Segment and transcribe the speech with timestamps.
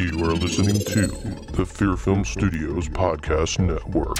[0.00, 1.08] You are listening to
[1.52, 4.16] the Fear Film Studios Podcast Network.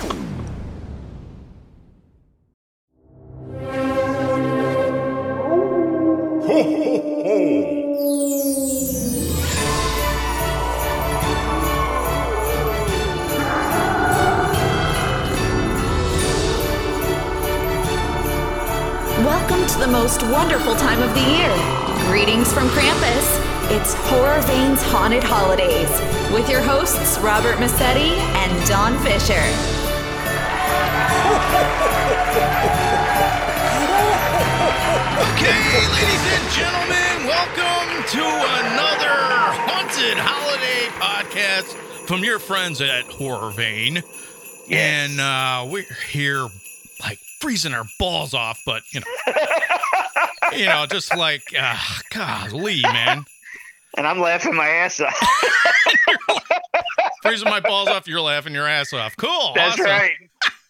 [25.10, 29.42] Haunted Holidays with your hosts Robert Massetti and Don Fisher.
[35.34, 35.58] Okay,
[35.90, 39.18] ladies and gentlemen, welcome to another
[39.66, 41.74] haunted holiday podcast
[42.06, 44.04] from your friends at Horror Vein.
[44.70, 46.46] And uh, we're here
[47.00, 49.32] like freezing our balls off, but you know,
[50.56, 51.76] you know, just like uh,
[52.10, 53.24] golly, man,
[53.96, 55.14] and I'm laughing my ass off.
[57.22, 58.06] freezing my balls off.
[58.08, 59.16] You're laughing your ass off.
[59.16, 59.86] Cool, That's awesome.
[59.86, 60.12] right.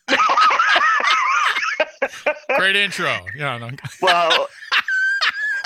[2.57, 3.17] Great intro.
[3.37, 3.71] Yeah, no,
[4.03, 4.49] Well,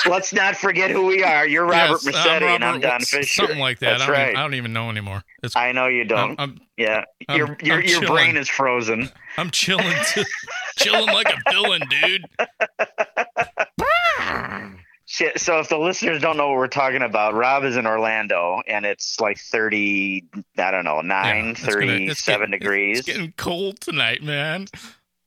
[0.07, 1.47] let's not forget who we are.
[1.47, 3.43] You're Robert yes, Massetti, I'm and I'm Robert- Don Fisher.
[3.43, 3.99] Something like that.
[3.99, 4.29] That's I, don't right.
[4.29, 5.23] even, I don't even know anymore.
[5.43, 6.39] It's, I know you don't.
[6.39, 9.09] I'm, yeah, I'm- your your I'm your brain is frozen.
[9.37, 9.97] I'm chilling,
[10.77, 12.25] chilling like a villain, dude.
[15.07, 18.87] So if the listeners don't know what we're talking about, Rob is in Orlando, and
[18.87, 20.25] it's like 30,
[20.57, 22.99] I don't know, nine, Yeah, it's gonna- it's 37 getting- degrees.
[23.01, 24.67] It's getting cold tonight, man.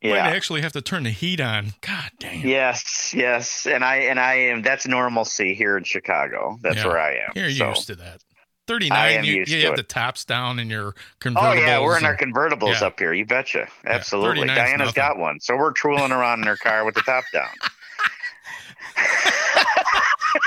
[0.03, 0.27] Might yeah.
[0.27, 1.73] actually have to turn the heat on.
[1.81, 2.45] God damn.
[2.45, 4.61] Yes, yes, and I and I am.
[4.61, 6.57] That's normalcy here in Chicago.
[6.61, 6.87] That's Yeah.
[6.87, 7.31] where I am.
[7.35, 7.69] You're so.
[7.69, 8.19] used to that.
[8.21, 9.77] I 39, am you, you have it.
[9.77, 11.51] the tops down in your convertible.
[11.51, 12.87] Oh yeah, we're in our convertibles Yeah.
[12.87, 13.13] up here.
[13.13, 13.67] You betcha.
[13.85, 14.41] Absolutely.
[14.47, 14.93] 39 's Diana's nothing.
[15.01, 17.49] got one, so we're tooling around in her car with the top down.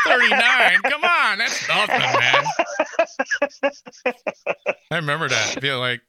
[0.06, 0.80] 39.
[0.82, 1.38] Come on.
[1.38, 2.44] That's nothing, man.
[4.90, 5.58] I remember that.
[5.60, 6.00] Feel like,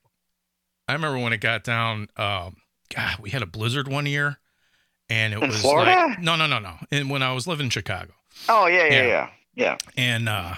[0.88, 2.08] I remember when it got down.
[2.18, 2.58] Um,
[2.96, 4.38] God, we had a blizzard one year.
[5.10, 5.92] And it In was Florida?
[5.92, 6.76] like, no, no, no, no.
[6.92, 8.14] And when I was living in Chicago.
[8.48, 9.04] Oh yeah, yeah, Yeah.
[9.04, 9.78] yeah, yeah.
[9.98, 10.56] and uh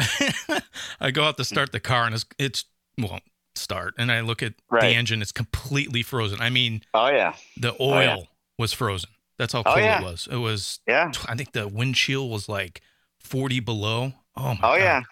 [1.00, 2.64] I go out to start the car and it's it's
[2.98, 3.22] won't
[3.54, 4.80] start and I look at Right.
[4.80, 6.40] the engine it's completely frozen.
[6.40, 8.16] I mean Oh yeah, the Oh, oil yeah.
[8.58, 9.10] was frozen.
[9.38, 10.00] That's how Oh, cold yeah.
[10.00, 10.28] it was.
[10.30, 11.12] It was yeah.
[11.28, 12.82] I think the windshield was like
[13.18, 14.12] 40 below.
[14.36, 14.78] Oh my Oh god.
[14.78, 15.02] yeah,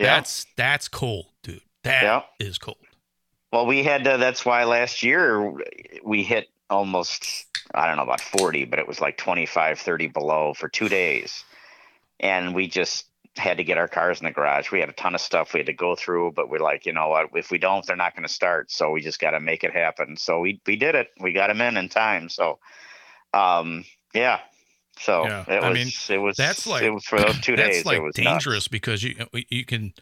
[0.00, 0.16] yeah.
[0.16, 1.62] That's that's cold, dude.
[1.84, 2.02] That
[2.40, 2.64] is Yeah.
[2.64, 2.78] cold.
[3.52, 5.54] Well, we had to, that's why last year
[6.04, 10.54] we hit almost I don't know about 40, but it was like 25, 30 below
[10.54, 11.44] for 2 days.
[12.20, 14.72] And we just had to get our cars in the garage.
[14.72, 16.92] We had a ton of stuff we had to go through, but we're like, you
[16.92, 18.70] know what, if we don't, they're not going to start.
[18.72, 20.16] So we just got to make it happen.
[20.16, 21.10] So we we did it.
[21.20, 22.28] We got them in in time.
[22.28, 22.58] So
[23.38, 23.84] um
[24.14, 24.40] yeah.
[25.00, 27.56] So Yeah, it I was mean, it was That's like it was for those 2
[27.56, 28.68] that's days like it was dangerous nuts.
[28.68, 29.14] because you
[29.48, 29.92] you can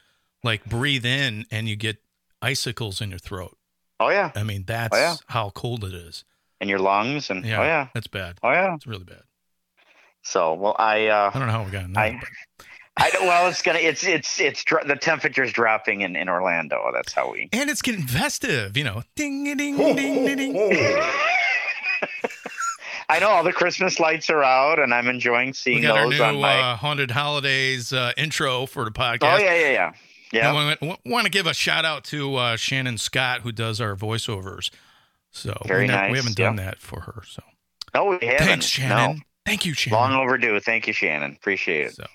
[0.42, 1.98] like breathe in and you get
[2.40, 3.56] icicles in your throat.
[4.00, 4.30] Oh yeah.
[4.34, 5.16] I mean, that's yeah.
[5.28, 6.24] how cold it is.
[6.60, 7.60] In your lungs and Yeah.
[7.60, 7.88] oh yeah.
[7.94, 8.38] That's bad.
[8.42, 8.74] Oh yeah.
[8.74, 9.22] It's really bad.
[10.22, 12.02] So, well I uh I don't know how we got in there.
[12.02, 12.20] I-
[12.98, 13.78] I don't, well, it's gonna.
[13.80, 16.82] It's it's it's the temperature's dropping in in Orlando.
[16.94, 17.50] That's how we.
[17.52, 19.02] and it's getting festive, you know.
[19.16, 20.54] Ding ding ding ding ding.
[23.08, 26.04] I know all the Christmas lights are out, and I'm enjoying We seeing got our
[26.10, 26.58] those new on my.
[26.58, 29.34] uh, haunted holidays uh, intro for the podcast.
[29.34, 29.92] oh yeah, yeah, yeah,
[30.32, 30.50] yeah.
[30.50, 33.94] I want, want to give a shout out to uh, Shannon Scott who does our
[33.94, 34.70] voiceovers.
[35.30, 37.22] So Very we, nice, we haven't done that for her.
[37.26, 37.42] So
[37.94, 38.38] No, we haven't.
[38.46, 39.22] thanks, Shannon.
[39.44, 39.98] Thank you, Shannon.
[40.00, 40.58] long overdue.
[40.58, 41.36] Thank you, Shannon.
[41.38, 41.94] Appreciate it.
[41.94, 42.06] So,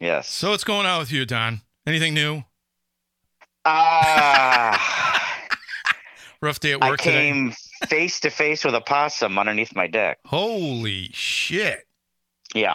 [0.00, 0.28] Yes.
[0.28, 1.62] so what's going on with you, Don?
[1.86, 2.42] Anything new?
[3.64, 5.40] Ah,
[6.42, 7.30] Rough day at I work today.
[7.88, 10.18] Face to face with a possum underneath my deck.
[10.26, 11.86] Holy shit!
[12.54, 12.74] Yeah,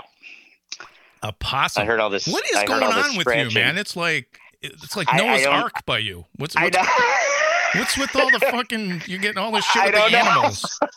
[1.24, 1.84] A possum.
[1.84, 2.28] I heard all this.
[2.28, 3.78] What is I going on with you, man?
[3.78, 6.26] It's like it's like I- I Noah's Ark by you.
[6.36, 6.78] What's what's,
[7.76, 9.04] what's with all the fucking?
[9.06, 10.18] You're getting all this shit with the know.
[10.18, 10.80] animals.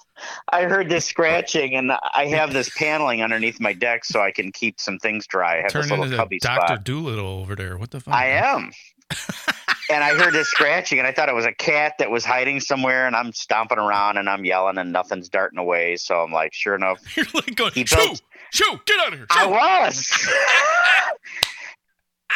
[0.52, 4.52] I heard this scratching, and I have this paneling underneath my deck so I can
[4.52, 5.58] keep some things dry.
[5.58, 6.76] I have Turn this little cubby Doctor.
[6.76, 7.76] Dolittle over there.
[7.76, 8.14] What the fuck?
[8.14, 8.70] I am.
[9.90, 12.60] and I heard this scratching, and I thought it was a cat that was hiding
[12.60, 15.96] somewhere, and I'm stomping around and I'm yelling, and nothing's darting away.
[15.96, 18.22] So I'm like, sure enough, You're like going, He shoo, built-
[18.52, 19.26] shoo, get out of here.
[19.30, 20.28] I shoo." was.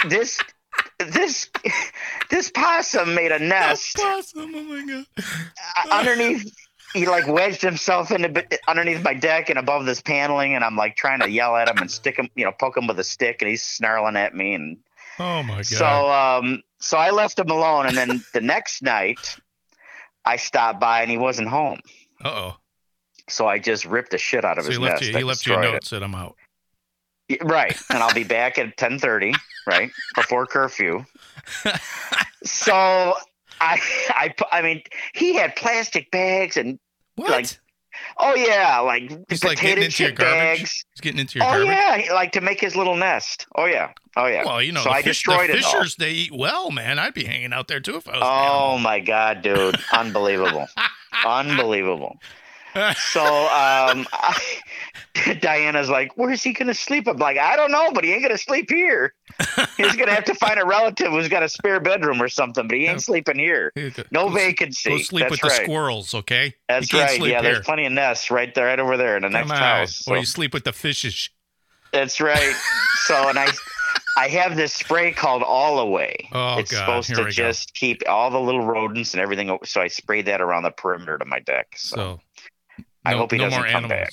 [0.11, 0.40] this,
[0.99, 1.50] this,
[2.31, 4.52] this possum made a nest possum.
[4.55, 5.06] Oh my god.
[5.90, 6.52] uh, underneath.
[6.94, 10.64] He like wedged himself in a bit underneath my deck and above this paneling, and
[10.64, 12.99] I'm like trying to yell at him and stick him, you know, poke him with
[12.99, 14.79] a stick, and he's snarling at me, and
[15.19, 15.67] Oh my god.
[15.67, 19.37] So um so I left him alone and then the next night
[20.25, 21.81] I stopped by and he wasn't home.
[22.25, 22.56] uh oh.
[23.28, 25.12] So I just ripped the shit out of So he his left nest.
[25.12, 25.19] you.
[25.19, 25.84] He left you a note.
[25.84, 26.37] Said I'm out.
[27.43, 29.32] Right, and I'll be back at ten thirty.
[29.69, 31.05] Right before curfew.
[32.44, 33.14] so
[33.61, 33.81] I,
[34.11, 34.81] I, I mean,
[35.12, 36.79] he had plastic bags and
[37.17, 37.31] What?
[37.32, 37.61] Like,
[38.19, 40.61] oh yeah, like He's like getting into your garbage.
[40.61, 40.85] bags.
[40.95, 41.69] He's getting into your Oh garbage.
[42.07, 43.47] yeah, like to make his little nest.
[43.57, 44.45] Oh yeah, oh yeah.
[44.45, 45.73] Well, you know, so the, I fish, destroyed the it all.
[45.73, 46.99] fishers they eat well, man.
[46.99, 48.23] I'd be hanging out there too if I was.
[48.23, 50.67] Oh my god, dude, unbelievable,
[51.27, 52.17] unbelievable.
[53.12, 54.40] So um, I,
[55.40, 58.38] Diana's like, "Where's he gonna sleep?" I'm like, "I don't know, but he ain't gonna
[58.38, 59.14] sleep here.
[59.76, 62.76] He's gonna have to find a relative who's got a spare bedroom or something, but
[62.76, 63.73] he ain't sleeping here.
[64.11, 64.90] No Go vacancy.
[64.90, 65.58] Go sleep That's with right.
[65.61, 66.55] the squirrels, okay?
[66.69, 67.20] That's right.
[67.20, 67.43] Yeah, here.
[67.43, 69.56] there's plenty of nests right there, right over there in the Come next on.
[69.58, 70.08] house.
[70.08, 71.31] Or you sleep with the fishes.
[71.93, 72.55] That's right.
[73.00, 73.49] So, and I,
[74.17, 76.29] I have this spray called All Away.
[76.32, 76.79] Oh, it's God.
[76.79, 77.31] supposed Here to we go.
[77.31, 79.56] just keep all the little rodents and everything.
[79.64, 81.75] So I sprayed that around the perimeter of my deck.
[81.76, 82.20] So, So
[83.06, 83.91] I no- hope he no doesn't come animals.
[83.91, 84.12] back.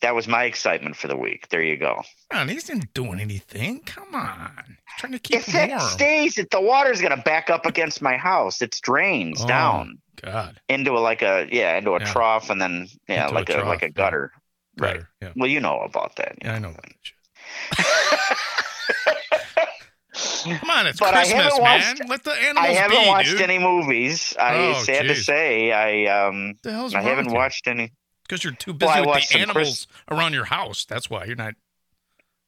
[0.00, 1.48] That was my excitement for the week.
[1.48, 2.02] There you go.
[2.32, 3.80] Man, he's not doing anything.
[3.80, 4.52] Come on.
[4.66, 5.80] He's trying to keep If it warm.
[5.80, 8.62] stays, it, the water's going to back up against my house.
[8.62, 9.48] It's drains Oh.
[9.48, 10.60] down God.
[10.68, 12.12] into a, like a yeah into a Yeah.
[12.12, 13.90] trough and then yeah Into like a, like trough, a yeah.
[13.90, 14.32] gutter.
[14.76, 14.92] Right.
[14.94, 15.08] Better.
[15.20, 15.32] Yeah.
[15.34, 16.36] Well, you know about that.
[16.42, 17.78] Yeah, I know about that.
[20.60, 21.80] Come on, it's But I Christmas, haven't man.
[21.98, 23.40] watched- Let the animals I haven't be, watched dude.
[23.42, 24.34] any movies.
[24.38, 27.38] I Oh, sad to say I um the hell's I haven't with you?
[27.38, 27.92] watched any.
[28.28, 30.84] Because you're too Well, busy with the animals around your house.
[30.84, 31.54] That's why you're not.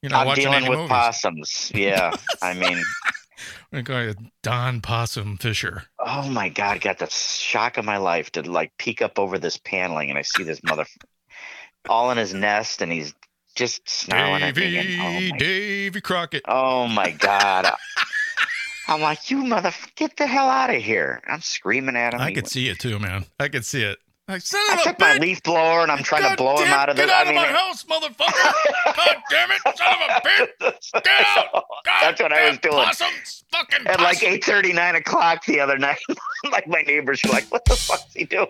[0.03, 0.91] You're not I'm watching dealing any with movies.
[0.91, 1.73] possums.
[1.75, 2.83] Yeah, I mean,
[3.73, 5.85] We're going to Don Possum Fisher.
[5.99, 9.39] oh my god, I got the shock of my life to like peek up over
[9.39, 10.87] this paneling and I see this mother
[11.89, 13.15] all in his nest and he's
[13.57, 14.63] just snarling at me.
[14.71, 16.43] Davy, And, oh, my, Davy Crockett.
[16.49, 17.67] oh my god.
[18.89, 21.23] I'm like, you mother, get the hell out of here!
[21.29, 22.21] I'm screaming at him.
[22.21, 23.25] I could see it too, man.
[23.39, 23.99] I could see it.
[24.31, 26.89] Like, son I took my leaf blower and I'm trying God to blow him out
[26.89, 27.03] of the.
[27.03, 28.97] Get out I mean, of my house, motherfucker!
[28.97, 30.21] God damn it, son of a
[30.71, 30.93] bitch!
[31.03, 31.53] Get out!
[31.85, 32.75] God That's what I was doing.
[32.75, 35.99] Possums, fucking At like eight thirty, nine o'clock the other night,
[36.53, 38.47] like my neighbors were like, "What the fuck's he doing?"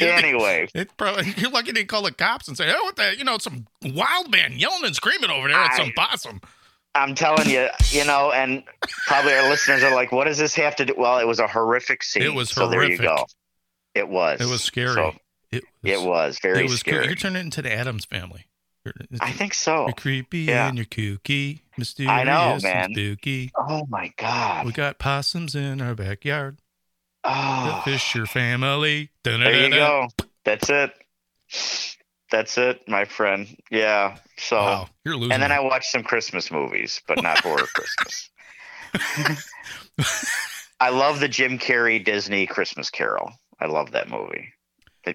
[0.00, 3.16] Anyway, It probably you're lucky they didn't call the cops and say, "Oh, what the?
[3.18, 6.40] You know, some wild man yelling and screaming over there at some possum."
[6.94, 8.62] I'm telling you, you know, and
[9.06, 11.46] probably our listeners are like, "What does this have to do?" Well, it was a
[11.46, 12.22] horrific scene.
[12.22, 13.26] It was so there you go.
[13.98, 14.40] It was.
[14.40, 14.94] It was scary.
[14.94, 15.14] So
[15.50, 17.06] it it was very it was scary.
[17.06, 18.46] You're turning into the Addams family.
[18.86, 19.84] It's- I think so.
[19.86, 20.68] you're creepy yeah.
[20.68, 22.90] and you're kooky, mysterious I know, and man.
[22.94, 23.50] spooky.
[23.56, 24.64] Oh my god.
[24.64, 26.58] We got possums in our backyard.
[27.24, 29.10] The Oh, Fisher family.
[29.24, 30.08] there you go.
[30.44, 30.92] That's it.
[32.30, 33.46] That's it, my friend.
[33.70, 34.16] Yeah.
[34.38, 35.32] So, Wow, you're losing.
[35.32, 35.52] and then.
[35.52, 38.30] I watched some Christmas movies, but not horror Christmas.
[40.80, 43.32] I love the Jim Carrey Disney Christmas Carol.
[43.60, 44.52] I love that movie.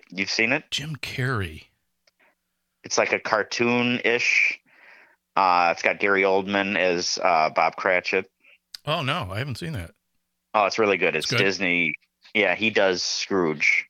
[0.10, 0.64] You've seen it?
[0.72, 1.66] Jim Carrey.
[2.84, 4.60] It's like a cartoon ish.
[5.36, 8.30] Uh, it's got Gary Oldman as uh, Bob Cratchit.
[8.86, 9.92] Oh no, I haven't seen that.
[10.54, 11.16] Oh, it's really good.
[11.16, 11.38] It's good?
[11.38, 11.96] Disney.
[12.34, 13.86] Yeah, he does Scrooge,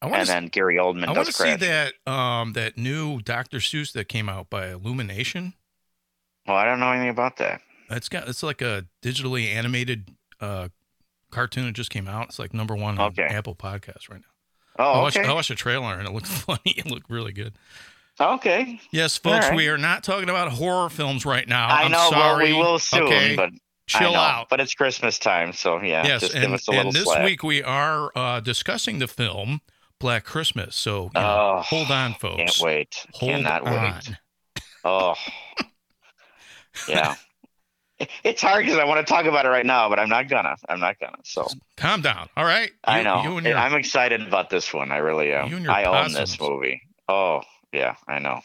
[0.00, 0.26] and to.
[0.26, 3.58] then Gary Oldman I want to see that um that new Dr.
[3.58, 5.54] Seuss that came out by Illumination.
[6.46, 7.60] Well, I don't know anything about that.
[7.90, 10.10] It's got it's like a digitally animated
[10.40, 10.68] uh
[11.30, 12.28] cartoon that just came out.
[12.28, 13.22] It's like number one on Okay.
[13.24, 14.26] Apple Podcasts right now.
[14.84, 15.28] Oh, I watched okay.
[15.28, 16.60] I watched a trailer and it looked funny.
[16.64, 17.54] It looked really good.
[18.20, 18.80] Okay.
[18.92, 19.56] Yes, folks, right.
[19.56, 21.68] we are not talking about horror films right now.
[21.68, 22.08] I I'm know.
[22.10, 22.52] sorry.
[22.52, 23.50] Well, we will soon, okay, but
[23.86, 24.18] chill know.
[24.18, 24.48] out.
[24.50, 26.06] But it's Christmas time, so yeah.
[26.06, 27.24] yes, just and, give us a little and this slack.
[27.24, 29.62] week we are uh, discussing the film
[29.98, 30.76] Black Christmas.
[30.76, 32.36] So you know, Oh, hold on, folks.
[32.36, 33.06] Can't wait.
[33.14, 33.92] Hold Cannot on.
[33.94, 34.16] wait.
[34.84, 35.14] Oh,
[36.88, 37.14] yeah.
[38.24, 40.56] It's hard because I want to talk about it right now, but I'm not gonna.
[40.68, 41.18] I'm not gonna.
[41.24, 42.28] So Calm down.
[42.36, 42.70] All right.
[42.84, 43.22] I know.
[43.22, 44.90] You and your, I'm excited about this one.
[44.90, 45.48] I really am.
[45.48, 46.82] You and your I own this movie.
[47.08, 47.42] Oh
[47.72, 48.40] yeah, I know.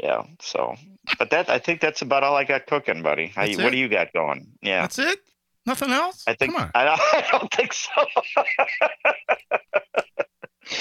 [0.00, 0.22] Yeah.
[0.40, 0.76] So,
[1.18, 3.28] but that I think that's about all I got cooking, buddy.
[3.28, 4.52] How you, what do you got going?
[4.62, 4.82] Yeah.
[4.82, 5.18] That's it.
[5.66, 6.24] Nothing else.
[6.26, 6.70] I think Come on.
[6.74, 7.90] I, I don't think so.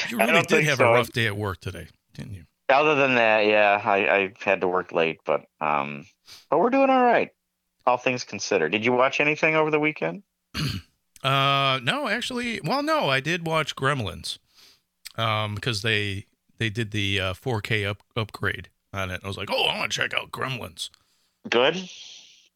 [0.09, 0.89] You really did have so.
[0.89, 2.45] a rough day at work today, didn't you?
[2.69, 6.05] Other than that, yeah, I, I had to work late, but um,
[6.49, 7.29] but we're doing all right,
[7.85, 8.71] all things considered.
[8.71, 10.23] Did you watch anything over the weekend?
[11.23, 14.39] Uh, no, actually, well, no, I did watch Gremlins,
[15.15, 16.25] um, because they
[16.57, 19.21] they did the uh, 4K up, upgrade on it.
[19.23, 20.89] I was like, oh, I want to check out Gremlins.
[21.49, 21.89] Good,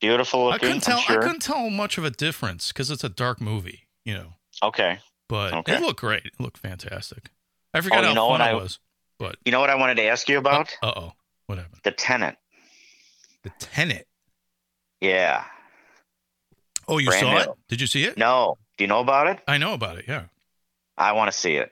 [0.02, 1.00] beautiful I couldn't tell.
[1.00, 1.18] Sure.
[1.22, 4.34] I couldn't tell much of a difference because it's a dark movie, you know.
[4.62, 5.76] Okay, But Okay.
[5.76, 6.26] it looked great.
[6.26, 7.30] It looked fantastic.
[7.74, 8.80] I forgot Oh, you how know fun what it I- was.
[9.18, 10.76] But you know what I wanted to ask you about?
[10.84, 11.14] uh oh,
[11.46, 11.80] what happened?
[11.86, 12.38] the tenant.
[13.44, 14.08] The Tenet.
[15.02, 15.44] Yeah.
[16.88, 17.40] Oh, you Brand saw new.
[17.40, 17.50] it?
[17.70, 18.18] Did you see it?
[18.18, 18.58] No.
[18.78, 19.40] Do you know about it?
[19.48, 20.06] I know about it.
[20.08, 20.26] Yeah,
[20.98, 21.72] I want to see it.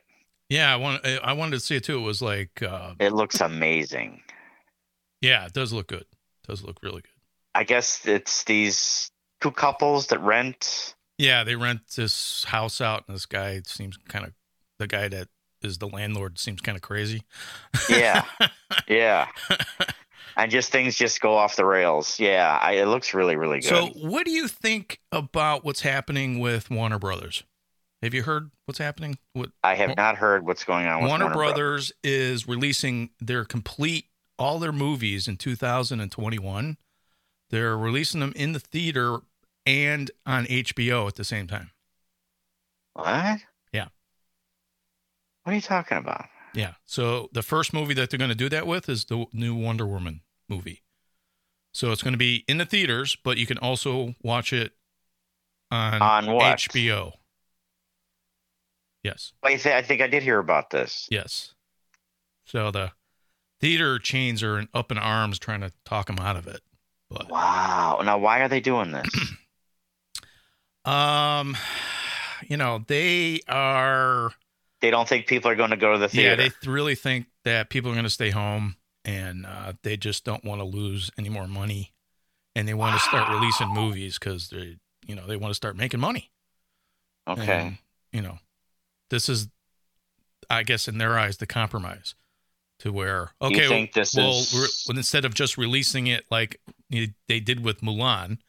[0.50, 0.74] yeah.
[0.74, 1.06] I want.
[1.06, 1.98] I wanted to see it too.
[2.00, 4.22] It was like, uh, It looks amazing.
[5.22, 6.02] yeah, it does look good.
[6.02, 7.12] It does look really good.
[7.54, 9.10] I guess it's these
[9.42, 10.96] two couples that rent.
[11.18, 14.34] Yeah, they rent this house out, and this guy seems kind of
[14.80, 15.30] the guy that
[15.62, 17.22] is the landlord seems kind of crazy.
[17.90, 18.26] Yeah,
[18.90, 19.28] yeah.
[20.38, 22.20] And just things just go off the rails.
[22.20, 23.70] Yeah, I, it looks really, really good.
[23.70, 27.44] So, what do you think about what's happening with Warner Brothers?
[28.02, 29.18] Have you heard what's happening?
[29.34, 33.46] What I have not heard what's going on with Warner, Warner, Brothers is releasing their
[33.46, 34.06] complete
[34.38, 36.78] all their movies in 2021.
[37.50, 39.20] They're releasing them in the theater
[39.66, 41.72] and on HBO at the same time.
[42.94, 43.40] What?
[43.72, 43.88] Yeah.
[45.44, 46.26] What are you talking about?
[46.54, 46.74] Yeah.
[46.86, 49.86] So the first movie that they're going to do that with is the new Wonder
[49.86, 50.82] Woman movie.
[51.74, 54.74] So it's going to be in the theaters, but you can also watch it
[55.72, 56.58] on, On what?
[56.58, 57.14] HBO.
[59.04, 59.34] Yes.
[59.44, 61.08] I, th- I think I did hear about this.
[61.12, 61.54] Yes.
[62.46, 62.92] So the
[63.60, 66.62] theater chains are in, up in arms trying to talk them out of it.
[67.10, 68.02] But Wow.
[68.04, 69.08] Now, why are they doing this?
[70.86, 71.56] um,
[72.48, 74.32] you know they are.
[74.82, 76.30] they don't think people are going to go to the theater.
[76.30, 78.76] Yeah, they th- really think that people are going to stay home,
[79.06, 81.94] and uh, they just don't want to lose any more money,
[82.56, 85.78] and they want to start releasing movies because they, you know, they want to start
[85.78, 86.32] making money.
[87.28, 87.68] okay.
[87.68, 87.78] And,
[88.12, 88.40] you know,
[89.10, 89.48] this is,
[90.50, 92.16] I guess, in their eyes, the compromise
[92.80, 96.60] to where okay, well, is well, instead of just releasing it like
[96.90, 98.40] they did with Mulan,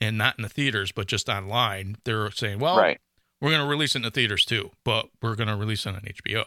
[0.00, 2.98] and not in the theaters but just online, they're saying, well, right?
[3.40, 5.90] we're going to release it in the theaters too, but we're going to release it
[5.90, 6.44] on HBO.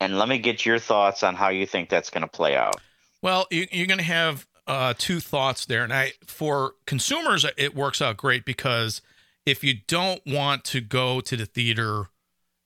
[0.00, 2.80] And let me get your thoughts on how you think that's going to play out.
[3.22, 7.74] Well, you, you're going to have uh, two thoughts there, and I for consumers it
[7.74, 9.00] works out great because
[9.46, 12.06] if you don't want to go to the theater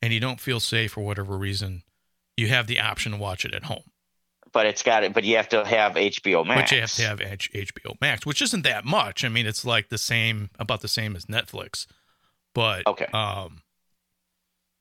[0.00, 1.82] and you don't feel safe for whatever reason,
[2.36, 3.82] you have the option to watch it at home.
[4.52, 5.12] But it's got it.
[5.12, 6.70] But you have to have HBO Max.
[6.70, 9.24] But you have to have H- HBO Max, which isn't that much.
[9.24, 11.86] I mean, it's like the same, about the same as Netflix.
[12.54, 13.06] But Okay.
[13.12, 13.60] um,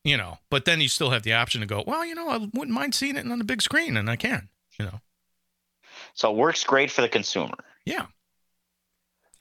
[0.08, 1.84] you know, but then you still have the option to go.
[1.86, 4.48] Well, you know, I wouldn't mind seeing it on the big screen, and I can.
[4.80, 5.02] You know,
[6.14, 7.56] So it works great for the consumer.
[7.86, 8.06] yeah.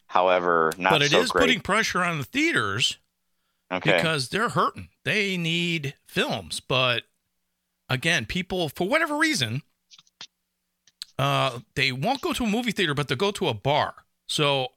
[0.08, 1.42] However, not but it so is great.
[1.42, 2.98] putting pressure on the theaters
[3.70, 3.96] okay.
[3.96, 4.88] because they're hurting.
[5.04, 7.02] They need films, but
[7.88, 9.62] again, people for whatever reason,
[11.18, 13.94] uh, they won't go to a movie theater, but they'll go to a bar.
[14.26, 14.68] So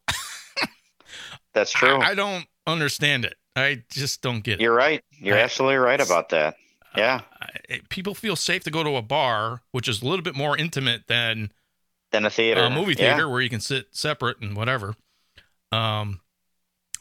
[1.53, 1.97] That's true.
[1.99, 3.35] I, I don't understand it.
[3.55, 4.61] I just don't get it.
[4.61, 5.03] You're right.
[5.11, 6.55] You're I- absolutely right about that.
[6.95, 7.21] Yeah.
[7.41, 10.57] I- people feel safe to go to a bar, which is a little bit more
[10.57, 11.51] intimate than
[12.11, 12.61] than a theater.
[12.61, 13.13] a movie Yeah.
[13.13, 14.95] theater where you can sit separate and whatever.
[15.71, 16.21] Um.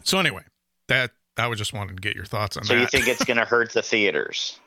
[0.05, 0.43] So anyway,
[0.89, 2.81] that I was just wanted to get your thoughts on So that.
[2.81, 4.59] you think it's going to hurt the theaters?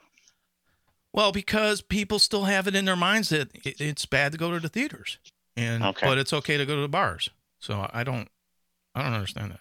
[1.13, 4.51] Well, because people still have it in their minds that it, it's bad to go
[4.51, 5.17] to the theaters,
[5.58, 6.08] and Okay.
[6.08, 7.29] but it's okay to go to the bars.
[7.60, 8.29] So I don't,
[8.96, 9.60] I don't understand that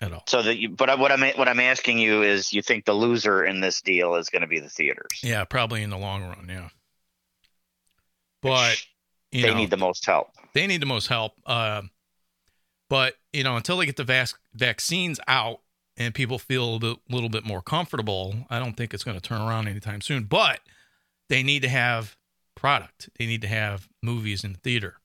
[0.00, 0.24] at all.
[0.28, 3.44] So that you, but what I'm what I'm asking you is, you think the loser
[3.44, 5.20] in this deal is going to be the theaters?
[5.22, 6.68] Yeah, probably in the long run, yeah.
[8.42, 8.76] But
[9.32, 10.28] you they know, need the most help.
[10.54, 11.32] they need the most help.
[11.44, 11.82] Uh,
[12.88, 15.60] but you know, until they get the vac- vaccines out
[15.96, 19.18] and people feel a little bit, little bit more comfortable, I don't think it's going
[19.18, 20.24] to turn around anytime soon.
[20.24, 20.60] But
[21.28, 22.16] they need to have
[22.54, 23.08] product.
[23.18, 24.96] They need to have movies in the theater,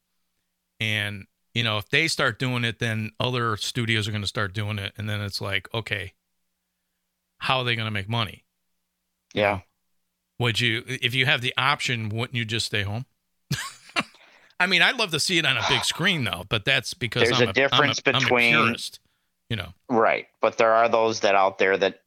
[0.79, 4.53] and you know, if they start doing it, then other studios are going to start
[4.53, 6.13] doing it, and then it's like, okay,
[7.39, 8.43] how are they going to make money?
[9.33, 9.61] Yeah.
[10.39, 13.05] Would you, if you have the option, wouldn't you just stay home?
[14.59, 17.23] I mean, I'd love to see it on a big screen, though, but that's because
[17.29, 18.99] There's I'm a difference I'm a, I'm a between- purist,
[19.49, 19.73] you know.
[19.89, 20.27] Right.
[20.39, 22.01] But there are those that out there that,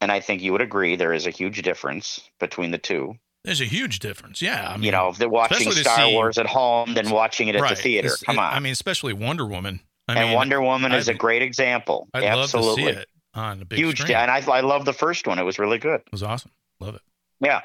[0.00, 3.16] and I think you would agree, there is a huge difference between the two.
[3.44, 4.42] There's a huge difference.
[4.42, 7.48] Yeah, I mean, you know, if they're watching Star see- Wars at home than watching
[7.48, 8.06] it at right, the theater.
[8.08, 8.52] it's- Come on.
[8.52, 9.80] I mean, especially Wonder Woman.
[10.08, 12.08] I and mean, Wonder Woman is I'd- a great example.
[12.12, 12.84] I'd Absolutely.
[12.84, 14.00] love to see it on the big Huge.
[14.00, 14.16] screen.
[14.16, 15.38] And I, I love the first one.
[15.38, 16.00] It was really good.
[16.00, 16.50] it was awesome.
[16.80, 17.02] Love it.
[17.40, 17.60] Yeah.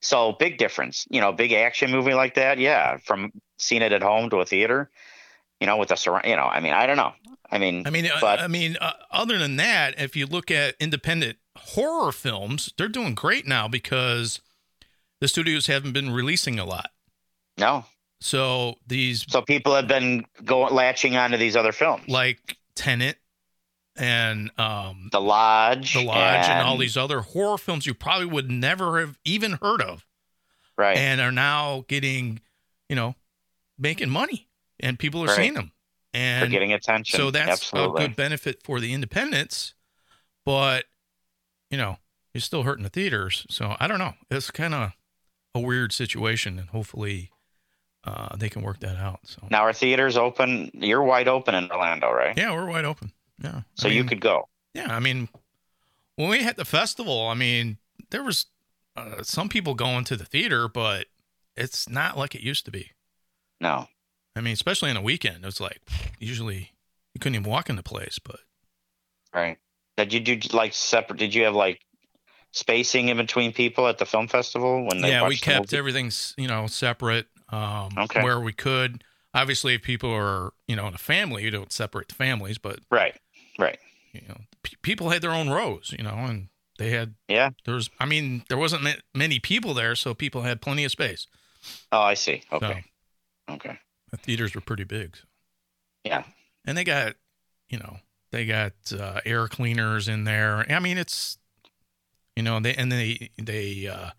[0.00, 1.06] So big difference.
[1.10, 2.58] You know, big action movie like that.
[2.58, 2.96] Yeah.
[2.98, 4.90] From seeing it at home to a theater,
[5.60, 7.12] you know, with a surround, you know, I mean, I don't know.
[7.50, 10.50] I mean, I mean, uh, but I mean, uh, other than that, if you look
[10.50, 14.40] at independent horror films, they're doing great now because
[15.22, 16.90] the studios haven't been releasing a lot.
[17.56, 17.84] no.
[18.20, 22.04] So these So people have been going latching onto these other films.
[22.08, 23.16] like Tenet
[23.96, 25.94] and um, The Lodge.
[25.94, 29.82] The Lodge and, all these other horror films you probably would never have even heard
[29.82, 30.06] of,
[30.78, 30.96] Right.
[30.96, 32.40] and are now getting,
[32.88, 33.14] you know,
[33.78, 34.48] making money,
[34.80, 35.36] and people are Right.
[35.36, 35.72] seeing them,
[36.14, 37.16] and and getting attention.
[37.18, 38.04] so that's Absolutely.
[38.04, 39.74] a good benefit for the independents,
[40.46, 40.84] but
[41.70, 41.98] you know,
[42.34, 43.46] you're still hurting the theaters.
[43.50, 44.14] So I don't know.
[44.30, 44.92] It's kind of
[45.54, 47.30] a weird situation, and hopefully
[48.04, 49.20] uh, they can work that out.
[49.24, 50.70] So Now our theater's open.
[50.74, 52.36] You're wide open in Orlando, right?
[52.36, 53.12] yeah, we're wide open.
[53.42, 53.62] Yeah.
[53.74, 54.48] So I you could go.
[54.74, 55.28] Yeah, I mean,
[56.16, 57.78] when we had the festival, I mean,
[58.10, 58.46] there was
[58.96, 61.06] uh, some people going to the theater, but
[61.56, 62.90] it's not like it used to be.
[63.60, 63.86] No.
[64.34, 65.80] I mean, especially on a weekend, it's like
[66.18, 66.72] usually
[67.14, 68.18] you couldn't even walk in the place.
[68.18, 68.40] But
[69.34, 69.58] Right.
[69.96, 71.18] Did you do like separate?
[71.18, 71.80] Did you have like
[72.52, 75.10] spacing in between people at the film festival when they?
[75.10, 78.22] yeah, we kept everything you know separate um, Okay.
[78.22, 79.04] where we could.
[79.34, 82.80] Obviously, if people are you know in a family, you don't separate the families, but
[82.90, 83.16] Right.
[83.58, 83.78] Right.
[84.12, 87.50] you know, p- people had their own rows, you know, and they had Yeah.
[87.64, 87.90] there was.
[88.00, 91.26] I mean, there wasn't many people there, so people had plenty of space.
[91.92, 92.42] Oh, I see.
[92.52, 92.84] Okay.
[93.48, 93.78] So Okay.
[94.10, 95.16] the theaters were pretty big.
[95.16, 95.22] so.
[96.04, 96.24] Yeah.
[96.64, 97.14] and they got
[97.68, 97.98] you know
[98.32, 101.38] they got uh, air cleaners in there i mean it's
[102.36, 104.10] you know they and they they uh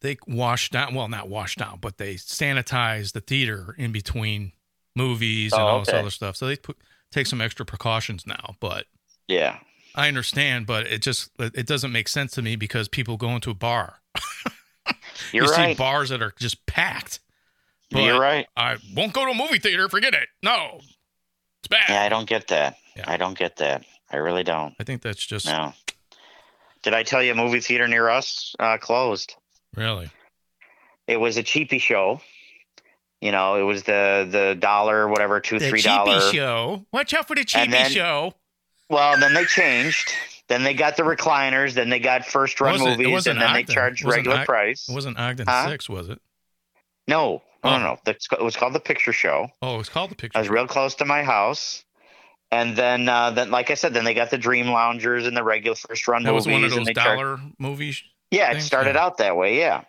[0.00, 4.52] they wash down well not wash down but they sanitize the theater in between
[4.96, 6.76] movies and Oh, all this other stuff so they put
[7.12, 8.86] take some extra precautions now but
[9.28, 9.58] Yeah.
[9.94, 13.50] i understand but it just it doesn't make sense to me because people go into
[13.50, 13.96] a bar
[15.32, 15.76] You're you right.
[15.76, 17.20] see bars that are just packed
[17.90, 18.46] but You're right.
[18.56, 20.80] i won't go to a movie theater forget it no
[21.60, 22.76] it's bad Yeah, I don't get that.
[22.96, 23.04] Yeah.
[23.06, 23.84] I don't get that.
[24.10, 24.74] I really don't.
[24.80, 25.74] i think that's just No.
[26.82, 29.34] Did I tell you a movie theater near us uh, closed?
[29.76, 30.10] really
[31.06, 32.20] It was a cheapy show.
[33.20, 36.20] You know, it was the the dollar, whatever, two the three cheapy dollar.
[36.32, 36.86] show.
[36.92, 38.32] Watch out for the cheapy then- show.
[38.88, 40.12] Well, then they changed.
[40.48, 41.74] Then they got the recliners.
[41.74, 44.38] Then they got first run Was it- it movies, wasn't and then they charged regular
[44.38, 44.88] Og- price.
[44.88, 45.68] It wasn't Ogden Huh?
[45.68, 46.20] Six, was it?
[47.06, 47.78] No, no, Oh.
[47.78, 47.98] no.
[48.04, 49.48] That's, it was called the Picture Show.
[49.62, 50.36] Oh, it was called the picture.
[50.36, 51.84] I was real close to my house.
[52.52, 55.44] And then, uh, then, like I said, then they got the Dream Loungers and the
[55.44, 58.02] regular first run that was one of those dollar movies.
[58.30, 59.02] Yeah, it started Yeah.
[59.04, 59.58] out that way.
[59.58, 59.82] Yeah.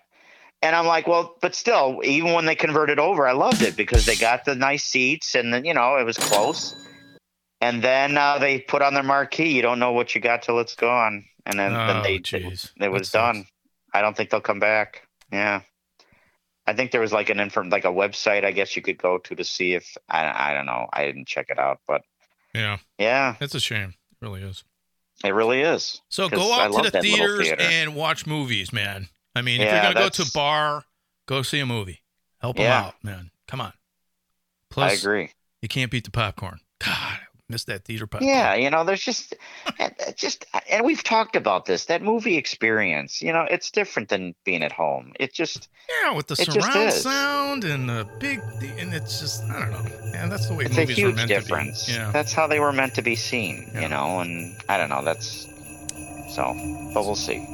[0.62, 4.06] And I'm like, well, but still, even when they converted over, I loved it because
[4.06, 6.76] they got the nice seats and then, you know, it was close.
[7.62, 10.60] And then uh, they put on their marquee, you don't know what you got till
[10.60, 11.26] it's gone.
[11.48, 12.72] And then, then Oh, they, jeez.
[12.80, 13.46] it was That done.
[13.92, 15.08] I don't think they'll come back.
[15.32, 15.62] Yeah.
[16.68, 19.18] I think there was like an inform like a website I guess you could go
[19.18, 20.88] to to see if I I don't know.
[20.94, 22.02] I didn't check it out, but
[22.54, 23.94] Yeah, yeah, that's a shame.
[24.12, 24.64] It really is.
[25.24, 26.02] it really is.
[26.10, 27.62] So go out to the theaters theater.
[27.62, 29.08] and watch movies, man.
[29.36, 30.84] I mean, if you're gonna go to a bar,
[31.28, 32.02] go see a movie.
[32.40, 33.32] Help them out, man.
[33.48, 33.74] Come on.
[34.70, 35.32] Plus, I agree.
[35.62, 36.60] you can't beat the popcorn.
[36.84, 37.11] God,
[37.52, 38.30] I miss that theater popcorn.
[38.30, 39.36] Yeah, you know, there's just,
[39.78, 41.86] and- and just, and we've talked about this.
[41.86, 45.12] That movie experience, you know, it's different than being at home.
[45.20, 45.68] It just,
[46.02, 48.40] Yeah, with the surround sound and the big,
[48.80, 49.92] and it's just I don't know.
[50.14, 51.86] Yeah, that's the way it's a movies were huge meant difference.
[51.88, 51.98] to be.
[51.98, 52.12] Yeah.
[52.12, 53.82] That's how they were meant to be seen, Yeah.
[53.82, 54.22] you know.
[54.22, 55.04] And I don't know.
[55.04, 55.46] That's
[56.34, 56.54] so,
[56.94, 57.46] but we'll see.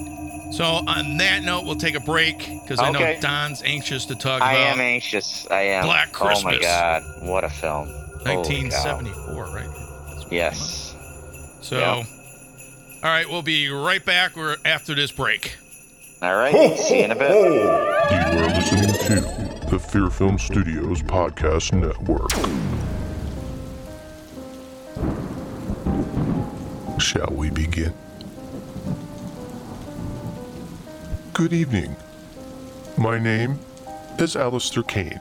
[0.52, 4.42] So on that note, we'll take a break because I know Don's anxious to talk
[4.44, 5.48] I am anxious.
[5.50, 5.86] I am.
[5.86, 6.44] Black Christmas.
[6.44, 7.88] Oh my God, what a film!
[8.24, 9.87] 1974, right?
[10.30, 10.96] That's what Yes.
[11.62, 11.90] So, Yeah.
[11.96, 12.06] all
[13.04, 14.36] right, we'll be right back.
[14.36, 15.56] We're after this break.
[16.22, 16.78] All right.
[16.80, 17.30] See you in a bit.
[17.30, 22.32] You are listening to the Fear Film Studios Podcast Network.
[27.00, 27.94] Shall we begin?
[31.34, 31.96] Good evening.
[32.98, 33.60] My name
[34.18, 35.20] is Alistair Kane.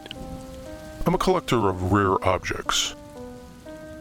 [1.05, 2.95] I'm a collector of rare objects.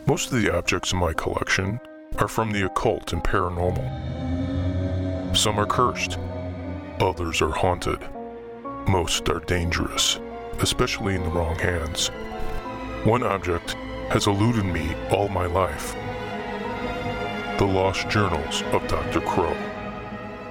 [0.07, 1.79] Most of the objects in my collection
[2.17, 3.85] are from the occult and paranormal.
[5.35, 6.17] Some are cursed,
[6.99, 7.99] Others are haunted.
[8.87, 10.17] Most are dangerous,
[10.59, 12.07] especially in the wrong hands.
[13.03, 13.73] One object
[14.09, 15.95] has eluded me all my life
[17.57, 19.21] the lost journals of Dr.
[19.21, 19.55] Crow.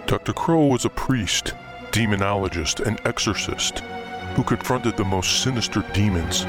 [0.07, 0.33] Dr.
[0.33, 1.53] Crow was a priest,
[1.93, 3.81] demonologist, and exorcist
[4.37, 6.45] who confronted the most sinister demons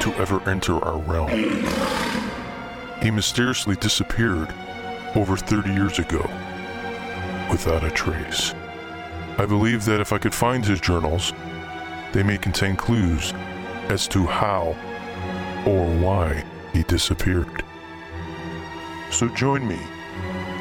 [0.00, 1.28] to ever enter our realm.
[3.02, 4.52] He mysteriously disappeared
[5.14, 6.28] over 30 years ago
[7.50, 8.54] without a trace.
[9.38, 11.32] I believe that if I could find his journals,
[12.12, 13.32] they may contain clues
[13.88, 14.76] as to how
[15.64, 17.64] or why he disappeared.
[19.10, 19.78] So join me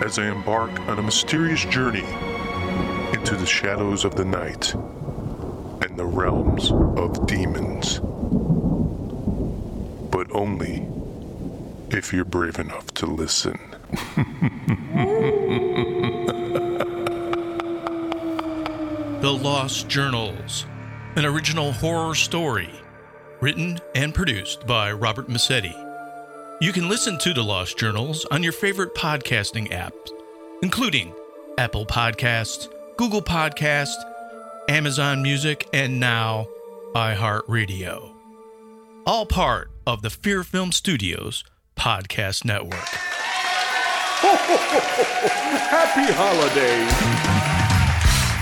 [0.01, 2.05] as I embark on a mysterious journey
[3.13, 7.99] into the shadows of the night and the realms of demons.
[10.11, 10.87] But only
[11.89, 13.59] if you're brave enough to listen.
[19.19, 20.67] The Lost Journals,
[21.15, 22.69] an original horror story,
[23.41, 25.75] written and produced by Robert Massetti.
[26.61, 30.11] You can listen to The Lost Journals on your favorite podcasting apps,
[30.61, 31.15] including
[31.57, 34.01] Apple Podcasts, Google Podcasts,
[34.69, 36.45] Amazon Music, and now
[36.93, 38.13] iHeartRadio.
[39.07, 41.43] All part of the Fear Film Studios
[41.77, 42.83] podcast network.
[45.69, 46.93] Happy holidays.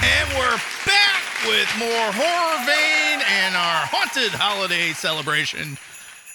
[0.03, 5.77] And we're back with more Horror Vein and our haunted holiday celebration.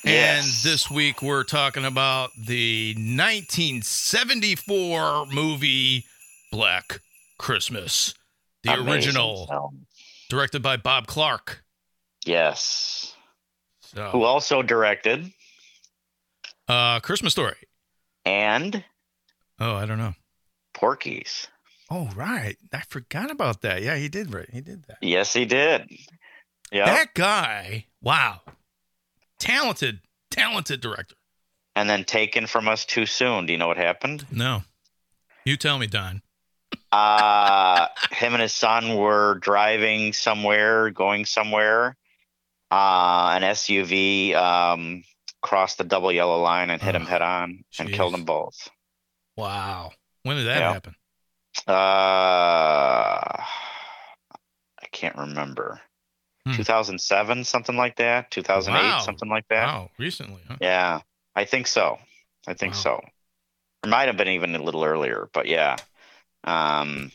[0.05, 6.05] And this week we're talking about the 1974 movie
[6.53, 7.01] Black
[7.39, 8.15] Christmas,
[8.63, 9.87] the Amazing original, film.
[10.29, 11.65] directed by Bob Clark.
[12.25, 13.15] Yes.
[13.95, 15.33] Who also directed
[16.71, 17.57] uh, Christmas Story.
[18.25, 18.85] and
[19.59, 20.15] Oh, I don't know.
[20.73, 21.49] Porky's.
[21.91, 22.57] Oh, right.
[22.73, 23.83] I forgot about that.
[23.83, 24.33] Yeah, he did.
[24.33, 24.99] Right, he did that.
[25.03, 25.91] Yes, he did.
[26.73, 26.87] Yeah.
[26.87, 27.87] That guy.
[28.01, 28.41] Wow.
[29.39, 31.15] Talented, talented director.
[31.77, 33.47] and then taken from us too soon.
[33.47, 34.27] Do you know what happened?
[34.31, 34.63] No,
[35.45, 36.23] you tell me, Don.
[36.93, 41.97] Uh, him and his son were driving somewhere, going somewhere.
[42.73, 45.05] Uh, an SUV um,
[45.43, 48.69] crossed the double yellow line and hit him Oh, head on and killed them both.
[49.37, 49.93] Wow.
[50.23, 50.73] When did that Yeah.
[50.73, 50.95] happen?
[51.67, 51.73] Uh,
[53.43, 55.81] I can't remember.
[56.47, 56.53] Hmm.
[56.53, 58.31] 2007, something like that.
[58.31, 59.05] 2008, Wow.
[59.05, 59.67] something like that.
[59.67, 60.57] Wow, recently, huh?
[60.61, 61.01] Yeah,
[61.35, 61.99] I think so.
[62.47, 62.81] I think Wow.
[62.81, 63.01] so.
[63.85, 65.77] It might have been even a little earlier, but yeah.
[66.45, 67.13] Um,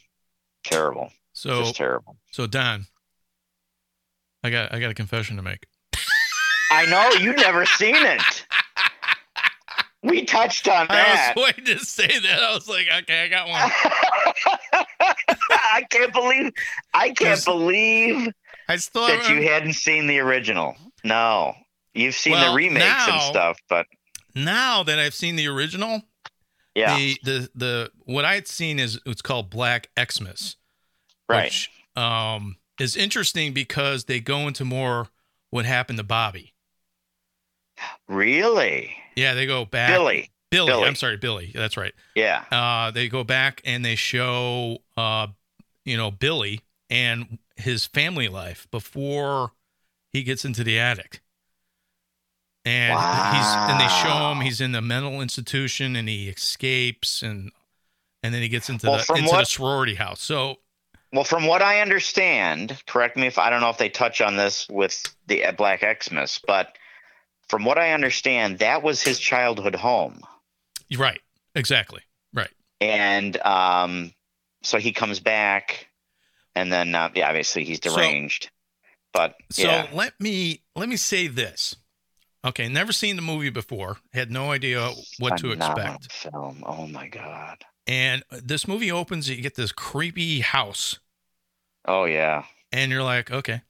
[0.63, 1.11] terrible.
[1.33, 2.17] So, Just terrible.
[2.31, 2.87] so Don,
[4.43, 5.65] I got, I got a confession to make.
[6.75, 8.45] I know you've never seen it.
[10.03, 11.33] We touched on that.
[11.35, 12.43] I was waiting to say that.
[12.43, 13.71] I was like, okay, I got one.
[15.49, 16.51] I can't believe
[16.93, 18.31] I can't believe
[18.69, 20.75] I still that you hadn't seen the original.
[21.03, 21.55] No.
[21.95, 23.87] You've seen Well, the remakes now- and stuff, but
[24.35, 26.03] now that I've seen the original,
[26.75, 30.57] yeah, the the the what I had seen is it's called Black Xmas.
[31.27, 31.45] right.
[31.45, 35.07] which um, is interesting because they go into more
[35.49, 36.53] what happened to Bobby.
[38.07, 38.95] Really?
[39.15, 39.89] Yeah, they go back.
[39.89, 40.29] Billy.
[40.51, 40.71] Billy.
[40.71, 40.83] Billy.
[40.83, 41.51] I'm sorry, Billy.
[41.53, 41.93] That's right.
[42.15, 42.43] Yeah.
[42.51, 45.27] Uh, they go back and they show, uh,
[45.83, 49.51] you know, Billy and his family life before
[50.13, 51.21] he gets into the attic.
[52.63, 53.03] And
[53.35, 57.51] he's and they show him he's in the mental institution and he escapes and
[58.23, 60.21] and then he gets into Well, the into the sorority house.
[60.21, 60.57] So
[61.11, 64.35] Well, from what I understand, correct me if I don't know if they touch on
[64.37, 66.75] this with the Black Xmas, but
[67.49, 70.21] from what I understand, that was his childhood home,
[70.97, 71.21] right,
[71.53, 72.01] exactly,
[72.33, 72.49] right.
[72.81, 74.11] and um,
[74.63, 75.87] so he comes back,
[76.55, 78.49] and then uh, yeah, obviously he's So- deranged,
[79.13, 81.75] but So yeah, let me let me say this.
[82.43, 86.11] Okay, never seen the movie before, had no idea what to expect.
[86.11, 90.99] Film, oh my god, And this movie opens, you get this creepy house,
[91.85, 93.61] oh yeah, and you're like, okay.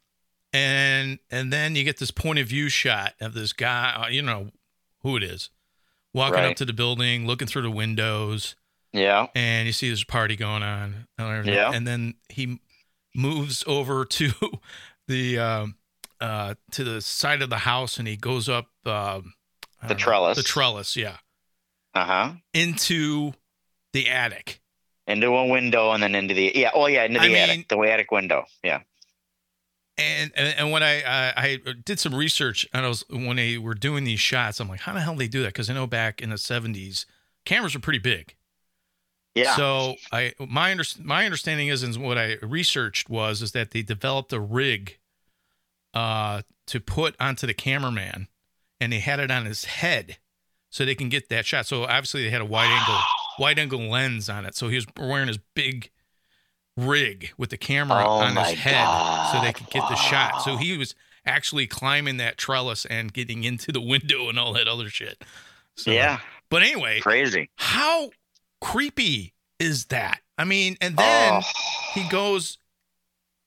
[0.56, 4.22] And and then you get this point of view shot of this guy, uh, you
[4.22, 4.52] know
[5.02, 5.50] who it is,
[6.14, 8.56] walking up to the building, looking through the windows,
[8.94, 11.08] yeah, and you see this party going on.
[11.18, 11.46] and.
[11.46, 11.72] Yeah.
[11.74, 12.60] And then he
[13.14, 14.32] moves over to
[15.10, 15.76] the um,
[16.22, 19.34] uh, to the side of the house, and he goes up um,
[19.82, 20.38] The don't know, trellis.
[20.38, 21.18] The trellis, yeah,
[21.94, 23.34] uh huh, into
[23.92, 24.62] the attic.
[25.06, 27.68] into a window and then into the yeah, oh yeah, into I the mean- attic,
[27.68, 28.80] the attic window, yeah,
[29.98, 33.58] And and, and when I, I I did some research, and I was when they
[33.58, 35.50] were doing these shots, I'm like, how the hell they do that?
[35.50, 37.06] Because I know back in the '70s,
[37.46, 38.36] cameras were pretty big.
[39.36, 43.72] yeah, So I my under, my understanding is, and what I researched was, is that
[43.72, 44.98] they developed a rig
[45.94, 48.28] uh, to put onto the cameraman,
[48.82, 50.18] and they had it on his head,
[50.70, 51.68] so they can get that shot.
[51.68, 53.00] So obviously they had a wide angle
[53.40, 55.90] wide angle lens on it, so he was wearing his big
[56.78, 58.88] rig with the camera Oh on his head,
[59.32, 60.42] so they could get the shot.
[60.42, 64.68] So he was actually climbing that trellis and getting into the window and all that
[64.68, 65.24] other shit.
[65.76, 67.50] So, yeah, But anyway, crazy.
[67.56, 68.12] how
[68.62, 70.22] creepy is that?
[70.38, 71.42] I mean, and then oh.
[71.94, 72.58] he goes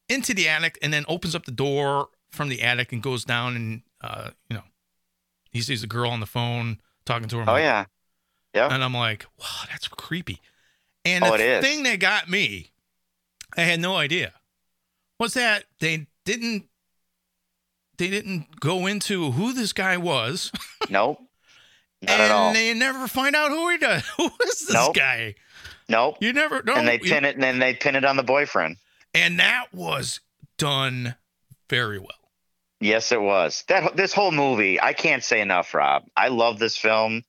[0.09, 3.57] into the attic and then opens up the door from the attic and goes down
[3.57, 4.63] and uh, you know,
[5.51, 7.43] he sees a girl on the phone talking to her.
[7.43, 7.59] Oh mom.
[7.59, 7.85] yeah,
[8.55, 8.73] yeah.
[8.73, 10.41] And I'm like, wow, that's creepy.
[11.05, 12.71] And Oh, the thing that got me,
[13.57, 14.33] I had no idea,
[15.19, 16.69] was that they didn't
[17.97, 20.53] they didn't go into who this guy was.
[20.91, 21.19] Nope.
[22.01, 22.53] Not and at all.
[22.55, 24.03] they never find out who he does.
[24.17, 24.95] Who is this Nope.
[24.95, 25.35] guy?
[25.89, 26.17] nope.
[26.21, 26.77] You never know.
[26.77, 28.77] and they You- pin it, and then they pin it on the boyfriend.
[29.15, 30.21] and that was
[30.57, 31.17] done
[31.69, 32.09] very well.
[32.81, 33.65] Yes, it was.
[33.69, 36.05] That this whole movie, I can't say enough, Rob.
[36.17, 37.25] I love this film.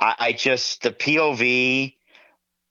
[0.00, 1.94] I, I just the POV,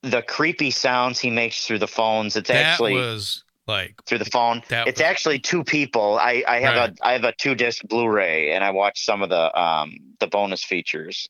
[0.03, 2.35] the creepy sounds he makes through the phones.
[2.35, 4.61] It's that actually was like through the phone.
[4.69, 6.17] That it's was- actually two people.
[6.19, 6.89] I, I have Right.
[7.01, 10.27] a I have a two disc Blu-ray, and I watched some of the um the
[10.27, 11.27] bonus features,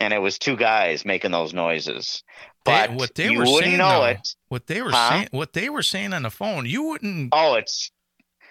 [0.00, 2.22] and it was two guys making those noises.
[2.64, 4.34] they- But what they you were wouldn't saying know though, it.
[4.48, 5.08] what they were Huh?
[5.10, 7.28] saying what they were saying on the phone, you wouldn't.
[7.32, 7.90] Oh, it's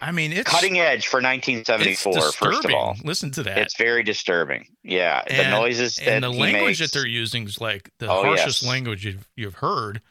[0.01, 2.31] I mean, it's cutting edge for 1974.
[2.33, 3.57] First of all, Listen to that.
[3.57, 4.67] it's very disturbing.
[4.83, 6.79] Yeah, the noises that and the he language makes.
[6.79, 8.69] that they're using is like the Oh, harshest yes.
[8.69, 10.01] language you've you've heard.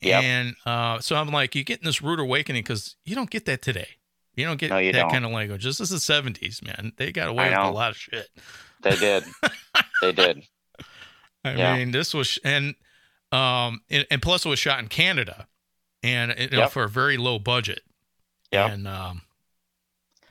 [0.00, 0.22] Yep.
[0.24, 3.60] And uh, so I'm like, you're getting this rude awakening because you don't get that
[3.62, 3.88] today.
[4.34, 5.10] You don't get No, you that don't.
[5.10, 5.62] kind of language.
[5.62, 6.92] This is the 70s, man.
[6.96, 8.28] They got away with a lot of shit.
[8.82, 9.24] They did.
[10.02, 10.42] they did.
[11.44, 11.76] I Yeah.
[11.76, 12.74] mean, this was and
[13.32, 15.46] um and, and plus it was shot in Canada,
[16.02, 16.70] and you know, Yep.
[16.72, 17.82] for a very low budget.
[18.52, 18.70] Yep.
[18.72, 19.22] And um,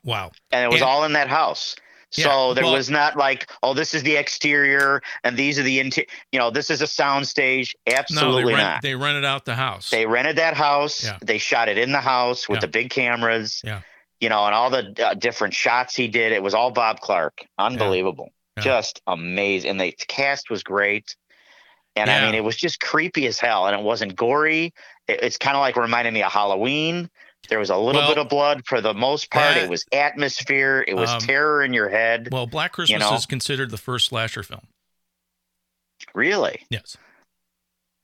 [0.04, 0.32] wow.
[0.52, 1.76] and it was And- all in that house.
[2.12, 5.64] So Yeah, there well- was not like, oh, this is the exterior and these are
[5.64, 6.08] the interior.
[6.32, 7.76] You know, this is a sound stage.
[7.88, 8.82] No, Absolutely they rent, not.
[8.82, 9.92] they rented out the house.
[9.92, 11.04] They rented that house.
[11.04, 11.20] Yeah.
[11.22, 12.62] They shot it in the house with Yeah.
[12.62, 13.62] the big cameras.
[13.64, 13.82] Yeah.
[14.20, 16.32] You know, and all the uh, different shots he did.
[16.32, 17.46] It was all Bob Clark.
[17.60, 18.30] Unbelievable.
[18.58, 18.64] Yeah.
[18.64, 19.70] Just amazing.
[19.70, 21.16] And the cast was great.
[21.96, 23.68] And I mean, it was just creepy as hell.
[23.68, 24.74] And it wasn't gory.
[25.08, 27.10] It, it's kind of like reminding me of Halloween.
[27.48, 29.56] There was a little Well, bit of blood for the most part.
[29.56, 30.84] that- it was atmosphere.
[30.88, 32.30] It was Um, terror in your head.
[32.32, 33.16] well, Black Christmas know?
[33.16, 34.68] is considered the first slasher film.
[36.14, 36.66] really?
[36.70, 36.98] Yes,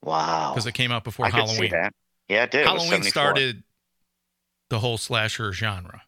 [0.02, 0.52] Wow.
[0.54, 1.70] because it came out before I Halloween.
[1.70, 1.92] that.
[2.28, 2.66] Yeah, it did.
[2.66, 3.10] Halloween 74.
[3.10, 3.62] started
[4.68, 6.02] the whole slasher genre.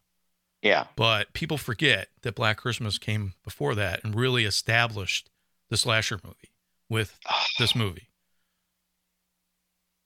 [0.61, 0.87] Yeah.
[0.95, 5.29] But people forget that Black Christmas came before that and really established
[5.69, 6.51] the slasher movie
[6.89, 7.17] with
[7.57, 8.08] this movie.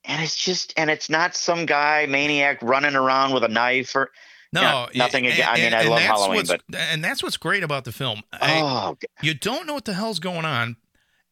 [0.04, 4.10] And it's just and it's not some guy maniac running around with a knife or
[4.52, 7.92] No, nothing again- I mean, I love Halloween, but- and that's what's great about the
[7.92, 8.22] film.
[8.40, 10.76] Oh you don't know what the hell's going on,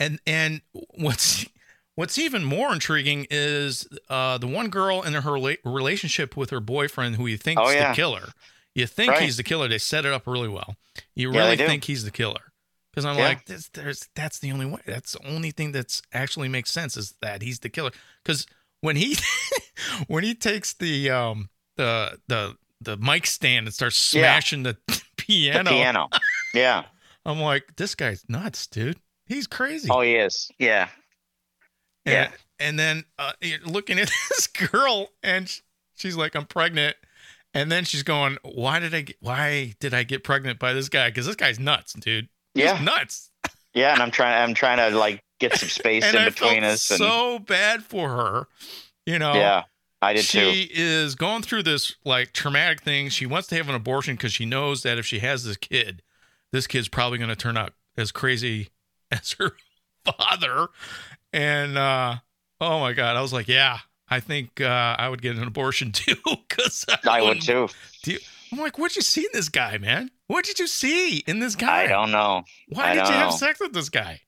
[0.01, 0.61] and and
[0.95, 1.47] what's
[1.95, 6.61] what's even more intriguing is uh, the one girl in her rela- relationship with her
[6.61, 7.91] boyfriend, who you think's Oh, yeah.
[7.91, 8.29] the killer.
[8.75, 9.23] You think Right.
[9.23, 9.69] he's the killer.
[9.69, 10.77] They set it up really well.
[11.15, 12.53] You really think he's the killer.
[12.91, 13.25] Because I'm Yeah.
[13.25, 14.81] like, this, there's that's the only way.
[14.87, 17.91] That's the only thing that's actually makes sense is that he's the killer.
[18.25, 18.47] Because
[18.83, 19.17] when he
[20.09, 25.01] when he takes the um the the the mic stand and starts smashing the the
[25.17, 26.09] piano, piano.
[26.55, 26.85] Yeah.
[27.25, 28.99] I'm like, this guy's nuts, dude.
[29.27, 29.89] He's crazy.
[29.91, 30.51] Oh he is.
[30.59, 30.89] Yeah.
[32.05, 32.31] and, yeah.
[32.61, 35.49] And then uh, you're looking at this girl, and
[35.95, 36.97] she's like, I'm pregnant.
[37.55, 40.89] And then she's going, Why did I get, why did I get pregnant by this
[40.89, 41.09] guy?
[41.09, 42.29] Because this guy's nuts, dude.
[42.55, 42.83] He's Yeah.
[42.83, 43.31] nuts.
[43.73, 43.93] Yeah.
[43.95, 46.91] And I'm trying I'm trying to like get some space in I between us.
[46.91, 48.49] And so bad for her.
[49.07, 49.65] You know, yeah.
[50.01, 50.73] I did she too.
[50.75, 53.09] is going through this like traumatic thing.
[53.09, 56.03] She wants to have an abortion because she knows that if she has this kid,
[56.51, 58.71] this kid's probably going to turn out as crazy
[59.11, 59.53] as her
[60.05, 60.69] father.
[61.33, 62.17] And uh,
[62.61, 63.79] oh my god, I was like, yeah,
[64.09, 66.17] I think uh, I would get an abortion too
[66.49, 67.69] because I would wouldn't- too.
[68.03, 68.19] do you-
[68.53, 70.11] I'm like, what'd you see in this guy, man?
[70.27, 71.85] What did you see in this guy?
[71.85, 72.43] I don't know.
[72.69, 74.21] Why I did you don't have sex with this guy?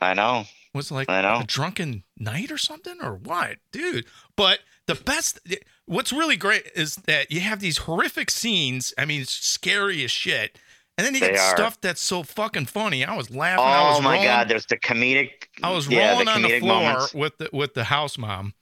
[0.00, 0.44] I know.
[0.74, 1.40] Was it like I know.
[1.40, 4.06] a drunken night or something or what, dude?
[4.36, 5.40] But the best,
[5.86, 8.94] what's really great is that you have these horrific scenes.
[8.96, 10.58] I mean, it's scary as shit.
[10.96, 11.56] And then you They get are.
[11.56, 13.04] stuff that's so fucking funny.
[13.04, 13.64] I was laughing.
[13.64, 15.30] I Oh was my rolling, god, there's the comedic
[15.62, 17.14] I was yeah, rolling the on the floor moments.
[17.14, 18.54] with the with the house mom.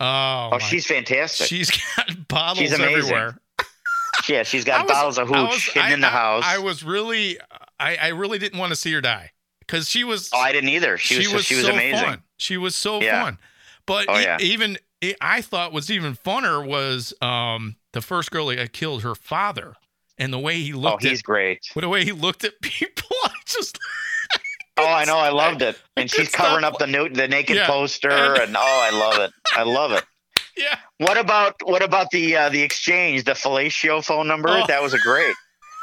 [0.00, 1.46] Oh, Oh, she's fantastic.
[1.46, 2.96] she's got bottles She's amazing.
[2.96, 3.38] everywhere.
[4.28, 6.44] yeah, she's got was- bottles of hooch was- hidden I- in the I- house.
[6.46, 7.38] I was really,
[7.78, 9.30] I, I really didn't want to see her die
[9.66, 10.30] because she was.
[10.32, 10.96] oh, I didn't either.
[10.98, 12.04] She, was, she was so amazing.
[12.04, 12.22] Fun.
[12.36, 13.24] She was so Yeah.
[13.24, 13.38] fun.
[13.86, 14.38] But Oh, e- yeah.
[14.40, 14.78] even
[15.20, 19.74] I thought was even funner was um, the first girl that killed her father
[20.18, 20.84] and the way he looked.
[20.86, 21.60] Oh, looked he's at great.
[21.76, 23.04] the way he looked at people.
[23.24, 23.78] I just
[24.78, 25.16] Oh, I know.
[25.16, 25.78] I loved it.
[25.96, 27.66] And she's covering up the nu- the naked Yeah.
[27.66, 29.32] poster, And- and oh, I love it.
[29.54, 30.04] I love it.
[30.56, 30.78] yeah.
[30.98, 34.48] What about what about the uh, the exchange, the fellatio phone number?
[34.50, 34.66] Oh.
[34.66, 35.34] That was a great.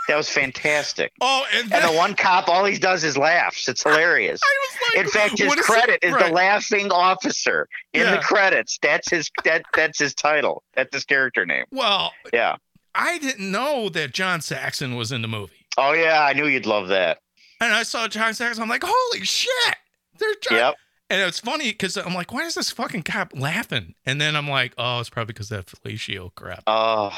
[0.07, 1.13] That was fantastic.
[1.21, 3.69] Oh, and, then, And the one cop, all he does is laughs.
[3.69, 4.41] It's hilarious.
[4.43, 6.07] I was like, In fact, his is credit it?
[6.07, 6.25] is Right.
[6.27, 8.15] the laughing officer in Yeah.
[8.17, 8.77] the credits.
[8.81, 10.63] That's his that that's his title.
[10.75, 11.65] That's his character name.
[11.71, 12.57] Well, Yeah.
[12.95, 16.65] I didn't know that John Saxon was in the movie, Oh yeah, I knew you'd
[16.67, 17.19] love that.
[17.61, 18.61] and I saw John Saxon.
[18.61, 19.75] I'm like, holy shit!
[20.19, 20.57] There's John.
[20.57, 20.75] Yep.
[21.09, 23.93] And it's funny because I'm like, why is this fucking cop laughing?
[24.05, 26.63] And then I'm like, oh, it's probably because that fellatio crap.
[26.67, 27.11] Oh,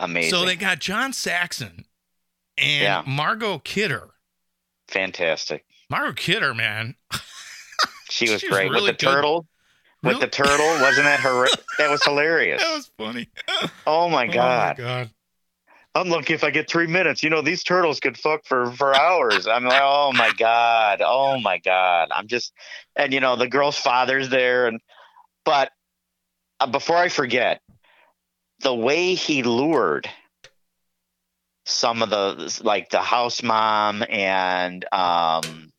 [0.00, 0.30] amazing.
[0.30, 1.84] So they got John Saxon
[2.58, 3.02] and Yeah.
[3.06, 4.10] Margot Kidder.
[4.88, 5.64] Fantastic.
[5.90, 6.96] Margot Kidder, man.
[8.10, 9.12] She was She was great really with the good.
[9.12, 9.46] turtle.
[10.02, 11.46] With Really- the turtle, wasn't that her?
[11.78, 12.62] That was hilarious.
[12.66, 13.28] That was funny.
[13.86, 14.78] Oh my god!
[14.78, 15.10] Oh my god.
[15.96, 17.22] I'm lucky if I get three minutes.
[17.22, 19.46] You know, these turtles could fuck for for hours.
[19.46, 22.08] I'm like, oh my god, oh my god.
[22.12, 22.52] I'm just,
[22.94, 24.80] and you know, the girl's father's there, and
[25.44, 25.70] but
[26.60, 27.60] uh, before I forget,
[28.60, 30.08] the way he lured
[31.66, 35.72] some of the like the house mom and um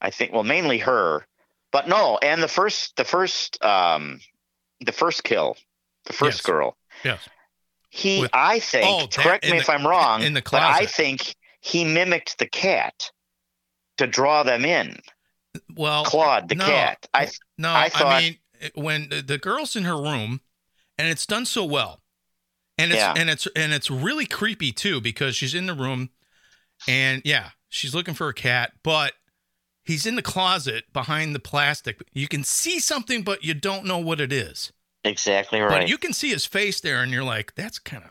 [0.00, 1.26] I think well mainly her
[1.70, 4.20] but no and the first the first um
[4.80, 5.56] the first kill
[6.04, 6.46] the first Yes.
[6.46, 7.26] girl Yes.
[7.88, 10.62] he With- I think Oh, that- correct me the- if I'm wrong in the but
[10.62, 13.10] I think he mimicked the cat
[13.96, 15.00] to draw them in
[15.74, 16.66] Well, Claude the no.
[16.66, 18.38] cat I No, I I, mean
[18.74, 20.40] when the girl's in her room,
[20.98, 22.02] and it's done so well,
[22.78, 23.14] and it's Yeah.
[23.16, 26.10] and it's and it's really creepy too because she's in the room,
[26.86, 29.14] and yeah, she's looking for a cat, but
[29.84, 32.00] he's in the closet behind the plastic.
[32.12, 34.72] You can see something, but you don't know what it is.
[35.04, 38.10] exactly right But you can see his face there, and you're like, that's kind of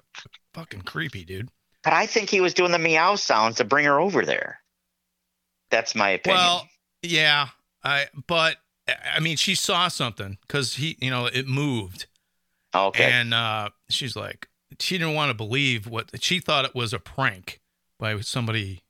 [0.53, 1.49] fucking creepy, dude.
[1.83, 4.59] But I think he was doing the meow sounds to bring her over there.
[5.69, 6.41] That's my opinion.
[6.43, 6.67] Well,
[7.01, 7.47] yeah,
[7.83, 8.57] I but
[9.15, 12.07] I mean, she saw something because he, you know, it moved.
[12.73, 13.11] Okay.
[13.11, 14.47] And uh, she's like,
[14.79, 17.59] she didn't want to believe what she thought it was a prank
[17.99, 18.81] by somebody,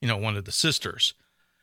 [0.00, 1.14] you know, one of the sisters.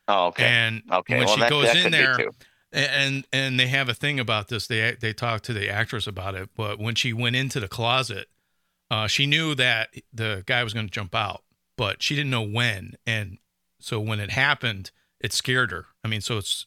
[0.08, 0.46] oh, okay.
[0.46, 1.18] And okay.
[1.18, 2.30] when well, she that, goes that in there,
[2.72, 4.68] and and they have a thing about this.
[4.68, 6.50] They they talk to the actress about it.
[6.56, 8.28] But when she went into the closet,
[8.90, 11.44] uh, she knew that the guy was going to jump out,
[11.78, 12.96] but she didn't know when.
[13.06, 13.38] And
[13.80, 15.86] so when it happened, it scared her.
[16.04, 16.66] I mean, so it's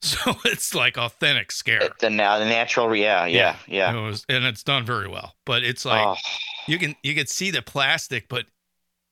[0.02, 1.80] so it's like authentic scare.
[1.80, 3.94] The, the natural, yeah, yeah, yeah.
[3.94, 5.34] It was, and it's done very well.
[5.44, 6.16] But it's like oh,
[6.66, 8.46] you can you can see the plastic, but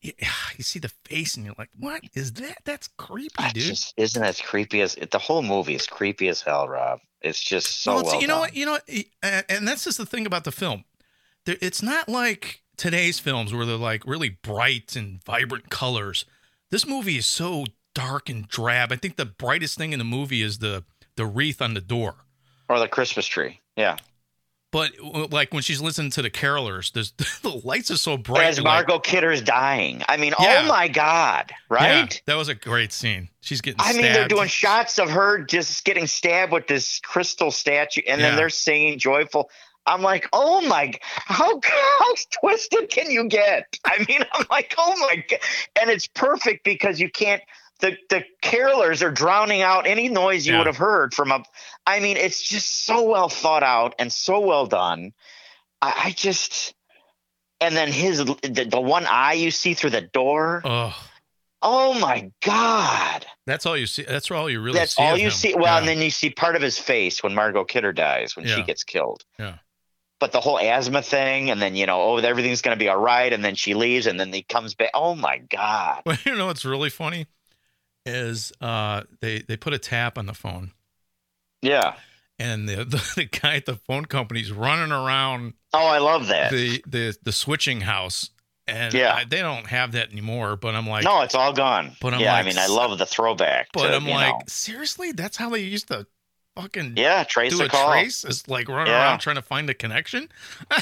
[0.00, 0.12] you,
[0.56, 2.58] you see the face, and you're like, "What is that?
[2.64, 6.66] That's creepy, dude." just isn't as creepy as the whole movie is creepy as hell,
[6.66, 7.00] Rob.
[7.20, 8.40] It's just so well, well, you know done.
[8.40, 8.56] what?
[8.56, 8.88] You know, what?
[9.22, 10.84] and, and that's just the thing about the film.
[11.44, 16.24] There, it's not like today's films where they're like really bright and vibrant colors.
[16.70, 17.64] This movie is so
[17.98, 18.92] dark and drab.
[18.92, 20.84] I think the brightest thing in the movie is the
[21.16, 22.14] the wreath on the door.
[22.68, 23.96] Or the Christmas tree, yeah.
[24.70, 24.92] But
[25.32, 26.92] like when she's listening to the carolers,
[27.42, 28.44] the lights are so bright.
[28.44, 30.62] As you're like, Margot Kidder's dying, I mean, oh Yeah.
[30.64, 32.22] oh my God, Yeah, right?
[32.26, 33.30] that was a great scene.
[33.40, 33.80] She's getting.
[33.80, 38.20] I mean, they're doing shots of her just getting stabbed with this crystal statue, and
[38.20, 38.28] Yeah.
[38.28, 39.48] then they're singing joyful.
[39.86, 43.64] I'm like, oh my, how how twisted can you get?
[43.86, 45.40] I mean, I'm like, oh my god,
[45.80, 47.42] and it's perfect because you can't.
[47.80, 50.58] The the carolers are drowning out any noise you Yeah.
[50.58, 51.42] would have heard from a.
[51.86, 55.12] I mean, it's just so well thought out and so well done.
[55.80, 56.74] I, I just,
[57.60, 60.62] and then his the, the one eye you see through the door.
[60.64, 61.04] Oh,
[61.60, 63.26] Oh my god.
[63.46, 64.02] that's all you see.
[64.04, 65.30] That's all you really That's all you him.
[65.32, 65.54] see.
[65.54, 65.78] Well, Yeah.
[65.78, 68.84] and then you see part of his face when Margot Kidder dies when she gets
[68.84, 69.24] killed.
[69.40, 69.54] Yeah.
[70.20, 72.98] But the whole asthma thing, and then you know, oh, everything's going to be all
[72.98, 74.90] right, and then she leaves, and then he comes back.
[74.94, 76.02] Oh my god!
[76.06, 77.26] Well, you know what's really funny
[78.08, 80.72] is uh, they they put a tap on the phone,
[81.62, 81.94] Yeah.
[82.38, 86.50] and the, the the guy at the phone company's running around Oh, I love that.
[86.50, 88.30] the the the switching house,
[88.66, 89.14] and Yeah.
[89.14, 90.56] I- they don't have that anymore.
[90.56, 91.96] But I'm like, no, it's all gone.
[92.00, 93.68] But I'm yeah, like, I mean, I love the throwback.
[93.72, 94.40] but to, I'm like, know.
[94.48, 96.06] seriously, that's how they used to
[96.56, 97.90] fucking yeah, trace do a call.
[97.92, 98.24] trace?
[98.24, 99.02] Is like running Yeah.
[99.02, 100.28] around trying to find a connection.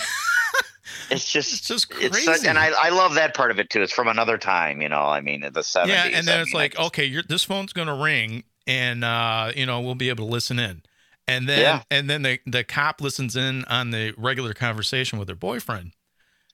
[1.11, 2.24] It's just, It's just it's crazy.
[2.24, 3.82] such, and I, I love that part of it too.
[3.82, 5.02] It's from another time, you know.
[5.02, 5.94] I mean, the seventies.
[5.96, 9.52] Yeah, and then I it's mean, like, okay, this phone's going to ring, and uh,
[9.54, 10.82] you know we'll be able to listen in,
[11.28, 11.82] and then Yeah.
[11.90, 15.92] and then the the cop listens in on the regular conversation with her boyfriend,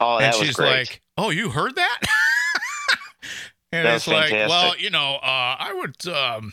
[0.01, 2.01] oh, that and she's like, "Oh, you heard that?"
[3.73, 4.49] and That it's like, fantastic.
[4.49, 6.53] well, you know, uh, I would, um,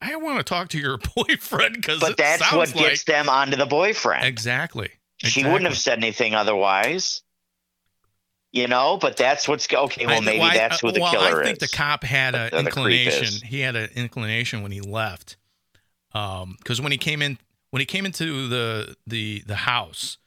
[0.00, 3.56] I want to talk to your boyfriend because but that's what sounds gets them onto
[3.56, 4.24] the boyfriend.
[4.24, 4.90] exactly.
[5.24, 7.22] She wouldn't have said anything otherwise.
[8.54, 10.04] You know, but that's what's okay.
[10.04, 11.70] Well, I- maybe well, I- that's who the well, killer I think is.
[11.70, 13.46] the cop had an inclination.
[13.46, 15.36] He had an inclination when he left,
[16.12, 17.38] um, because when he came in,
[17.70, 20.18] when he came into the the the house,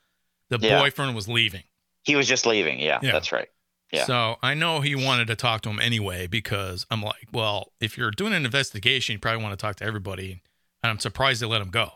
[0.49, 0.79] the Yeah.
[0.79, 1.63] boyfriend was leaving.
[2.03, 2.79] he was just leaving.
[2.79, 3.11] Yeah, Yeah.
[3.13, 3.47] that's right.
[3.91, 4.05] Yeah.
[4.05, 7.97] So I know he wanted to talk to him anyway because I'm like, well, if
[7.97, 10.41] you're doing an investigation, you probably want to talk to everybody,
[10.83, 11.93] and I'm surprised they let him go.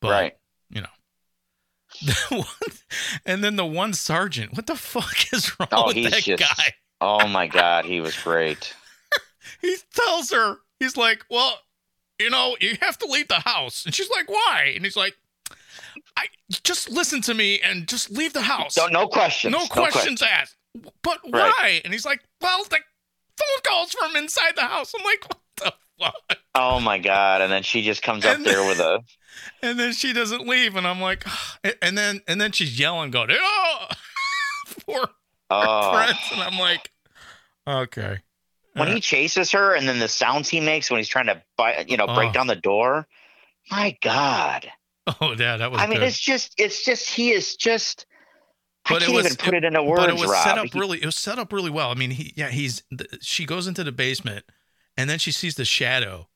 [0.00, 0.36] But right.
[0.70, 0.88] you know.
[3.26, 6.74] And then the one sergeant, what the fuck is wrong Oh, with that just- guy?
[7.00, 8.74] Oh my God, he was great.
[9.60, 11.58] he tells her, he's like, well,
[12.18, 13.84] you know, you have to leave the house.
[13.84, 14.72] And she's like, why?
[14.74, 15.14] And he's like,
[16.16, 16.26] I
[16.64, 18.76] just listen to me and just leave the house.
[18.78, 19.52] No, no questions.
[19.52, 20.56] no questions asked.
[21.02, 21.52] But Right.
[21.58, 21.80] why?
[21.84, 22.78] And he's like, well, the
[23.36, 24.92] phone calls from inside the house.
[24.98, 26.38] I'm like, what the fuck?
[26.54, 27.42] Oh my God!
[27.42, 29.00] And then she just comes up there with a.
[29.62, 31.24] And then she doesn't leave, and I'm like,
[31.82, 33.86] and then and then she's yelling, going, oh,
[34.86, 35.08] poor
[35.50, 35.90] ah.
[35.90, 36.90] Oh, friends, and I'm like,
[37.66, 38.18] okay.
[38.74, 41.42] when he uh, chases her, and then the sounds he makes when he's trying to,
[41.56, 42.32] buy, you know, break Oh.
[42.32, 43.06] down the door.
[43.70, 44.70] My God!
[45.20, 48.06] oh yeah, that was I mean, it's just, it's just, he is just
[48.88, 50.44] But it can't was- even put it, into words, but it was Rob.
[50.44, 51.02] set up He- really.
[51.02, 51.90] It was set up really well.
[51.90, 54.44] I mean, he yeah, he's the, she goes into the basement,
[54.96, 56.28] and then she sees the shadow.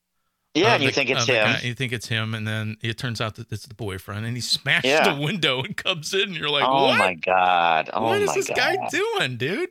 [0.55, 1.45] Yeah, of and you the- think it's of him.
[1.45, 1.61] guy.
[1.63, 4.41] You think it's him, and then it turns out that it's the boyfriend, and he
[4.41, 5.15] smashes Yeah.
[5.15, 6.23] the window and comes in.
[6.23, 6.99] And you're like, oh what?
[6.99, 7.91] my god!
[7.93, 8.57] Oh what is this god!
[8.57, 9.71] guy doing, dude?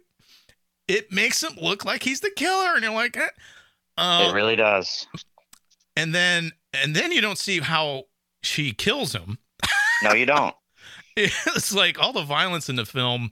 [0.88, 3.28] It makes him look like he's the killer, and you're like, eh.
[3.98, 5.06] uh, It really does.
[5.96, 8.04] and then and then you don't see how
[8.42, 9.38] she kills him.
[10.04, 10.56] No, you don't.
[11.18, 13.32] it's like all the violence in the film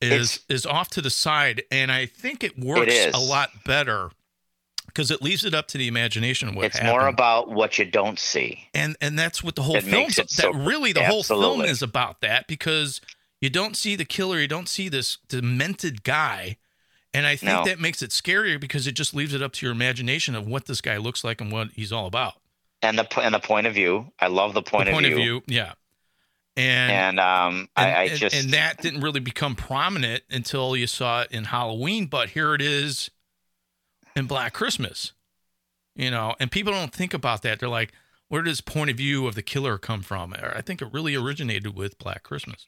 [0.00, 3.14] is is off to the side, and I think it works is.
[3.14, 4.10] a lot better
[4.94, 6.92] because it leaves it up to the imagination of what it's happened.
[6.98, 8.68] more about what you don't see.
[8.74, 12.20] and and that's what the whole film that so- really the whole film is about
[12.20, 13.00] that because
[13.40, 16.56] you don't see the killer, you don't see this demented guy.
[17.14, 17.64] And I think No.
[17.64, 20.64] that makes it scarier because it just leaves it up to your imagination of what
[20.66, 22.34] this guy looks like and what he's all about.
[22.80, 24.12] And the and the point of view.
[24.18, 25.42] I love the point, the point of, view.
[25.46, 25.72] yeah.
[26.56, 30.76] And And um, and, I, I and- just and that didn't really become prominent until
[30.76, 33.10] you saw it in Halloween, but here it is
[34.16, 35.12] in Black Christmas.
[35.94, 37.60] You know, and people don't think about that.
[37.60, 37.92] They're like,
[38.28, 40.32] where does point of view of the killer come from?
[40.34, 42.64] I think it really originated with Black Christmas.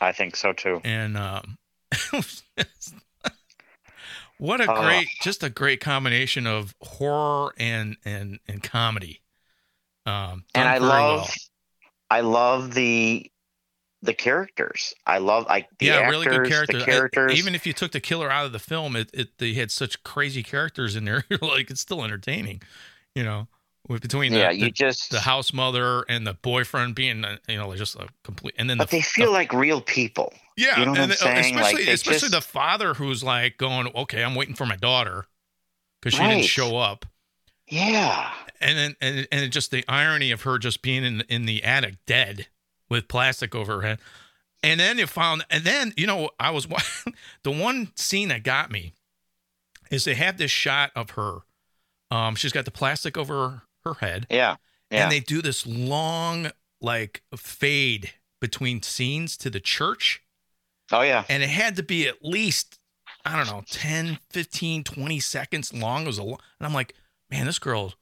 [0.00, 0.80] I think so too.
[0.84, 1.58] And um
[4.38, 4.80] what a Oh.
[4.82, 9.22] great just a great combination of horror and and and comedy.
[10.06, 11.28] Um and I love, well.
[12.10, 13.30] I love the
[14.02, 14.94] the characters.
[15.06, 16.84] I love like the yeah, actors, really good characters.
[16.84, 17.38] the characters.
[17.38, 20.02] even if you took the killer out of the film, it, it they had such
[20.04, 21.24] crazy characters in there.
[21.30, 22.62] You're like, it's still entertaining,
[23.14, 23.48] you know.
[23.88, 25.10] With between the, yeah, the, you just.
[25.10, 28.54] the house mother and the boyfriend being, uh, you know, just a complete.
[28.58, 30.32] And then but the, they feel the- like real people.
[30.58, 31.54] yeah, you know what and I'm saying?
[31.56, 35.26] Especially they especially just- the father who's like going, okay, I'm waiting for my daughter
[36.00, 37.06] because she didn't show up.
[37.66, 38.30] Yeah,
[38.60, 41.96] and then and and just the irony of her just being in in the attic
[42.06, 42.48] dead
[42.88, 43.98] with plastic over her head.
[44.62, 46.66] And then you found and then you know i was
[47.44, 48.92] the one scene that got me
[49.90, 51.38] is they have this shot of her.
[52.10, 54.26] Um she's got the plastic over her head.
[54.30, 54.56] Yeah,
[54.90, 55.02] yeah.
[55.02, 60.22] and they do this long like fade between scenes to the church.
[60.90, 62.78] Oh yeah, and it had to be at least
[63.24, 66.02] i don't know 10 15 20 seconds long.
[66.02, 66.94] It was a lo- and i'm like
[67.30, 67.94] man this girl's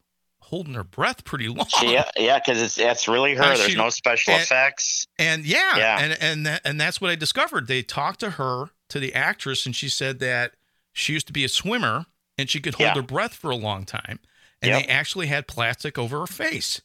[0.49, 3.43] holding her breath pretty long yeah, yeah, because it's that's really her.
[3.43, 5.05] Uh, There's she- no special and- effects.
[5.19, 5.99] and yeah, Yeah.
[5.99, 9.65] and and that, and that's what i discovered they talked to her to the actress
[9.65, 10.53] and she said that
[10.93, 12.05] she used to be a swimmer
[12.37, 12.93] and she could hold Yeah.
[12.95, 14.19] her breath for a long time
[14.61, 14.81] and Yep.
[14.83, 16.81] they actually had plastic over her face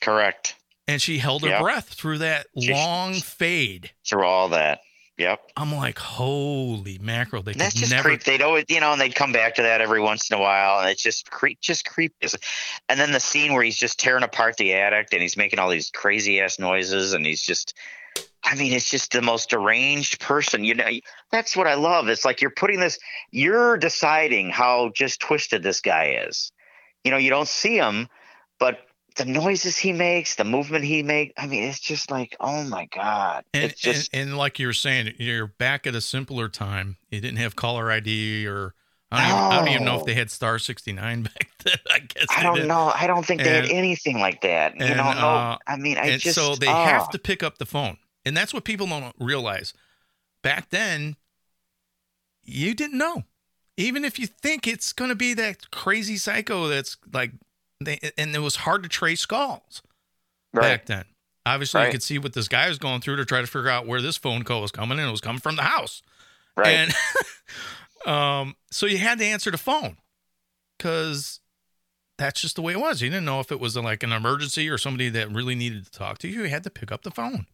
[0.00, 0.56] Correct.
[0.88, 1.60] and she held her Yep.
[1.60, 4.80] breath through that She- long fade Through all that.
[5.16, 5.52] Yep.
[5.56, 8.24] i'm like holy mackerel they that's just never creep.
[8.24, 10.80] They'd always, you know, and they'd come back to that every once in a while,
[10.80, 12.14] and it's just creep, just creepy.
[12.88, 15.70] And then the scene where he's just tearing apart the attic, and he's making all
[15.70, 17.74] these crazy ass noises, and he's just,
[18.42, 20.64] I mean, it's just the most deranged person.
[20.64, 20.88] You know,
[21.30, 22.08] that's what I love.
[22.08, 22.98] It's like you're putting this,
[23.30, 26.50] you're deciding how just twisted this guy is.
[27.04, 28.08] You know, you don't see him,
[28.58, 28.78] but
[29.16, 32.86] the noises he makes, the movement he makes, I mean, it's just like, oh my
[32.86, 34.10] god, and, it's just.
[34.12, 36.96] and, and like you were saying, you're back at a simpler time.
[37.10, 38.74] You didn't have caller ID, or
[39.12, 41.78] I don't, even, I don't even know if they had Star 69 back then.
[41.90, 42.66] I guess I don't did.
[42.66, 42.92] know.
[42.94, 44.74] I don't think they And- had anything like that.
[44.76, 46.86] You and, know, uh, I mean, I just so they ah.
[46.86, 49.74] have to pick up the phone, and that's what people don't realize.
[50.42, 51.16] Back then,
[52.42, 53.24] you didn't know.
[53.76, 57.32] Even if you think it's going to be that crazy psycho that's like,
[57.86, 59.82] they, and it was hard to trace calls
[60.52, 60.62] right.
[60.62, 61.04] back then.
[61.46, 63.86] Obviously, you could see what this guy was going through to try to figure out
[63.86, 66.02] where this phone call was coming, and it was coming from the house.
[66.56, 66.68] right.
[66.68, 66.92] And
[68.12, 69.98] um, so you had to answer the phone
[70.78, 71.40] because
[72.16, 73.02] that's just the way it was.
[73.02, 75.90] You didn't know if it was like an emergency or somebody that really needed to
[75.90, 76.42] talk to you.
[76.44, 77.46] You had to pick up the phone.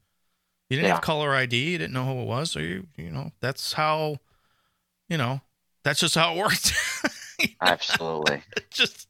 [0.68, 0.94] You didn't Yeah.
[0.94, 1.72] have caller ID.
[1.72, 2.52] You didn't know who it was.
[2.52, 4.18] So you, you know, that's how,
[5.08, 5.40] you know,
[5.82, 6.72] that's just how it worked.
[7.60, 8.42] Absolutely.
[8.70, 9.08] just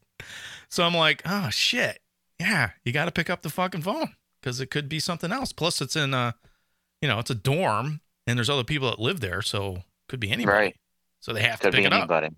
[0.71, 1.99] so I'm like, oh shit,
[2.39, 5.53] yeah, you got to pick up the fucking phone because it could be something else.
[5.53, 6.33] Plus, it's in a,
[7.01, 10.19] you know, it's a dorm and there's other people that live there, so it could
[10.19, 10.57] be anybody.
[10.57, 10.75] Right.
[11.19, 11.99] So they have Could to pick be it up.
[11.99, 12.29] anybody.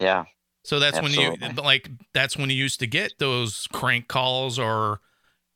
[0.00, 0.24] Yeah.
[0.64, 5.00] So that's when you like that's when you used to get those crank calls or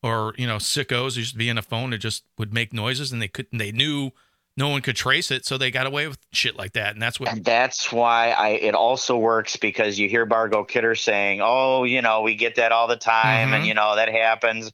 [0.02, 3.12] or you know sickos used to be in a phone that just would make noises
[3.12, 4.10] and they couldn't they knew
[4.56, 7.18] no one could trace it so they got away with shit like that and that's
[7.18, 11.84] what And that's why I it also works because you hear Margot Kidder saying, "Oh,
[11.84, 13.54] you know, we get that all the time, Mhm.
[13.56, 14.70] and you know that happens."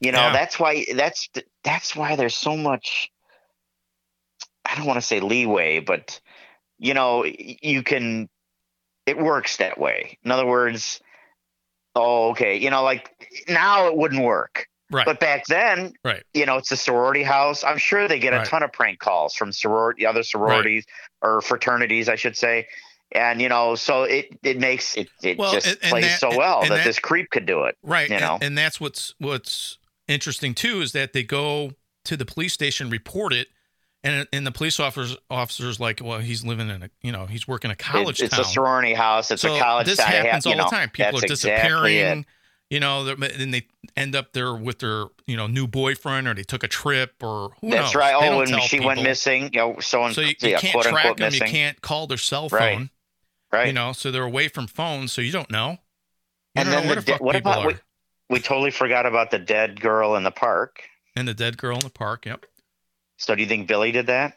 [0.00, 0.32] You know, Yeah.
[0.32, 1.28] that's why that's
[1.62, 3.10] that's why there's so much.
[4.64, 6.20] I don't want to say leeway, but
[6.78, 8.28] you know, you can.
[9.06, 10.18] It works that way.
[10.24, 11.00] In other words,
[11.94, 13.10] oh, okay, you know, like
[13.48, 14.68] now it wouldn't work.
[14.90, 15.04] Right.
[15.04, 16.22] But back then, right.
[16.32, 17.62] you know, it's a sorority house.
[17.62, 18.46] I'm sure they get a Right.
[18.46, 20.86] ton of prank calls from sorority, other sororities
[21.20, 22.66] or fraternities, I should say.
[23.12, 26.20] And you know, so it it makes it it Well, just and- and plays that-
[26.20, 27.76] so well and that, that- this creep could do it.
[27.82, 28.08] Right.
[28.08, 28.38] You know.
[28.40, 29.78] and, that's what's what's
[30.08, 31.72] interesting too is that they go
[32.04, 33.48] to the police station, report it,
[34.04, 37.46] and and the police officers officers like, well, he's living in a you know he's
[37.48, 38.44] working a college It- it's town.
[38.44, 39.30] a sorority house.
[39.30, 40.12] It's so a college this town.
[40.12, 40.90] Happens you all know, the time.
[40.90, 42.20] People are exactly disappearing.
[42.20, 42.26] it.
[42.70, 43.66] You know, they're- they
[43.96, 47.50] end up there with their you know new boyfriend, or they took a trip, or
[47.60, 47.94] who That's knows?
[47.94, 48.14] right.
[48.14, 49.44] Oh, and she went missing.
[49.54, 51.32] You know, so, So you, you yeah, can't track them.
[51.32, 52.90] You can't call their cell phone.
[53.52, 53.68] right.
[53.68, 55.78] You know, so they're away from phones, so you don't know.
[56.54, 57.74] You and don't then know the de- what people about we,
[58.28, 60.82] we totally forgot about the dead girl in the park.
[61.16, 62.26] And the dead girl in the park.
[62.26, 62.44] Yep.
[63.16, 64.36] So do you think Billy did that?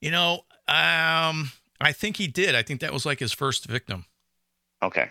[0.00, 2.54] You know, um, I think he did.
[2.54, 4.04] I think that was like his first victim.
[4.82, 5.10] Okay.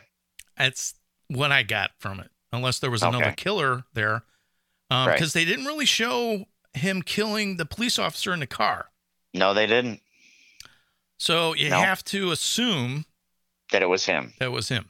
[0.58, 0.94] That's
[1.32, 2.30] what I got from it.
[2.54, 3.36] Unless there was another Okay.
[3.36, 4.24] killer there,
[4.90, 5.34] because Right.
[5.34, 8.92] they didn't really show him killing the police officer in the car.
[9.34, 10.02] No, they didn't.
[11.18, 11.80] So you No.
[11.82, 13.06] have to assume
[13.72, 14.34] That it was him.
[14.40, 14.90] that was him.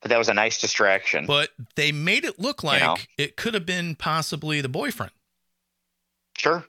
[0.00, 1.26] But that was a nice distraction.
[1.26, 2.96] But they made it look like know.
[3.16, 5.12] it could have been possibly the boyfriend.
[6.36, 6.66] sure.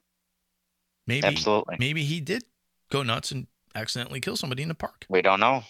[1.08, 1.78] Maybe Absolutely.
[1.80, 2.44] maybe he did
[2.90, 5.06] go nuts and accidentally kill somebody in the park.
[5.10, 5.64] We don't know.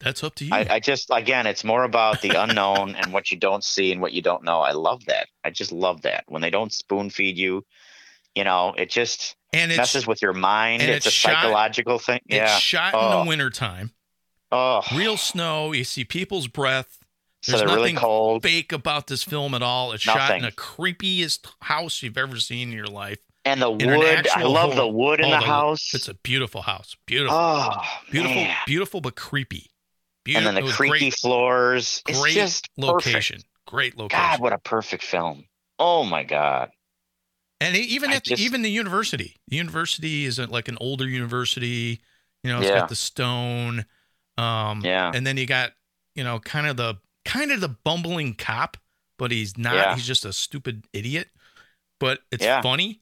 [0.00, 0.52] That's up to you.
[0.54, 4.00] I, I just again, it's more about the unknown and what you don't see and
[4.00, 4.60] what you don't know.
[4.60, 5.28] I love that.
[5.44, 7.64] I just love that when they don't spoon feed you.
[8.34, 10.82] You know, it just and it's messes with your mind.
[10.82, 12.20] It's, it's a shot- psychological thing.
[12.26, 12.58] it's Yeah.
[12.58, 13.22] shot in Oh.
[13.22, 13.92] the wintertime.
[14.52, 15.72] Oh, Real snow.
[15.72, 16.98] You see people's breath.
[17.42, 18.42] so There's really nothing cold.
[18.42, 19.92] fake about this film at all.
[19.92, 23.18] It's shot in the creepiest house you've ever seen in your life.
[23.46, 24.26] And the in wood.
[24.34, 25.94] I love the wood in Oh, the the- house.
[25.94, 26.94] It's a beautiful house.
[27.06, 27.36] Beautiful.
[27.38, 27.70] oh,
[28.10, 28.56] beautiful, man.
[28.66, 29.70] beautiful, but creepy.
[30.34, 32.02] And then the creaky great, floors.
[32.08, 33.36] It's great just location.
[33.36, 33.50] Perfect.
[33.66, 34.24] Great location.
[34.24, 35.44] God, what a perfect film.
[35.78, 36.70] Oh my God.
[37.60, 42.00] and even at the, just- even the university, the university is like an older university.
[42.42, 42.80] You know, it's Yeah.
[42.80, 43.86] got the stone.
[44.38, 45.10] Um, Yeah.
[45.14, 45.72] and then you got
[46.14, 48.76] you know kind of the kind of the bumbling cop,
[49.18, 49.74] but he's not.
[49.74, 49.94] Yeah.
[49.94, 51.28] He's just a stupid idiot.
[51.98, 52.60] But it's Yeah.
[52.60, 53.00] funny,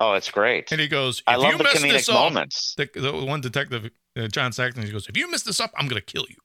[0.00, 0.70] Oh, it's great.
[0.72, 2.74] and he goes, "If I you love the comedic up, moments.
[2.76, 5.88] the, the one detective, uh, John Saxon, he goes, "If you mess this up, I'm
[5.88, 6.36] gonna kill you."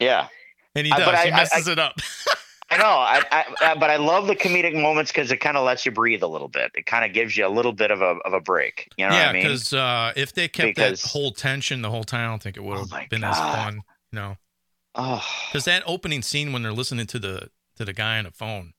[0.00, 0.28] Yeah.
[0.74, 1.06] And he Uh, does.
[1.06, 1.94] but he I- messes it up.
[2.70, 5.64] I know, I, I, I, but I love the comedic moments because it kind of
[5.64, 6.72] lets you breathe a little bit.
[6.74, 8.88] It kind of gives you a little bit of a of a break.
[8.96, 9.42] You know yeah, what I mean?
[9.44, 12.56] because uh, if they kept Because- that whole tension the whole time, I don't think
[12.56, 13.82] it would Oh have my been as fun.
[14.10, 14.36] You know,
[14.96, 18.30] Oh, because that opening scene when they're listening to the to the guy on the
[18.32, 18.72] phone,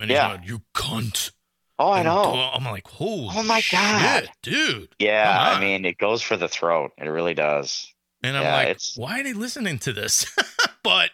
[0.00, 0.36] and he's Yeah.
[0.36, 1.32] going, "You cunt."
[1.78, 2.50] Oh, I know.
[2.52, 4.28] I'm like, "Holy Oh my shit, God.
[4.42, 6.92] dude!" Yeah, I mean, it goes for the throat.
[6.98, 7.92] It really does.
[8.22, 10.26] And I'm Yeah, like, it's- "Why are they listening to this?"
[10.82, 11.10] but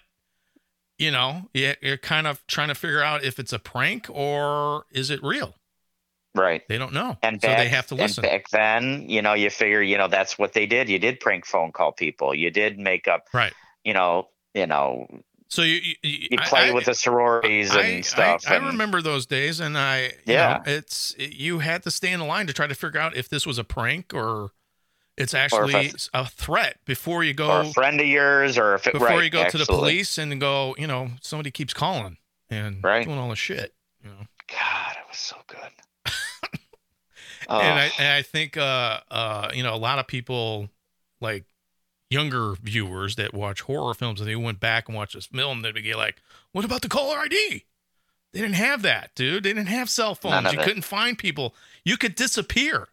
[0.99, 4.85] you know, you- you're kind of trying to figure out if it's a prank or
[4.91, 5.55] is it real.
[6.35, 6.63] Right.
[6.69, 8.25] They don't know, And so back, they have to listen.
[8.25, 10.89] And back then, you know, you figure, you know, that's what they did.
[10.89, 12.33] You did prank phone call people.
[12.35, 13.53] You did make up, right.
[13.83, 15.09] you know, you know,
[15.51, 18.45] So you you, you play I- with the sororities I- and stuff.
[18.49, 20.63] I, I and, remember those days, and I, you Yeah.
[20.65, 23.17] know, it's it- you had to stay in the line to try to figure out
[23.17, 24.53] if this was a prank or
[25.17, 28.93] it's actually a threat before you or go a friend of yours, or if it,
[28.95, 32.17] before right, you go to the police and go, you know, somebody keeps calling
[32.49, 33.05] and Right.
[33.05, 34.27] doing all the shit, you know.
[34.49, 35.59] God, it was so good.
[37.49, 40.69] And Oh, I and I think uh uh you know a lot of people
[41.21, 41.45] like
[42.11, 45.75] younger viewers that watch horror films and they went back and watched this film they'd
[45.75, 46.17] be like,
[46.53, 47.65] what about the caller ID?
[48.33, 49.45] They didn't have that, dude.
[49.45, 50.53] They didn't have cell phones.
[50.53, 50.65] You it.
[50.65, 51.55] couldn't find people.
[51.85, 52.89] You could disappear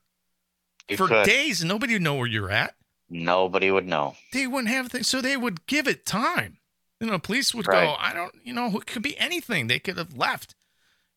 [0.90, 1.26] you for could.
[1.26, 2.76] days and nobody would know where you're at.
[3.10, 4.16] Nobody would know.
[4.34, 6.58] They wouldn't have things, so they would give it time.
[7.00, 9.68] You know, police would go, I don't, you know, it could be anything.
[9.68, 10.56] They could have left.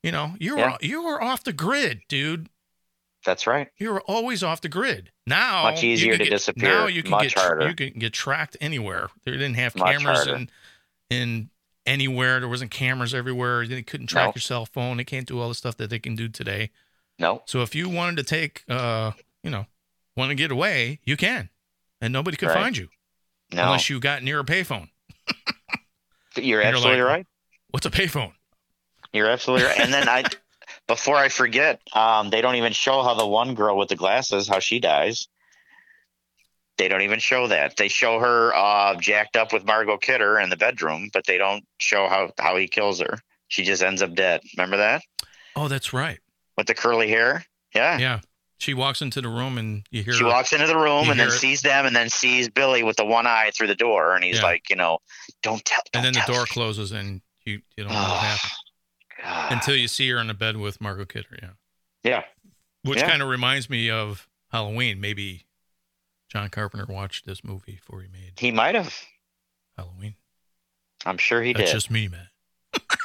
[0.02, 0.76] You know, you were Yeah.
[0.80, 2.48] you were off the grid, dude.
[3.24, 3.68] That's right.
[3.76, 5.10] You were always off the grid.
[5.26, 7.68] Now Much easier to get- disappear, Now you can much get harder.
[7.68, 9.08] you can get tracked anywhere.
[9.24, 10.34] They didn't have Much cameras harder.
[10.36, 10.50] in
[11.10, 11.50] in
[11.86, 12.40] anywhere.
[12.40, 13.66] There wasn't cameras everywhere.
[13.66, 14.32] They couldn't track No.
[14.36, 14.96] your cell phone.
[14.98, 16.70] They can't do all the stuff that they can do today.
[17.18, 17.42] No.
[17.46, 19.12] So if you wanted to take, uh,
[19.42, 19.66] you know,
[20.16, 21.50] want to get away, you can,
[22.00, 22.54] and nobody could Right.
[22.54, 22.88] find you
[23.52, 23.64] No.
[23.64, 24.88] unless you got near a payphone.
[26.36, 27.26] You're and you're absolutely like- right.
[27.70, 28.32] What's a payphone?
[29.12, 29.78] You're absolutely right.
[29.80, 30.24] And then I,
[30.90, 34.48] before I forget, um, they don't even show how the one girl with the glasses
[34.48, 35.28] how she dies.
[36.78, 37.76] They don't even show that.
[37.76, 41.64] They show her uh, jacked up with Margot Kidder in the bedroom, but they don't
[41.78, 43.18] show how how he kills her.
[43.48, 44.40] She just ends up dead.
[44.56, 45.02] Remember that
[45.54, 46.18] Oh, that's right.
[46.56, 47.44] with the curly hair?
[47.74, 47.98] Yeah.
[47.98, 48.20] Yeah.
[48.58, 51.10] She walks into the room and you hear She her- walks into the room you
[51.12, 51.32] and then it.
[51.32, 54.36] sees them, and then sees Billy with the one eye through the door, and he's
[54.38, 54.42] Yeah.
[54.42, 54.98] like, you know,
[55.42, 55.82] don't tell.
[55.94, 58.52] and then don't the door me." closes and you you don't know what happened.
[59.24, 61.38] Until you see her in the bed with Margot Kidder.
[61.42, 61.50] Yeah,
[62.02, 62.24] yeah.
[62.82, 63.08] which Yeah.
[63.10, 65.00] kind of reminds me of Halloween.
[65.00, 65.46] Maybe
[66.28, 68.94] John Carpenter watched this movie before he made He might have.
[69.76, 70.14] Halloween.
[71.06, 71.74] I'm sure he That's did.
[71.76, 72.28] just me, man.
[72.72, 72.82] but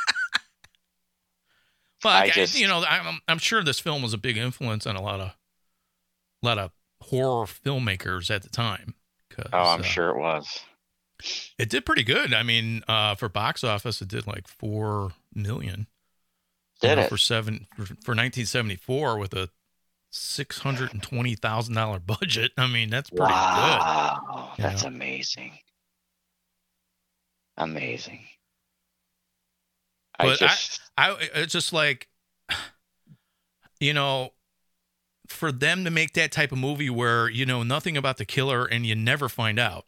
[2.06, 4.96] I I just- you know, I'm, I'm sure this film was a big influence on
[4.96, 5.36] a lot of,
[6.42, 8.96] a lot of horror filmmakers at the time.
[9.54, 10.62] oh, I'm uh, sure it was.
[11.58, 12.34] it did pretty good.
[12.34, 15.88] I mean, uh, for box office, it did like four million.
[16.82, 17.10] Did it?
[17.10, 19.50] for seven for, for 1974 with a
[20.12, 22.52] six hundred and twenty thousand dollar budget?
[22.58, 24.90] I mean, that's pretty wow, you that's know.
[24.90, 25.54] amazing.
[27.58, 28.20] Amazing.
[30.18, 32.08] But I- I just, I it's just like
[33.80, 34.32] you know
[35.28, 38.66] for them to make that type of movie where you know nothing about the killer
[38.66, 39.86] and you never find out.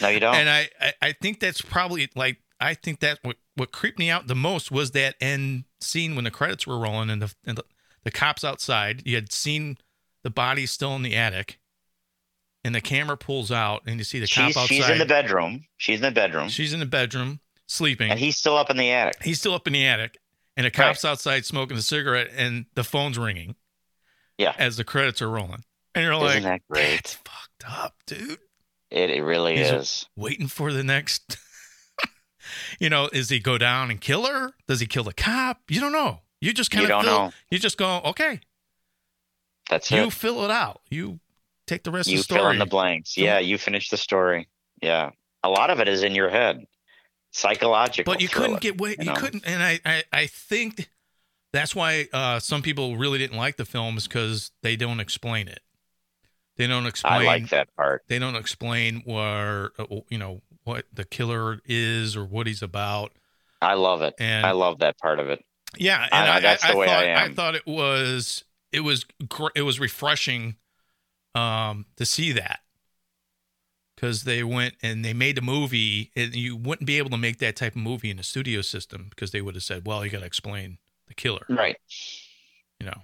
[0.00, 0.34] no, you don't.
[0.34, 4.10] And I, I I think that's probably like I think that what what creeped me
[4.10, 7.58] out the most was that end scene when the credits were rolling and the and
[7.58, 7.64] the,
[8.04, 9.02] the cops outside.
[9.06, 9.78] You had seen
[10.22, 11.58] the body still in the attic,
[12.64, 14.68] and the camera pulls out and you see the she's, cop outside.
[14.68, 15.64] she's in the bedroom.
[15.76, 18.10] She's in the bedroom, She's in the bedroom sleeping.
[18.10, 19.22] and he's still up in the attic.
[19.22, 20.18] He's still up in the attic,
[20.56, 23.56] and a cop's outside smoking a cigarette, and the phone's ringing.
[24.38, 24.54] Yeah.
[24.58, 26.86] As the credits are rolling, and you're like, Isn't that great?
[26.96, 28.38] "That's fucked up, dude."
[28.90, 30.06] It, it really He's is.
[30.16, 31.36] Waiting for the next.
[32.78, 34.52] You know, is he go down and kill her?
[34.66, 35.60] Does he kill the cop?
[35.68, 36.20] You don't know.
[36.40, 37.32] You just kind You of don't fill, know.
[37.50, 38.40] You just go, okay.
[39.70, 40.12] That's You it.
[40.12, 40.80] fill it out.
[40.90, 41.20] You
[41.66, 42.40] take the rest You of the story.
[42.40, 43.14] fill in the blanks.
[43.14, 44.48] Fill- Yeah, you finish the story.
[44.80, 45.10] Yeah,
[45.42, 46.64] a lot of it is in your head,
[47.32, 48.12] psychological.
[48.12, 49.14] but you couldn't get way you, know?
[49.14, 50.88] couldn't and I, I i think
[51.52, 55.46] that's why uh some people really didn't like the film is because they don't explain
[55.48, 55.60] it
[56.56, 58.04] they don't explain I like that part.
[58.08, 63.12] they don't explain where uh, you know what the killer is or what he's about
[63.60, 64.14] I love it.
[64.20, 65.44] and I love that part of it.
[65.76, 67.30] yeah and I- i, that's I, the way thought I am.
[67.30, 70.56] I thought it was it was gr- it was refreshing
[71.34, 72.60] um to see that
[73.96, 77.38] because they went and they made a movie and you wouldn't be able to make
[77.38, 80.10] that type of movie in a studio system because they would have said well you
[80.10, 81.76] got to explain the killer Right.
[82.78, 83.02] you know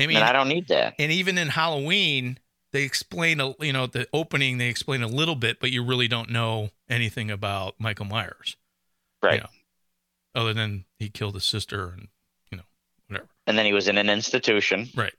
[0.00, 0.94] i mean and I don't need that.
[0.98, 2.38] and even in halloween
[2.72, 6.08] they explain a you know the opening they explain a little bit but you really
[6.08, 8.56] don't know anything about michael myers
[9.22, 9.40] Right.
[9.40, 9.48] know,
[10.34, 12.08] other than he killed his sister and
[12.50, 12.64] you know
[13.08, 14.88] whatever And then he was in an institution.
[14.96, 15.12] right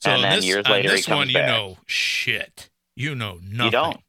[0.00, 3.40] so And then this, years later, he this comes one you know shit you know
[3.42, 4.00] nothing You don't.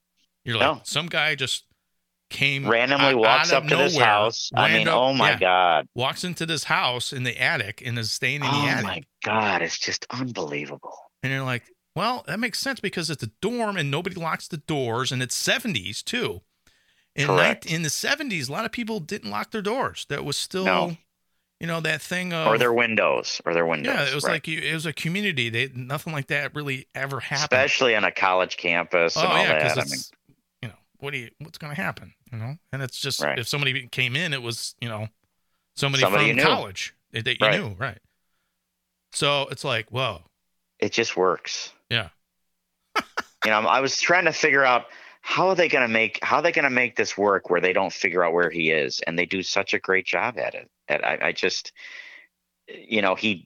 [0.46, 0.82] you're like No.
[0.84, 1.64] some guy just
[2.30, 4.52] came Randomly out- walks out up to this house.
[4.54, 5.88] I mean, oh my yeah, god.
[5.96, 8.66] walks into this house in the attic and is staying in the attic.
[8.68, 10.94] Oh attic my god, it's just unbelievable.
[11.24, 11.64] And you're like,
[11.98, 15.36] well, that makes sense because it's a dorm and nobody locks the doors, and it's
[15.42, 16.42] 70s too.
[17.16, 17.66] In, Correct.
[17.66, 20.06] in the 70s, a lot of people didn't lock their doors.
[20.10, 20.98] That was still, No.
[21.60, 23.42] you know, that thing of or their windows.
[23.44, 23.96] Or their windows.
[23.96, 24.06] yeah.
[24.12, 24.34] It was right.
[24.34, 25.50] like you, it was a community.
[25.50, 27.46] They nothing like that really ever happened.
[27.60, 30.02] especially on a college campus oh and all yeah, because I mean,
[30.62, 32.14] you know what do you what's going to happen?
[32.32, 33.40] You know, and it's just Right.
[33.40, 35.08] if somebody came in, it was you know
[35.76, 37.60] somebody, Somebody from college that you Right.
[37.60, 37.98] knew, right?
[39.12, 40.22] So it's like, whoa,
[40.78, 41.72] it just works.
[41.90, 42.10] Yeah,
[43.46, 44.86] You know, I was trying to figure out
[45.22, 47.62] how are they going to make how are they going to make this work where
[47.62, 50.56] they don't figure out where he is, and they do such a great job at
[50.56, 50.70] it.
[50.88, 51.74] And I, I just,
[52.68, 53.46] you know, he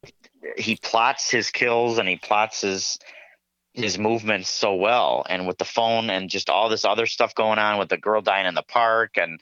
[0.58, 3.00] he plots his kills and he plots his
[3.74, 7.60] his movements so well, and with the phone and just all this other stuff going
[7.60, 9.39] on with the girl dying in the park and.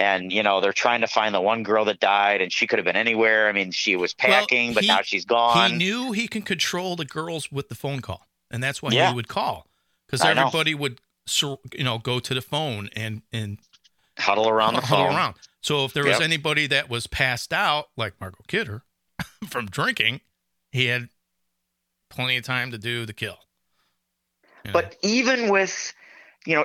[0.00, 2.78] And you know they're trying to find the one girl that died, and she could
[2.78, 3.48] have been anywhere.
[3.48, 5.72] I mean, she was Well, packing, but now she's gone.
[5.72, 9.10] He knew he can control the girls with the phone call, and that's why Yeah.
[9.10, 9.66] he would call
[10.06, 10.30] because know.
[10.30, 11.00] everybody would,
[11.42, 13.58] you know, go to the phone and and
[14.18, 15.14] huddle around the huddle phone.
[15.16, 15.34] around.
[15.60, 18.82] So if there was anybody that was passed out, like Margot Kidder,
[19.50, 20.22] from drinking,
[20.72, 21.10] he had
[22.08, 23.36] plenty of time to do the kill.
[24.64, 24.72] You know?
[24.72, 25.92] But even with,
[26.46, 26.64] you know,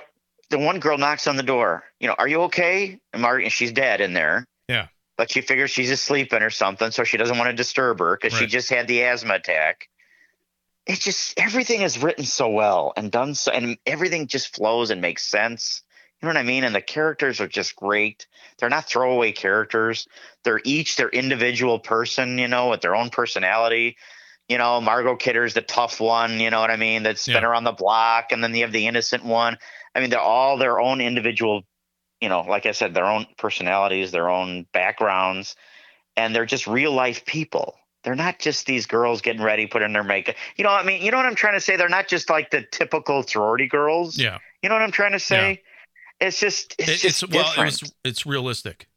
[0.50, 3.00] the one girl knocks on the door, you know, are you okay?
[3.14, 4.46] And Mar- and she's dead in there.
[4.68, 4.88] Yeah.
[5.18, 8.38] But she figures she's asleep or something, so she doesn't want to disturb her because
[8.38, 9.88] she just had the asthma attack.
[10.86, 15.02] It's just everything is written so well and done so, and everything just flows and
[15.02, 15.82] makes sense.
[16.22, 16.64] You know what I mean?
[16.64, 18.28] And the characters are just great.
[18.58, 20.08] They're not throwaway characters.
[20.44, 23.98] They're each their individual person, you know, with their own personality.
[24.48, 27.04] You know, Margot Kidder's the tough one, you know what I mean?
[27.04, 29.58] That's been around the block, and then you have the innocent one.
[29.96, 31.64] I mean, they're all their own individual,
[32.22, 35.56] you know, like I said, their own personalities, their own backgrounds,
[36.18, 37.76] and they're just real life people.
[38.04, 40.36] They're not just these girls getting ready, putting their makeup.
[40.58, 41.76] You know, what I mean, you know what I'm trying to say?
[41.76, 44.18] They're not just like the typical sorority girls.
[44.18, 45.64] yeah, You know what I'm trying to say?
[46.20, 47.82] It's just, it's It- just well, different.
[47.82, 48.88] it's it's realistic.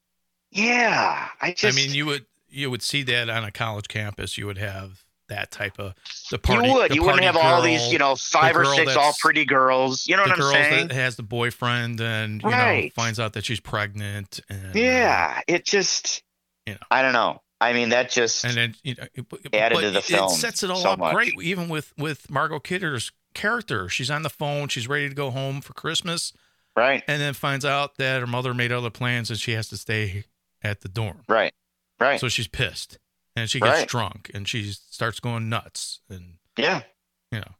[0.50, 1.78] Yeah, I just.
[1.78, 4.38] I mean, you would you would see that on a college campus.
[4.38, 5.94] You would have that type of
[6.30, 6.68] the party.
[6.68, 6.94] you would.
[6.94, 10.06] You wouldn't have party all these, you know, five or six all pretty girls.
[10.06, 10.88] You know what I'm girl saying?
[10.88, 12.92] that has the boyfriend and you know Right.
[12.94, 16.22] finds out that she's pregnant and uh, yeah, it just.
[16.66, 16.80] You know.
[16.90, 17.40] I don't know.
[17.60, 18.44] I mean, that just.
[18.44, 20.98] and then you know, it- Added to the film It sets it all so up
[20.98, 21.14] much.
[21.14, 23.88] great, even with with Margot Kidder's character.
[23.88, 24.68] She's on the phone.
[24.68, 26.32] She's ready to go home for Christmas,
[26.76, 27.02] right.
[27.08, 30.24] and then finds out that her mother made other plans and she has to stay
[30.62, 31.22] at the dorm.
[31.28, 31.52] Right.
[32.00, 32.20] Right.
[32.20, 32.98] So she's pissed,
[33.38, 33.88] and she gets Right.
[33.88, 36.82] drunk, and she starts going nuts, and yeah.
[37.30, 37.54] you know,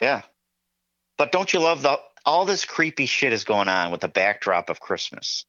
[0.00, 0.22] Yeah.
[1.18, 4.68] But don't you love the all this creepy shit is going on with the backdrop
[4.68, 5.44] of Christmas?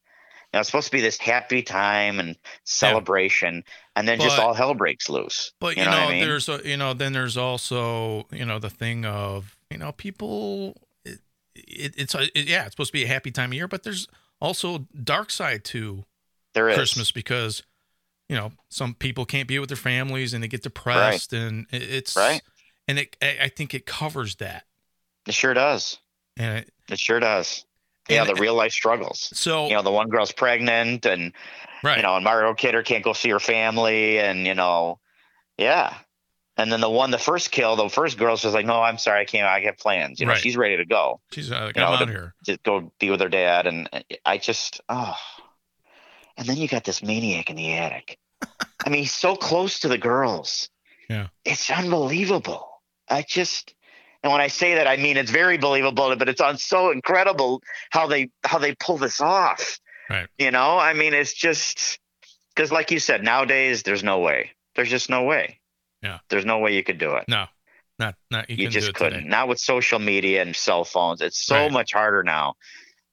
[0.53, 3.63] Now it's supposed to be this happy time and celebration,
[3.95, 5.51] and then just all hell breaks loose.
[5.59, 6.21] But you, You know know, I mean?
[6.27, 10.77] there's a, you know, then there's also you know the thing of you know people.
[11.03, 11.19] It,
[11.55, 13.83] it, it's a, it, yeah, it's supposed to be a happy time of year, but
[13.83, 14.07] there's
[14.39, 16.05] also dark side to
[16.53, 17.63] There is Christmas because
[18.29, 22.15] you know some people can't be with their families and they get depressed and it's
[22.15, 22.41] Right.
[22.89, 24.63] And it, I, think it covers that.
[25.25, 25.97] It sure does.
[26.37, 27.65] And it, It sure does.
[28.07, 29.29] Yeah, And- the real life struggles.
[29.33, 31.33] so You know, the one girl's pregnant, and
[31.83, 34.99] right, you know, and Margot Kidder can't go see her family, and you know,
[35.57, 35.95] yeah.
[36.55, 39.19] And then the one, the first kill, the first girl's just like, no, I'm sorry,
[39.21, 39.45] I can't.
[39.45, 40.19] I have plans.
[40.19, 40.41] You know, Right.
[40.41, 41.19] she's ready to go.
[41.33, 42.33] she's uh, you know, on the- here.
[42.45, 43.89] to go be with her dad and
[44.25, 45.15] I just oh
[46.37, 48.17] and then you got this maniac in the attic.
[48.85, 50.69] I mean, he's so close to the girls.
[51.09, 51.27] Yeah.
[51.45, 52.67] It's unbelievable.
[53.09, 53.73] I just
[54.23, 57.61] and when I say that I mean it's very believable, but it's on so incredible
[57.91, 59.79] how they how they pull this off.
[60.09, 60.27] Right.
[60.37, 61.99] You know, I mean it's just
[62.55, 64.51] because like you said, nowadays there's no way.
[64.75, 65.59] There's just no way.
[66.03, 66.19] Yeah.
[66.29, 67.45] There's no way you could do it No,
[67.97, 69.19] not not you, you just do it couldn't.
[69.19, 69.29] today.
[69.29, 71.21] Not with social media and cell phones.
[71.21, 71.71] It's so Right.
[71.71, 72.53] much harder now.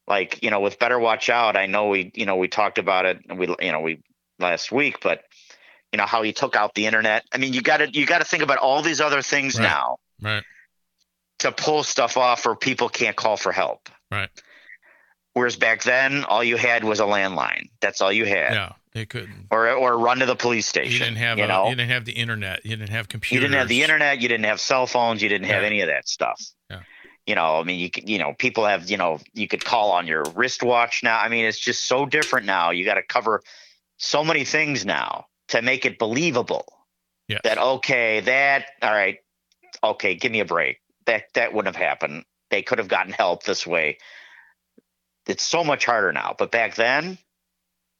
[0.06, 3.06] Like you know, with Better Watch Out, I know we you know we talked about
[3.06, 4.02] it and we you know we
[4.38, 5.22] last week, but
[5.92, 7.24] you know how he took out the internet.
[7.32, 9.64] I mean, you got to you got to think about all these other things Right.
[9.64, 10.42] now Right,
[11.40, 13.88] to pull stuff off where people can't call for help.
[14.10, 14.28] right.
[15.32, 17.68] Whereas back then, all you had was a landline.
[17.80, 19.46] That's all you had, Yeah, it couldn't.
[19.50, 20.92] or or run to the police station.
[20.92, 22.64] You didn't have you a, know you didn't have the internet.
[22.64, 23.34] You didn't have computers.
[23.34, 25.66] you didn't have the internet you didn't have cell phones you didn't have Yeah.
[25.66, 26.40] any of that stuff
[26.70, 26.80] Yeah.
[27.26, 29.92] You know i mean you could you know people have you know you could call
[29.92, 31.18] on your wristwatch now.
[31.18, 32.70] I mean it's just so different now.
[32.70, 33.42] You got to cover
[33.96, 36.66] so many things now to make it believable
[37.44, 39.18] that okay that all right
[39.82, 40.80] okay give me a break.
[41.06, 42.24] That that wouldn't have happened.
[42.50, 43.98] They could have gotten help this way.
[45.26, 47.18] It's so much harder now but back then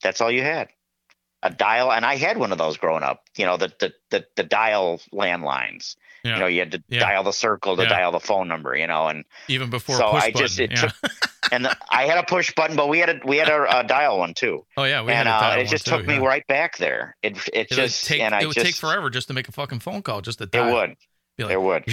[0.01, 0.69] that's all you had.
[1.43, 4.25] A dial and i had one of those growing up you know the the the,
[4.35, 5.95] the dial landlines
[6.25, 6.33] Yeah.
[6.33, 6.99] you know you had to Yeah.
[6.99, 7.89] dial the circle to Yeah.
[7.89, 10.71] dial the phone number you know and even before so push I just- button.
[10.77, 10.89] it yeah.
[11.09, 13.83] took- and i had a push button but we had a we had a, a
[13.83, 16.07] dial one too oh yeah, we and had a uh, dial it just too, took
[16.07, 16.25] me yeah.
[16.25, 19.09] right back there it it It just take and i it would just take forever
[19.11, 20.95] just to make a fucking phone call just to it would
[21.37, 21.85] Be like, it would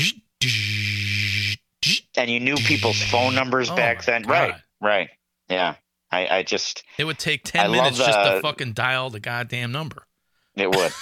[2.16, 4.30] and you knew people's phone numbers Oh back then God.
[4.30, 5.08] right right
[5.48, 5.74] yeah
[6.10, 9.72] i i just It would take ten love minutes just to fucking dial the goddamn
[9.72, 10.06] number.
[10.54, 10.92] It would.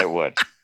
[0.00, 0.36] it would.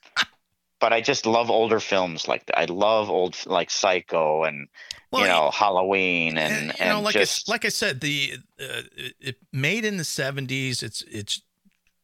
[0.81, 2.59] But I just love older films like that.
[2.59, 4.69] I love old like Psycho and
[5.11, 8.35] Well, you know Halloween and you know, and like just I, like I said, the
[8.61, 10.83] uh, it, it made in the seventies.
[10.83, 11.43] It's it's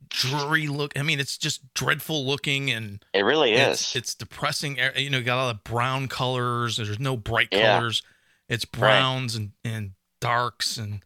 [0.09, 0.99] dreary look.
[0.99, 3.95] I mean, it's just dreadful looking and it really is.
[3.95, 4.79] it's depressing.
[4.81, 6.77] Uh, You know, you got all the brown colors.
[6.77, 7.79] There's no bright Yeah.
[7.79, 8.03] colors.
[8.49, 11.05] It's browns and and darks and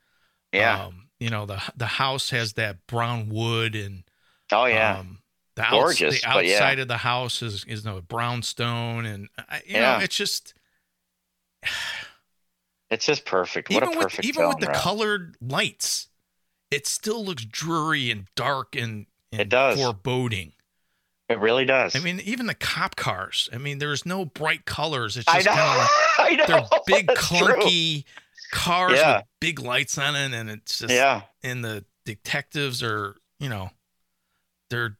[0.52, 0.86] yeah.
[0.86, 4.04] Um, you know the the house has that brown wood and
[4.52, 4.98] oh yeah.
[4.98, 5.18] um,
[5.58, 6.54] the outs- Gorgeous, the but yeah.
[6.54, 9.28] outside of the house is is no brownstone and
[9.66, 9.98] you Yeah.
[9.98, 10.54] know it's just
[12.90, 13.68] it's just perfect.
[13.70, 14.48] What even a with perfect even film.
[14.58, 16.08] with the colored lights,
[16.70, 19.78] it still looks dreary and dark and, and It does.
[19.78, 20.52] foreboding.
[21.28, 21.94] it really does.
[21.94, 23.50] I mean, even the cop cars.
[23.52, 25.16] I mean, there's no bright colors.
[25.18, 25.88] It's just kind of
[26.18, 26.46] I know.
[26.46, 27.38] they're big, That's true.
[27.54, 28.04] clunky
[28.52, 29.16] cars Yeah.
[29.18, 31.22] with big lights on it, and it's just Yeah.
[31.42, 33.70] and the detectives are, you know,
[34.70, 34.96] they're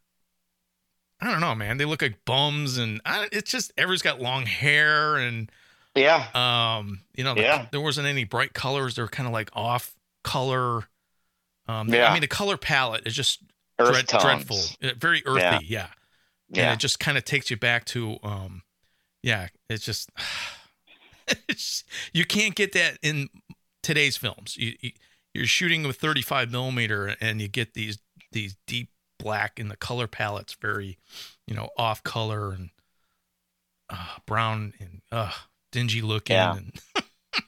[1.21, 1.79] I don't know, man.
[1.79, 5.51] They look like bums, and I, it's just everybody's got long hair, and
[5.95, 6.29] Yeah.
[6.35, 7.66] um, you know, the, Yeah.
[7.73, 8.95] there wasn't any bright colors.
[8.95, 10.89] They're kind of like off color.
[11.66, 12.09] Um, Yeah.
[12.11, 13.41] I mean, the color palette is just
[13.79, 14.61] dread, dreadful,
[14.97, 15.81] very earthy, Yeah.
[15.81, 15.89] yeah.
[16.49, 16.73] And Yeah.
[16.75, 18.62] it just kind of takes you back to, um,
[19.23, 20.11] yeah, it's just,
[21.49, 23.29] it's, you can't get that in
[23.83, 24.57] today's films.
[24.57, 24.93] You, you
[25.35, 27.99] you're shooting with 35 millimeter, and you get these
[28.33, 28.89] these deep
[29.19, 30.99] black, and the color palette's very,
[31.47, 32.71] you know, off color and
[33.91, 35.33] uh, brown and uh,
[35.73, 36.35] dingy looking.
[36.37, 36.57] Yeah.
[36.57, 36.73] And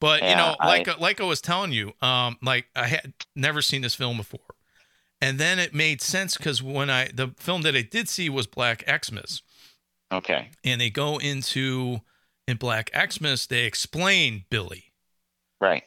[0.00, 3.14] But you Yeah, know, I- like like I was telling you, um, like I had
[3.34, 4.40] never seen this film before,
[5.20, 8.46] and then it made sense because when I the film that I did see was
[8.46, 9.42] Black Xmas,
[10.12, 10.50] Okay.
[10.62, 12.00] and they go into
[12.46, 14.92] in Black Xmas they explain Billy.
[15.60, 15.84] Right.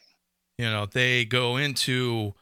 [0.58, 2.34] You know, they go into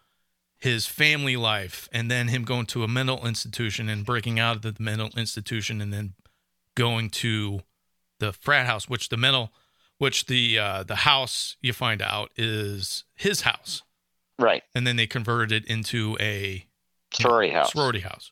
[0.65, 4.61] his family life and then him going to a mental institution and breaking out of
[4.63, 6.13] the mental institution and then
[6.75, 7.61] going to
[8.19, 9.51] the frat house, which the mental,
[9.99, 13.83] which the uh, the house you find out is his house,
[14.39, 14.63] Right.
[14.73, 16.65] and then they converted it into a
[17.13, 17.71] Sorority house.
[17.71, 18.31] sorority house.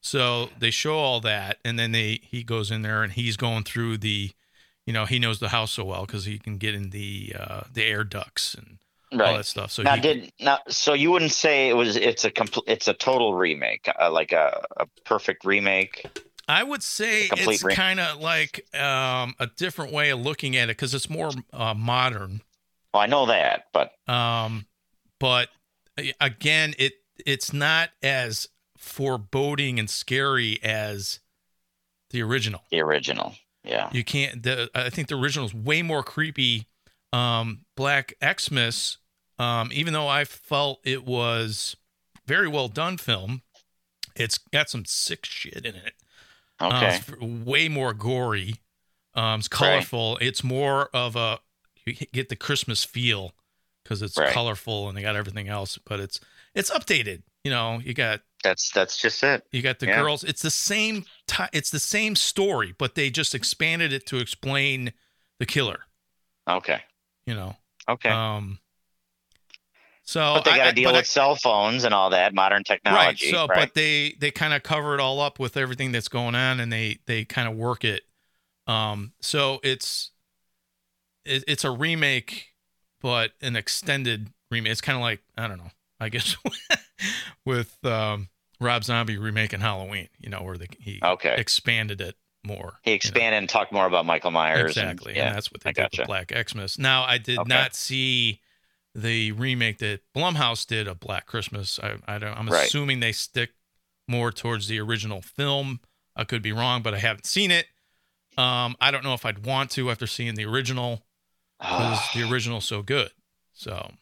[0.00, 3.64] So they show all that, and then they he goes in there and he's going
[3.64, 4.32] through the,
[4.84, 7.60] you know, he knows the house so well because he can get in the uh,
[7.72, 8.78] the air ducts and
[9.12, 9.36] all Right.
[9.38, 9.70] that stuff.
[9.72, 12.88] So now he, did now so you wouldn't say it was it's a complete it's
[12.88, 16.06] a total remake uh, like a, a perfect remake
[16.48, 20.64] I would say it's re- kind of like um, a different way of looking at
[20.64, 22.42] it because it's more uh, modern.
[22.92, 24.66] well i know that but Um,
[25.20, 25.48] but
[26.20, 26.94] again, it
[27.24, 28.48] it's not as
[28.78, 31.20] foreboding and scary as
[32.10, 32.62] the original.
[32.70, 33.34] the original
[33.64, 34.42] yeah You can't.
[34.42, 36.66] The I think the original is way more creepy.
[37.12, 38.96] Um, Black Xmas,
[39.42, 41.76] um, even though I felt it was
[42.26, 43.42] very well done film,
[44.14, 45.94] it's got some sick shit in it.
[46.60, 48.54] Uh, okay it's way more gory.
[49.14, 50.16] Um, it's colorful.
[50.20, 51.40] It's more of a
[51.84, 53.32] you get the Christmas feel
[53.82, 54.32] because it's Right.
[54.32, 56.20] colorful and they got everything else, but it's
[56.54, 57.22] it's updated.
[57.44, 60.00] You know, you got that's that's just it you got the Yeah.
[60.00, 60.22] girls.
[60.24, 61.04] It's the same.
[61.26, 64.92] Ti- it's the same story, but they just expanded it to explain
[65.38, 65.80] the killer.
[66.48, 66.82] okay
[67.26, 67.56] You know.
[67.88, 68.58] okay Um.
[70.12, 73.26] So but they got to deal with I- cell phones and all that modern technology.
[73.26, 73.34] right.
[73.34, 76.34] So, right, but they they kind of cover it all up with everything that's going
[76.34, 78.02] on, and they they kind of work it.
[78.66, 79.12] Um.
[79.20, 80.10] So it's
[81.24, 82.48] it, it's a remake,
[83.00, 84.72] but an extended remake.
[84.72, 85.70] It's kind of like I don't know.
[86.00, 86.36] I guess
[87.46, 88.28] with um,
[88.60, 91.34] Rob Zombie remaking Halloween, you know, where they, he Okay.
[91.38, 92.74] expanded it more.
[92.82, 92.96] he you know.
[92.96, 95.14] expanded and talked more about michael myers and- Exactly.
[95.16, 96.00] yeah And that's what they I did gotcha.
[96.02, 96.76] with Black Xmas.
[96.76, 97.48] Now, I did Okay.
[97.48, 98.40] not see
[98.94, 101.78] the remake that Blumhouse did of Black Christmas.
[101.82, 102.66] I, I don't, I'm Right.
[102.66, 103.50] assuming they stick
[104.08, 105.80] more towards the original film.
[106.14, 107.66] I could be wrong, but I haven't seen it.
[108.36, 111.04] Um, I don't know if I'd want to after seeing the original
[111.58, 113.10] because the original's so good.
[113.54, 113.92] So,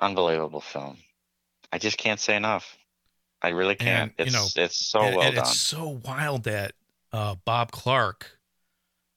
[0.00, 0.98] unbelievable film
[1.72, 2.76] i just can't say enough
[3.42, 6.44] i really can't And, you know, it's so and, well and done it's so wild
[6.44, 6.72] that
[7.12, 8.38] uh, Bob Clark,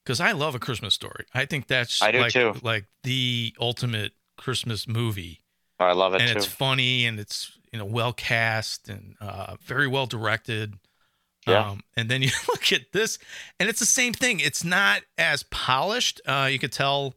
[0.05, 1.25] because I love a Christmas story.
[1.33, 2.53] I think that's I do like, too.
[2.61, 5.41] like the ultimate Christmas movie.
[5.81, 9.15] Oh, i love it and too it's funny and it's you know well cast and
[9.21, 10.75] uh, very well directed.
[11.47, 11.69] Yeah.
[11.69, 13.17] Um, and then you look at this,
[13.59, 14.39] and it's the same thing.
[14.39, 16.21] It's not as polished.
[16.25, 17.15] Uh, you could tell,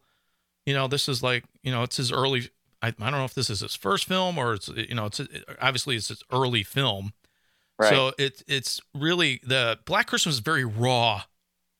[0.64, 2.50] you know, this is like you know, it's his early.
[2.82, 5.20] I, I don't know if this is his first film or it's you know, it's
[5.60, 7.12] obviously it's his early film.
[7.78, 11.22] right So it's it's really the Black Christmas is a very raw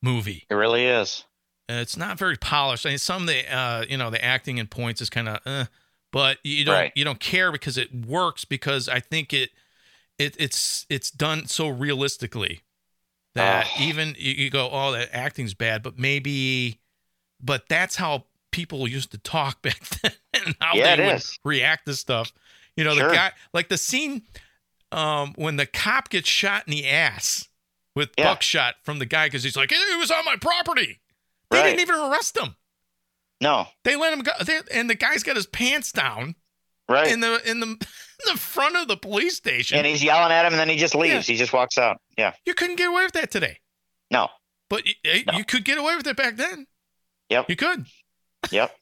[0.00, 0.44] movie.
[0.50, 1.24] it really is
[1.68, 2.84] it's not very polished.
[2.86, 5.38] I mean, some of the uh, you know the acting in points is kind of,
[5.46, 5.64] uh,
[6.12, 6.92] but you don't Right.
[6.94, 9.50] you don't care because it works because I think it
[10.18, 12.60] it it's it's done so realistically
[13.34, 13.82] that Oh.
[13.82, 16.80] even you, you go, oh, that acting's bad, but maybe,
[17.42, 21.38] but that's how people used to talk back then and how Yeah, they would is.
[21.44, 22.32] react to stuff.
[22.76, 23.08] You know, Sure.
[23.08, 24.22] the guy like the scene
[24.90, 27.48] um when the cop gets shot in the ass
[27.94, 28.24] with Yeah.
[28.24, 30.98] buckshot from the guy because he's like, it was on my property.
[31.52, 31.76] They Right.
[31.76, 32.56] didn't even arrest him.
[33.40, 36.34] no They let him go, they, and the guy's got his pants down
[36.88, 37.78] right in the in the in
[38.32, 39.78] the front of the police station.
[39.78, 42.32] and he's yelling at him and then he just leaves he just walks out yeah
[42.46, 43.58] you couldn't get away with that today,
[44.10, 44.28] no
[44.68, 44.94] but you,
[45.26, 45.36] No.
[45.38, 46.66] you could get away with it back then.
[47.28, 47.50] Yep.
[47.50, 47.84] you could.
[48.50, 48.74] Yep.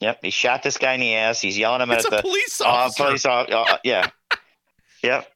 [0.00, 0.18] Yep.
[0.22, 1.40] He shot this guy in the ass.
[1.42, 3.04] He's yelling at him It's at a the police uh, officer.
[3.04, 3.24] police.
[3.26, 4.08] Uh, uh, yeah.
[5.02, 5.30] yep.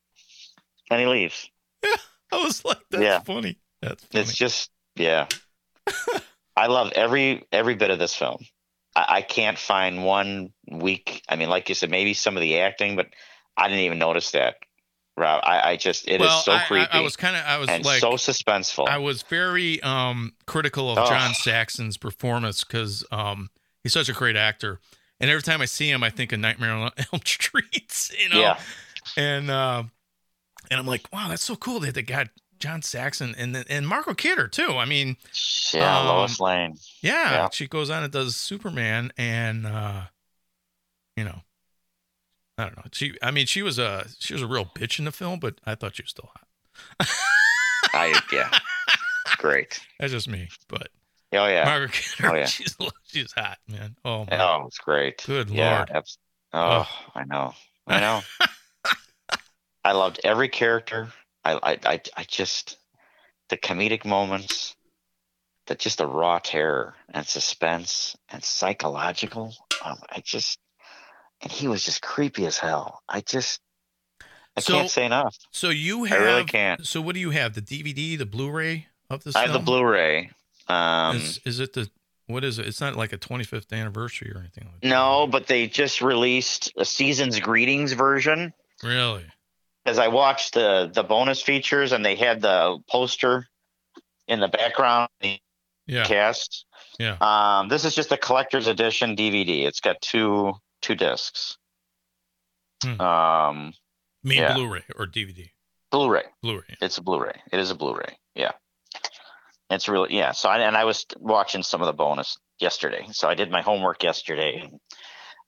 [0.91, 1.51] And he leaves.
[1.85, 1.97] Yeah,
[2.33, 3.21] I was like, that's Yeah.
[3.21, 3.59] funny.
[3.83, 4.23] That's funny.
[4.23, 5.27] It's just yeah.
[6.57, 8.45] I love every every bit of this film.
[8.95, 11.23] I, I can't find one weak.
[11.29, 13.09] I mean, like you said, maybe some of the acting, but
[13.57, 14.57] I didn't even notice that.
[15.19, 17.43] Rob, I, I just it is well, so I- I- creepy I, was kind of,
[17.47, 18.87] I was like, so suspenseful.
[18.89, 21.07] I was very um critical of Oh.
[21.07, 23.49] John Saxon's performance because um
[23.83, 24.79] he's such a great actor,
[25.21, 28.11] and every time I see him, I think of Nightmare on Elm Street.
[28.23, 28.59] You know, yeah.
[29.17, 29.85] and uh,
[30.71, 32.29] and I'm like, wow, that's so cool that they got
[32.59, 34.77] John Saxon and then- and Margot Kidder too.
[34.77, 35.17] I mean,
[35.73, 35.99] Yeah.
[36.01, 36.79] um, Lois Lane.
[37.03, 37.49] yeah, Yeah.
[37.53, 40.03] she goes on and does Superman, and uh,
[41.17, 41.43] you know,
[42.59, 42.85] I don't know.
[42.93, 45.61] She, I mean, she was a she was a real bitch in the film, but
[45.67, 47.09] I thought she was still hot.
[47.93, 48.51] I yeah.
[49.39, 49.81] Great.
[50.01, 50.89] That's just me, but
[51.33, 51.65] Oh yeah.
[51.65, 52.45] Margaret Kidder, Oh, yeah.
[52.47, 52.77] she's
[53.07, 53.97] she's hot, man.
[54.05, 55.23] Oh my Oh, it's great.
[55.27, 55.91] Good yeah, lord.
[55.91, 56.19] abs-
[56.53, 57.11] oh, Oh.
[57.15, 57.55] I know.
[57.87, 58.21] I know.
[59.85, 61.09] I loved every character.
[61.55, 62.79] I, I, I, I just
[63.49, 64.75] the comedic moments,
[65.67, 69.55] the just the raw terror and suspense and psychological.
[69.85, 70.59] Um, I just
[71.43, 73.03] and he was just creepy as hell.
[73.09, 73.61] I just
[74.57, 75.37] I So, can't say enough.
[75.51, 76.87] So you have I really can't.
[76.87, 77.55] So what do you have?
[77.55, 79.59] The DVD, the Blu-ray of this I have the?
[79.59, 80.31] Blu-ray.
[80.69, 81.89] Um, is, is it the
[82.27, 82.67] what is it?
[82.67, 84.89] It's not like a 25th anniversary or anything like that.
[84.89, 88.53] no, but they just released a season's greetings version.
[88.83, 89.25] Really?
[89.87, 93.47] As I watched the the bonus features and they had the poster
[94.29, 95.41] in the background, the
[95.87, 96.05] Yeah.
[96.05, 96.67] cast.
[96.99, 97.17] Yeah.
[97.21, 99.65] Um, this is just a collector's edition DVD.
[99.67, 101.57] It's got two two discs.
[102.83, 103.01] Hmm.
[103.01, 103.73] Um,
[104.23, 104.55] Mean Yeah.
[104.55, 105.51] Blu-ray or DVD?
[105.93, 106.25] Blu-ray.
[106.43, 106.77] Blu-ray.
[106.81, 107.41] It's a Blu-ray.
[107.53, 108.19] It is a Blu-ray.
[108.35, 108.53] Yeah.
[109.71, 110.33] It's really yeah.
[110.33, 113.07] So I and I was watching some of the bonus yesterday.
[113.13, 114.69] So I did my homework yesterday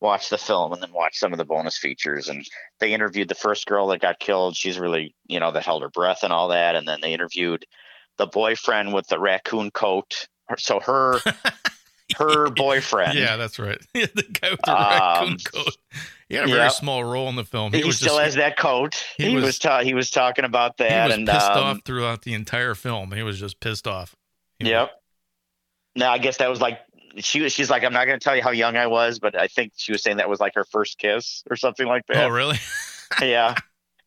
[0.00, 2.44] and watched the film and then watch some of the bonus features and
[2.80, 4.56] they interviewed the first girl that got killed.
[4.56, 7.64] She's really, you know, that held her breath and all that and then they interviewed
[8.16, 10.28] the boyfriend with the raccoon coat.
[10.58, 11.18] So her
[12.16, 13.18] her boyfriend.
[13.18, 13.78] Yeah, that's right.
[13.94, 14.80] the guy with the Um,
[15.20, 15.76] raccoon coat.
[16.28, 16.72] He had a very yep.
[16.72, 17.72] small role in the film.
[17.72, 19.02] He, He, still just, has that coat.
[19.16, 21.64] he He, was- was, ta- he was talking about He that was and pissed um,
[21.64, 23.12] off throughout the entire film.
[23.12, 24.14] He was just pissed off.
[24.58, 24.90] He was- Yep.
[25.96, 26.78] No, I guess that was like
[27.20, 27.52] she was.
[27.52, 29.72] She's like, I'm not going to tell you how young I was, but I think
[29.76, 32.24] she was saying that was like her first kiss or something like that.
[32.24, 32.58] Oh, really?
[33.22, 33.54] yeah.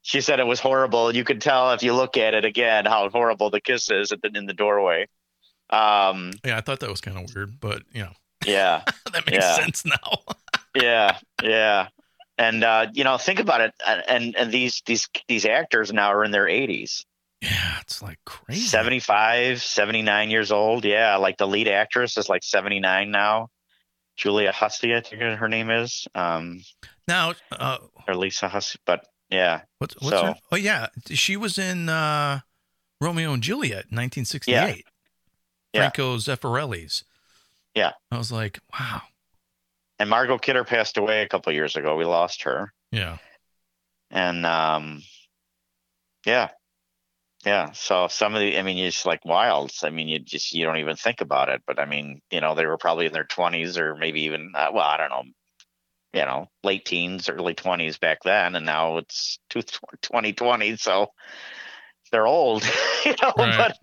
[0.03, 1.14] She said it was horrible.
[1.16, 4.22] You could tell if you look at it again how horrible the kiss is at
[4.22, 5.07] the, in the doorway.
[5.70, 6.32] Um.
[6.43, 8.12] Yeah, I thought that was kind of weird, but you know,
[8.45, 8.84] Yeah.
[9.14, 9.55] that makes Yeah.
[9.55, 10.18] sense now.
[10.76, 11.18] yeah.
[11.41, 11.88] Yeah.
[12.38, 13.74] And uh, you know, think about it.
[13.86, 17.05] And, and and these these these actors now are in their 80s.
[17.42, 18.62] Yeah, it's like crazy.
[18.62, 20.86] 75, 79 years old.
[20.86, 23.50] Yeah, like the lead actress is like 79 now.
[24.18, 26.08] Julia Hussey, I think her name is.
[26.14, 26.62] Um,
[27.08, 27.78] Now, uh,
[28.08, 30.36] or Lisa Hussey, but yeah, what's what's So- her?
[30.52, 32.42] Oh yeah, she was in uh,
[33.00, 34.86] Romeo and Juliet, 1968.
[35.74, 35.80] Yeah.
[35.82, 37.04] Franco Zeffirelli's.
[37.74, 37.94] Yeah.
[38.12, 39.02] I was like, wow.
[39.98, 41.96] and Margot Kidder passed away a couple years ago.
[41.96, 43.18] We lost her, Yeah.
[44.12, 45.02] and um,
[46.26, 46.50] yeah,
[47.46, 47.72] yeah.
[47.72, 49.84] So some of the, I mean, it's like wilds.
[49.84, 52.56] I mean, you just you don't even think about it, but I mean, you know,
[52.56, 55.24] they were probably in their twenties or maybe even uh, well, I don't know,
[56.14, 59.62] you know, late teens, early twenties back then, and now it's two-
[60.02, 61.08] 2020, so
[62.12, 62.64] they're old,
[63.06, 63.34] you know.
[63.38, 63.58] Right.
[63.58, 63.78] But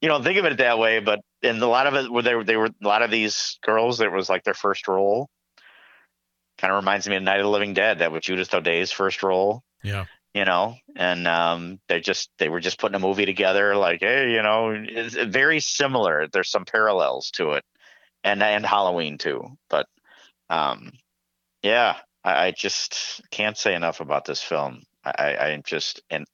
[0.00, 1.00] you don't think of it that way.
[1.00, 3.58] But in a lot of it, where they were, they were a lot of these
[3.62, 5.28] girls, it was like their first role.
[6.58, 7.98] Kind of reminds me of Night of the Living Dead.
[7.98, 10.04] That was Judith O'Dea's first role Yeah.
[10.34, 14.32] You know and um they just they were just putting a movie together like hey
[14.32, 17.64] you know it's very similar there's some parallels to it
[18.24, 19.86] and and halloween too but
[20.50, 20.90] um
[21.62, 26.26] yeah i, I just can't say enough about this film i i just and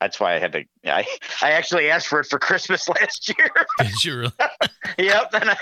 [0.00, 1.04] that's why i had to i
[1.42, 4.32] i actually asked for it for christmas last year Did you really?
[4.98, 5.56] yep and I,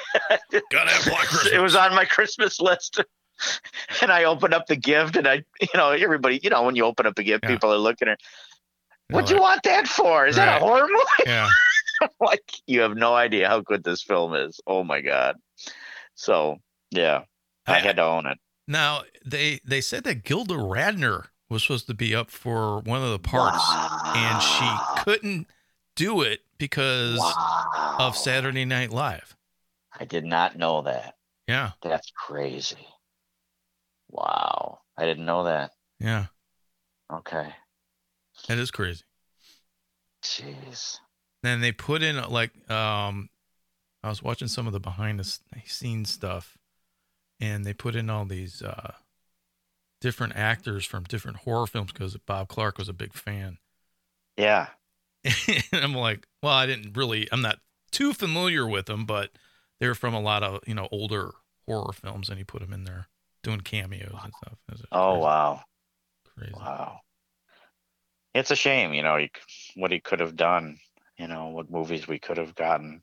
[0.70, 1.52] Gotta have Black Christmas.
[1.52, 3.02] it was on my Christmas list.
[4.02, 6.84] And I open up the gift, and I, you know, everybody, you know, when you
[6.84, 7.50] open up a gift, Yeah.
[7.50, 8.20] people are looking at,
[9.08, 10.26] You're "What'd you want that for?
[10.26, 11.48] Is that a horror movie?" Yeah.
[12.20, 14.60] like, you have no idea how good this film is.
[14.66, 15.36] Oh my god!
[16.14, 16.58] So
[16.90, 17.22] yeah,
[17.66, 18.38] I had to own it.
[18.68, 23.10] Now they they said that Gilda Radner was supposed to be up for one of
[23.10, 23.62] the parts,
[24.14, 25.46] and she couldn't
[25.94, 27.96] do it because Wow.
[27.98, 29.36] of Saturday Night Live.
[29.98, 31.14] I did not know that.
[31.48, 32.86] Yeah, That's crazy.
[34.16, 35.72] Wow, I didn't know that.
[36.00, 36.26] yeah,
[37.10, 37.54] Okay,
[38.48, 39.04] that is crazy.
[40.22, 40.98] jeez.
[41.42, 43.28] Then they put in like um,
[44.02, 46.56] I was watching some of the behind the scenes stuff,
[47.40, 48.92] and they put in all these uh
[50.00, 53.58] different actors from different horror films because Bob Clark was a big fan.
[54.36, 54.68] Yeah,
[55.72, 57.58] and I'm like, well, I didn't really, I'm not
[57.90, 59.30] too familiar with them, but
[59.80, 61.32] they're from a lot of you know older
[61.66, 63.08] horror films, and he put them in there
[63.46, 64.86] doing cameos and stuff.
[64.90, 65.62] Oh wow.
[66.36, 66.52] crazy.
[66.52, 66.98] Wow.
[68.34, 69.30] It's a shame, you know, he,
[69.76, 70.78] what he could have done,
[71.16, 73.02] you know, what movies we could have gotten.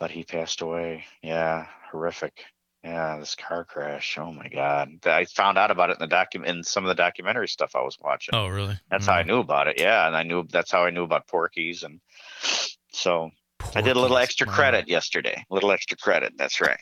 [0.00, 1.04] But he passed away.
[1.22, 2.44] Yeah, horrific.
[2.82, 4.18] Yeah, this car crash.
[4.18, 5.06] Oh my God.
[5.06, 7.82] I found out about it in the docu- in some of the documentary stuff I
[7.82, 8.34] was watching.
[8.34, 8.76] Oh, really?
[8.90, 9.28] That's how I mm.
[9.28, 9.78] knew about it.
[9.78, 12.00] Yeah, and I knew that's how I knew about Porky's and
[12.92, 13.30] so
[13.76, 14.54] I did a little extra Wow.
[14.54, 15.44] credit yesterday.
[15.48, 16.32] A little extra credit.
[16.36, 16.80] That's right.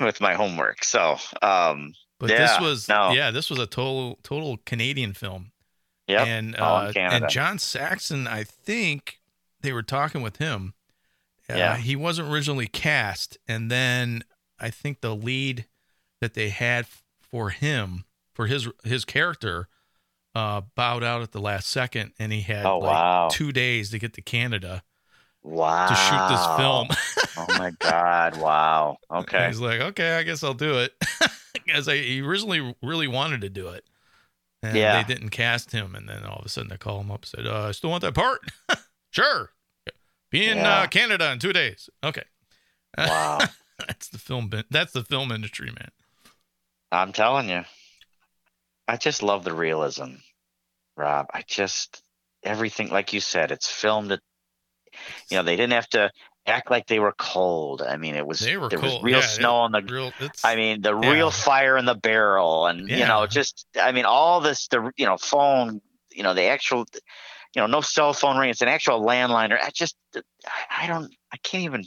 [0.00, 0.84] With my homework.
[0.84, 3.12] So, um, But this Yeah, was, no.
[3.12, 5.52] yeah, this was a total, total Canadian film.
[6.06, 6.26] yep.
[6.26, 9.20] And uh, and John Saxon, I think
[9.60, 10.74] they were talking with him,
[11.50, 11.76] uh, Yeah.
[11.76, 14.22] he wasn't originally cast, and then
[14.58, 15.66] I think the lead
[16.20, 16.86] that they had
[17.20, 19.68] for him for his his character
[20.34, 23.28] uh, bowed out at the last second, and he had Oh, like wow.
[23.30, 24.82] two days to get to Canada
[25.44, 25.88] Wow.
[25.88, 26.88] to shoot this film.
[27.36, 28.36] oh my God!
[28.38, 28.96] Wow.
[29.10, 29.46] Okay.
[29.48, 30.94] He's like, okay, I guess I'll do it,
[31.52, 33.84] because he originally really wanted to do it,
[34.62, 35.02] and Yeah.
[35.02, 37.26] they didn't cast him, and then all of a sudden they call him up and
[37.26, 38.40] said, uh, "I still want that part."
[39.10, 39.50] sure,
[40.30, 40.80] be in Yeah.
[40.80, 41.90] uh, Canada in two days.
[42.02, 42.24] Okay,
[42.96, 43.40] Wow.
[43.86, 44.50] that's the film.
[44.70, 45.90] That's the film industry, man.
[46.90, 47.64] I'm telling you,
[48.88, 50.14] I just love the realism,
[50.96, 51.26] Rob.
[51.34, 52.02] I just
[52.42, 54.12] everything, like you said, it's filmed.
[54.12, 54.20] At,
[55.30, 56.10] you know, they didn't have to
[56.46, 57.82] act like they were cold.
[57.82, 58.82] I mean, it was there cold.
[58.82, 59.82] was real Yeah, snow on the.
[59.82, 60.12] Real.
[60.42, 61.10] I mean, the Yeah.
[61.10, 65.06] real fire in the barrel, and you know, just I mean, all this, the you
[65.06, 65.80] know, phone,
[66.12, 66.86] you know, the actual,
[67.54, 68.50] you know, no cell phone ring.
[68.50, 69.52] It's an actual landline.
[69.52, 69.96] Or I just,
[70.70, 71.84] I, don't, I can't even.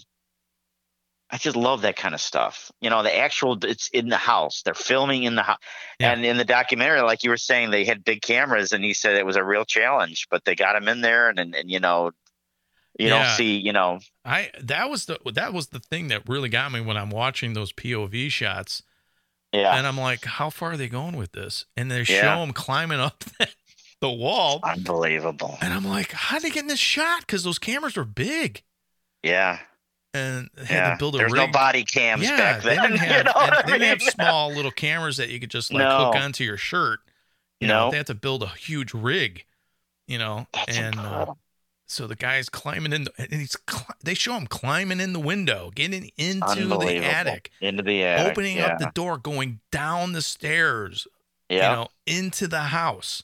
[1.30, 2.72] I just love that kind of stuff.
[2.80, 4.62] You know, the actual it's in the house.
[4.64, 5.58] They're filming in the house.
[6.00, 6.14] Yeah.
[6.14, 9.16] And in the documentary, like you were saying, they had big cameras and he said
[9.18, 11.82] it was a real challenge, but they got him in there and and, and you
[11.82, 12.12] know
[12.98, 13.24] you Yeah.
[13.28, 16.72] don't see, you know, I that was the that was the thing that really got
[16.72, 18.84] me when I'm watching those POV shots,
[19.54, 19.78] yeah.
[19.78, 21.66] and I'm like, how far are they going with this?
[21.76, 22.22] And they Yeah.
[22.22, 23.24] show him climbing up
[24.02, 25.58] the wall, Unbelievable.
[25.62, 27.22] and I'm like, how did they get in this shot?
[27.22, 28.62] Because those cameras were big,
[29.24, 29.60] Yeah.
[30.14, 30.90] and they had Yeah.
[30.92, 31.42] to build a There's rig.
[31.42, 34.10] no body cams yeah, back they didn't you have know and they didn't have mean?
[34.12, 36.06] small little cameras that you could just like No.
[36.06, 37.00] hook onto your shirt.
[37.60, 37.92] You know, No.
[37.92, 39.46] they had to build a huge rig.
[40.08, 41.34] You know, That's and uh.
[41.88, 45.20] So the guy's climbing in, the, and he's cli- they show him climbing in the
[45.20, 48.32] window, getting into the attic, Into the attic.
[48.32, 48.68] opening yeah.
[48.68, 51.08] up the door, going down the stairs,
[51.50, 51.70] yeah.
[51.70, 53.24] you know, into the house.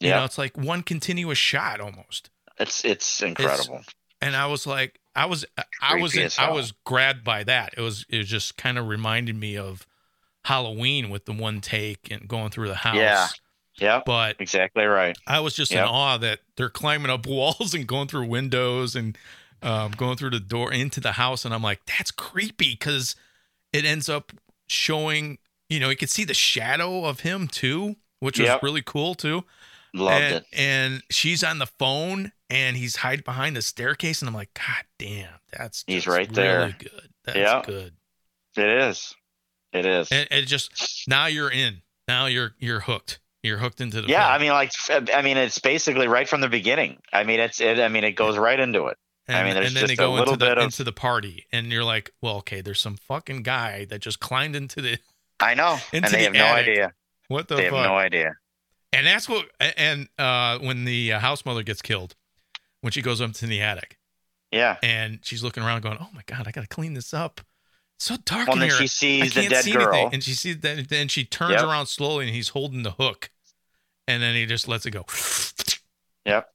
[0.00, 0.18] You yeah.
[0.18, 2.30] know, it's like one continuous shot almost.
[2.58, 3.80] it's it's incredible.
[4.20, 5.44] And I was like, I was,
[5.80, 7.74] I was, in, I was grabbed by that.
[7.76, 9.86] It was, it just kind of reminded me of
[10.44, 12.96] Halloween with the one take and going through the house.
[12.96, 13.28] Yeah.
[13.76, 14.02] Yeah.
[14.04, 15.16] But Exactly right.
[15.26, 19.16] I was just in awe that they're climbing up walls and going through windows and
[19.62, 21.44] um, going through the door into the house.
[21.44, 23.16] And I'm like, that's creepy because
[23.72, 24.32] it ends up
[24.66, 29.14] showing, you know, you could see the shadow of him too, which was really cool
[29.14, 29.44] too.
[29.94, 30.46] Loved and, it.
[30.52, 34.20] and she's on the phone and he's hiding behind the staircase.
[34.22, 36.74] And I'm like, God damn, that's He's right there.
[36.78, 37.08] good.
[37.24, 37.62] That's Yeah.
[37.64, 37.94] good.
[38.56, 39.14] It is.
[39.72, 40.10] It is.
[40.12, 41.82] And it just, now you're in.
[42.06, 43.18] Now you're, you're hooked.
[43.44, 44.32] You're hooked into the yeah, film.
[44.32, 44.72] I mean, like,
[45.14, 46.98] I mean, it's basically right from the beginning.
[47.12, 48.96] I mean, it's, it, I mean, it goes right into it.
[49.28, 50.82] And, I mean, there's and then just they a little into the bit of- into
[50.84, 54.80] the party, and you're like, well, okay, there's some fucking guy that just climbed into
[54.80, 54.98] the
[55.40, 56.92] I know, and they the have no idea.
[57.28, 58.32] what the They have no idea.
[58.92, 59.46] and that's what.
[59.60, 62.14] And uh, when the uh, house mother gets killed,
[62.80, 63.98] when she goes up to the attic,
[64.50, 64.76] Yeah.
[64.82, 67.40] and she's looking around, going, "Oh my god, I gotta clean this up.
[67.96, 68.78] It's so dark Well, in then here.
[68.78, 69.92] she sees the can't dead see girl.
[69.94, 70.88] anything." And she sees that.
[70.88, 71.64] Then she turns Yep.
[71.64, 73.30] around slowly, and he's holding the hook,
[74.08, 75.04] and then he just lets it go.
[76.26, 76.48] Yep.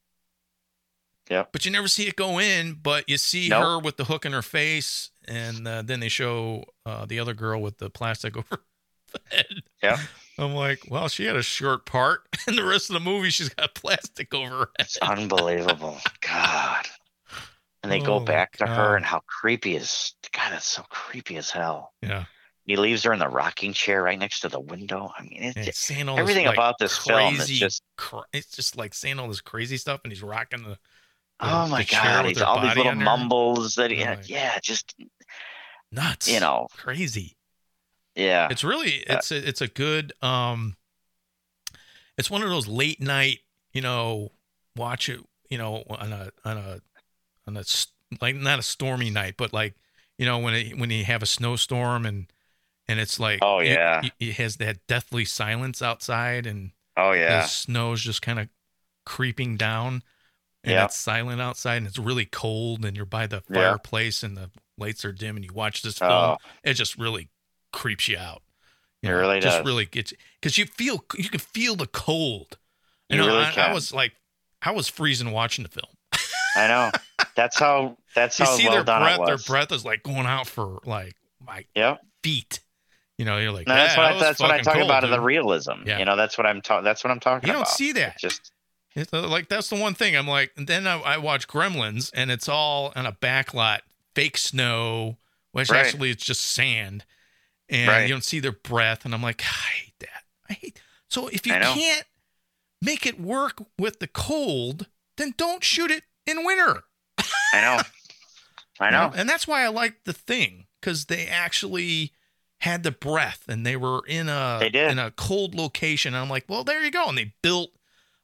[1.29, 1.49] Yep.
[1.51, 3.63] But you never see it go in, but you see Nope.
[3.63, 7.33] her with the hook in her face, and uh, then they show uh, the other
[7.35, 8.63] girl with the plastic over
[9.13, 9.45] the head.
[9.83, 9.97] Yeah.
[10.39, 13.49] I'm like, well, she had a short part, and the rest of the movie she's
[13.49, 14.85] got plastic over her head.
[14.87, 15.97] It's unbelievable.
[16.21, 16.85] God.
[17.83, 18.75] And they Oh, go back to God.
[18.75, 21.93] her and how creepy is God, that's so creepy as hell.
[22.01, 22.25] Yeah,
[22.69, 25.11] He leaves her in the rocking chair right next to the window.
[25.17, 27.81] I mean, it's just, saying all everything this, like, about this film is crazy just-
[27.97, 30.69] cra- it's just like saying all this crazy stuff, and he's rocking the.
[30.69, 30.77] the-
[31.41, 32.95] oh my the God, he's all these little there.
[32.95, 34.93] mumbles that he, Oh yeah, just,
[35.91, 36.29] nuts.
[36.31, 37.35] you know, crazy.
[38.13, 38.49] yeah.
[38.51, 40.77] It's really Uh, it's a, it's a good um
[42.19, 43.39] it's one of those late night,
[43.73, 44.29] you know,
[44.75, 46.81] watch it, you know, on a on a
[47.47, 47.63] on a
[48.21, 49.73] like not a stormy night, but like,
[50.19, 52.31] you know, when it, when you have a snowstorm and
[52.89, 54.01] and it's like Oh, yeah.
[54.01, 57.45] you- it has that deathly silence outside and Oh yeah, the yeah.
[57.45, 58.49] snow's just kind of
[59.05, 60.03] creeping down
[60.63, 60.85] and Yeah.
[60.85, 63.55] it's silent outside and it's really cold and you're by the Yeah.
[63.71, 67.29] fireplace and the lights are dim and you watch this film Oh, it just really
[67.71, 68.41] creeps you out.
[69.01, 69.65] It really just does.
[69.65, 72.57] really gets because you feel you can feel the cold.
[73.07, 74.11] You, You know, really I, I was like,
[74.61, 75.93] I was freezing watching the film.
[76.55, 76.91] I know.
[77.35, 77.97] That's how.
[78.13, 80.47] That's You how see well their done breath; it their breath is like going out
[80.47, 82.01] for like my Yep.
[82.23, 82.59] feet.
[83.19, 84.85] You know, you're like, No, that's "Yeah, what that I, that's what I talk cold,
[84.85, 85.71] about in the realism.
[85.85, 85.99] Yeah.
[85.99, 86.85] You know, that's what I'm talking.
[86.85, 87.47] That's what I'm talking about.
[87.47, 87.71] You don't about.
[87.73, 88.17] see that.
[88.17, 88.53] Just
[88.95, 90.53] It's, uh, like that's the one thing I'm like.
[90.55, 93.79] And then I, I watch Gremlins, and it's all on a backlot,
[94.15, 95.17] fake snow,
[95.51, 95.85] which Right.
[95.85, 97.03] actually it's just sand,
[97.67, 98.03] and Right.
[98.03, 99.03] you don't see their breath.
[99.03, 100.23] And I'm like, I hate that.
[100.49, 100.81] I hate.
[101.09, 102.05] So if you can't
[102.81, 104.87] make it work with the cold,
[105.17, 106.83] then don't shoot it in winter.
[107.53, 107.81] I know.
[108.79, 109.11] I know.
[109.13, 112.13] And that's why I like the thing because they actually
[112.61, 114.91] had the breath and they were in a They did.
[114.91, 116.13] in a cold location.
[116.13, 117.07] And I'm like, well, there you go.
[117.07, 117.71] And they built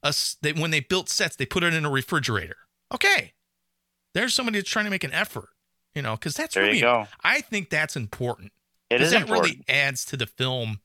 [0.04, 2.58] a s- they, when they built sets, they put it in a refrigerator.
[2.94, 3.34] Okay,
[4.14, 5.50] there's somebody that's trying to make an effort,
[5.96, 7.08] you know, because that's There really you go.
[7.24, 8.52] I think that's important.
[8.90, 9.46] It is that important.
[9.48, 10.82] really adds to the film.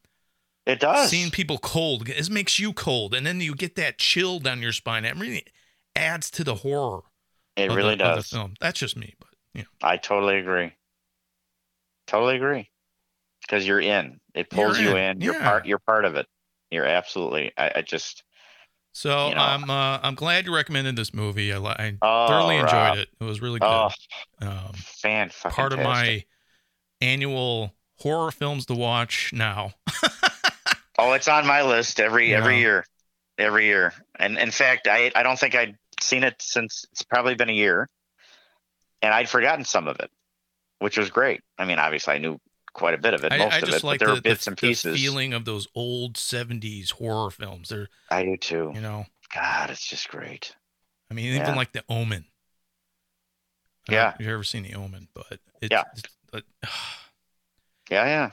[0.65, 1.11] it does.
[1.11, 4.73] Seeing people cold, it makes you cold, and then you get that chill down your
[4.73, 5.05] spine.
[5.05, 5.45] It really
[5.95, 7.03] adds to the horror.
[7.57, 8.29] it really the, does.
[8.31, 8.55] film.
[8.61, 9.69] That's just me, but you know.
[9.83, 10.73] I totally agree.
[12.07, 12.70] Totally agree.
[13.51, 14.21] Because you're in.
[14.33, 15.21] It pulls You're you in, in.
[15.23, 15.43] You're yeah.
[15.43, 15.67] part.
[15.67, 16.27] You're part of it.
[16.71, 17.51] You're absolutely.
[17.59, 18.23] I, I just.
[18.93, 19.41] So You know.
[19.41, 21.53] I'm uh, I'm glad you recommended this movie.
[21.53, 22.99] I, I Oh, thoroughly enjoyed Rob.
[22.99, 23.09] it.
[23.21, 23.67] It was really good.
[23.67, 23.91] Oh,
[24.43, 26.25] um, fan part of my
[27.01, 29.73] annual horror films to watch now.
[31.03, 32.85] Oh, it's on my list every every year,
[33.39, 33.95] every year.
[34.19, 37.55] And in fact, I I don't think I'd seen it since it's probably been a
[37.55, 37.89] year,
[39.01, 40.11] and I'd forgotten some of it,
[40.79, 41.41] which was great.
[41.57, 42.39] I mean, obviously, I knew
[42.73, 44.19] quite a bit of it, I, most I of just it, like but there the,
[44.19, 47.69] were bits the, and the feeling of those old '70s horror films.
[47.69, 48.73] They're I do too.
[48.75, 50.55] you know, God, it's just great.
[51.11, 51.55] I mean, even Yeah.
[51.57, 52.25] like The Omen.
[53.89, 54.15] I Yeah.
[54.19, 55.83] you've ever seen The Omen, but it's, Yeah.
[55.93, 56.45] it's, but,
[57.91, 58.31] Yeah, yeah.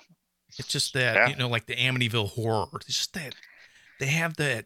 [0.58, 1.28] it's just that Yeah.
[1.30, 2.68] you know, like the Amityville Horror.
[2.76, 3.34] It's just that
[4.00, 4.66] they have that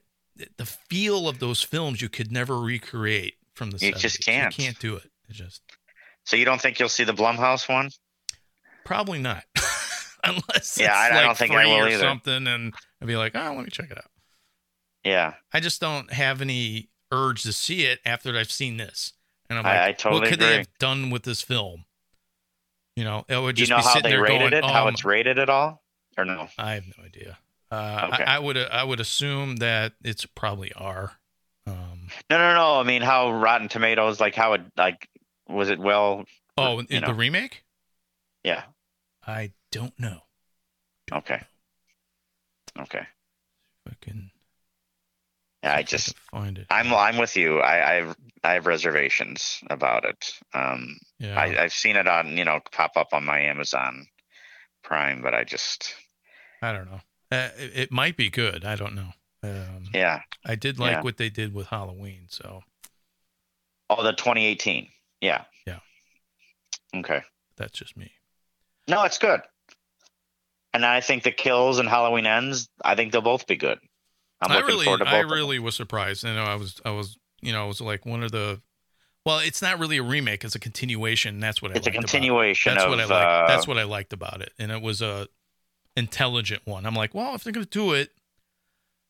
[0.57, 3.85] the feel of those films you could never recreate from the.
[3.85, 4.57] You just can't.
[4.57, 5.09] You can't do it.
[5.29, 5.61] It just
[6.25, 7.91] So you don't think you'll see the Blumhouse one?
[8.83, 9.43] probably not,
[10.29, 11.99] unless Yeah, it's I- I like don't think I will or either.
[11.99, 14.09] something, and I'd be like, oh, let me check it out.
[15.03, 19.13] Yeah, I just don't have any urge to see it after I've seen this.
[19.49, 21.85] And I'm like, I totally what could they have done with this film?
[22.95, 24.53] You know, it would do you just know be how sitting they there rated going,
[24.53, 24.63] it?
[24.65, 25.81] how um, it's rated at all?
[26.17, 26.47] Or no?
[26.57, 27.37] I have no idea.
[27.71, 28.23] Uh, Okay.
[28.23, 31.13] I, I would I would assume that it's probably R.
[31.67, 32.79] Um, No, no, no.
[32.79, 35.07] I mean, how Rotten Tomatoes, like how it, like,
[35.47, 36.25] was it well?
[36.57, 37.11] oh, the know.
[37.13, 37.63] remake?
[38.43, 38.63] Yeah.
[39.25, 40.19] I don't know.
[41.07, 41.41] Don't Okay.
[42.79, 43.05] Okay.
[43.85, 44.31] If I can,
[45.63, 46.67] Yeah, I just, can find it.
[46.69, 47.59] I'm, I'm with you.
[47.59, 50.33] I, I've, I have reservations about it.
[50.53, 51.39] Um, yeah.
[51.39, 54.05] I, I've seen it on, you know, pop up on my Amazon
[54.83, 55.95] Prime, but I just,
[56.61, 57.01] I don't know.
[57.31, 58.65] Uh, it, it might be good.
[58.65, 59.09] I don't know.
[59.43, 60.21] Um, yeah.
[60.45, 61.01] I did like Yeah.
[61.01, 62.27] what they did with Halloween.
[62.29, 62.61] So
[63.89, 64.87] Oh, the 2018.
[65.19, 65.43] Yeah.
[65.67, 65.79] Yeah.
[66.95, 67.21] Okay.
[67.57, 68.11] that's just me.
[68.87, 69.41] No, it's good.
[70.73, 72.69] And I think the kills and Halloween ends.
[72.83, 73.77] I think they'll both be good.
[74.41, 75.13] I'm I looking really, forward to both.
[75.13, 76.23] I really was surprised.
[76.23, 78.61] You know, I was, I was, you know, it was like one of the.
[79.25, 81.39] Well, it's not really a remake; it's a continuation.
[81.39, 81.75] That's what I.
[81.75, 82.11] It's a liked about it.
[82.11, 82.89] continuation That's of.
[82.89, 83.11] what I liked.
[83.13, 85.27] uh, That's what I liked about it, and it was a
[85.95, 86.85] intelligent one.
[86.85, 88.09] I'm like, well, if they're gonna do it,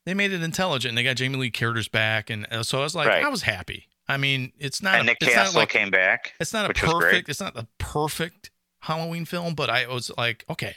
[0.06, 0.90] they made it intelligent.
[0.92, 3.24] and They got Jamie Lee Curtis back, and uh, so I was like, Right.
[3.24, 3.88] I was happy.
[4.08, 4.96] I mean, it's not.
[4.96, 6.34] and Nick it's not Castle like came back.
[6.40, 7.02] it's not a which was great.
[7.12, 7.30] perfect.
[7.30, 8.52] It's not a perfect
[8.82, 10.76] Halloween film, but I was like, okay,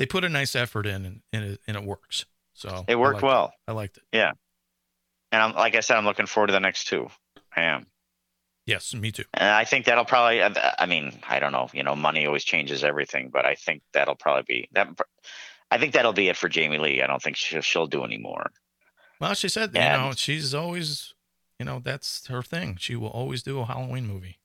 [0.00, 2.24] they put a nice effort in, and, and it and it works.
[2.54, 3.52] So It worked liked well.
[3.68, 4.02] I liked it.
[4.12, 4.32] Yeah.
[5.30, 7.08] And I'm, like I said, I'm looking forward to the next two.
[7.54, 7.86] I am.
[8.64, 9.24] Yes, me too.
[9.34, 12.44] And I think that'll probably, uh, I mean, I don't know, you know, money always
[12.44, 14.88] changes everything, but I think that'll probably be that.
[15.70, 17.02] I think that'll be it for Jamie Lee.
[17.02, 18.50] I don't think she'll, she'll do any more.
[19.20, 19.96] Well, she said, Yeah.
[19.96, 21.12] you know, she's always,
[21.58, 22.76] you know, that's her thing.
[22.80, 24.38] She will always do a Halloween movie.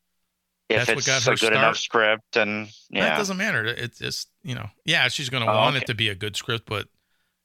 [0.67, 1.77] If That's what it's got a good enough start.
[1.77, 3.65] script and That yeah, doesn't matter.
[3.65, 5.83] It's just, you know, yeah, she's going to Oh, want okay.
[5.83, 6.87] it to be a good script, but,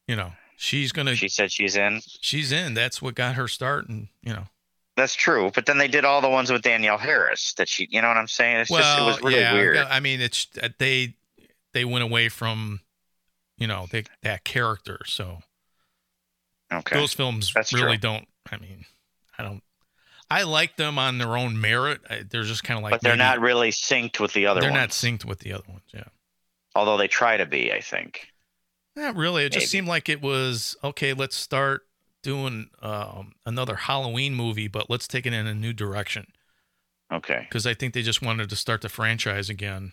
[0.09, 2.01] you know, she's going to, she said she's in.
[2.21, 2.73] she's in.
[2.75, 3.89] That's what got her start.
[3.89, 4.45] And, you know,
[4.97, 5.51] That's true.
[5.55, 8.17] But then they did all the ones with Danielle Harris that she, you know what
[8.17, 8.57] I'm saying?
[8.57, 9.77] It's well, just, it was really yeah, weird.
[9.77, 11.17] I mean, it's, uh, they,
[11.75, 12.81] they went away from,
[13.59, 15.01] you know, they, that character.
[15.07, 15.41] So
[16.73, 16.97] Okay.
[16.97, 18.11] those films That's really true.
[18.11, 18.85] don't, I mean,
[19.39, 19.63] I don't,
[20.31, 22.01] I like them on their own merit.
[22.09, 24.61] I, they're just kind of like, but they're maybe- not really synced with the other
[24.61, 24.81] they're ones.
[24.81, 25.83] not synced with the other ones.
[25.93, 26.05] Yeah.
[26.75, 28.29] Although they try to be, I think.
[28.95, 29.45] Not really.
[29.45, 31.13] It just seemed like it was okay.
[31.15, 31.83] Let's start
[32.23, 36.27] doing um, another Halloween movie, but let's take it in a new direction
[37.13, 37.47] Okay.
[37.49, 39.93] because I think they just wanted to start the franchise again,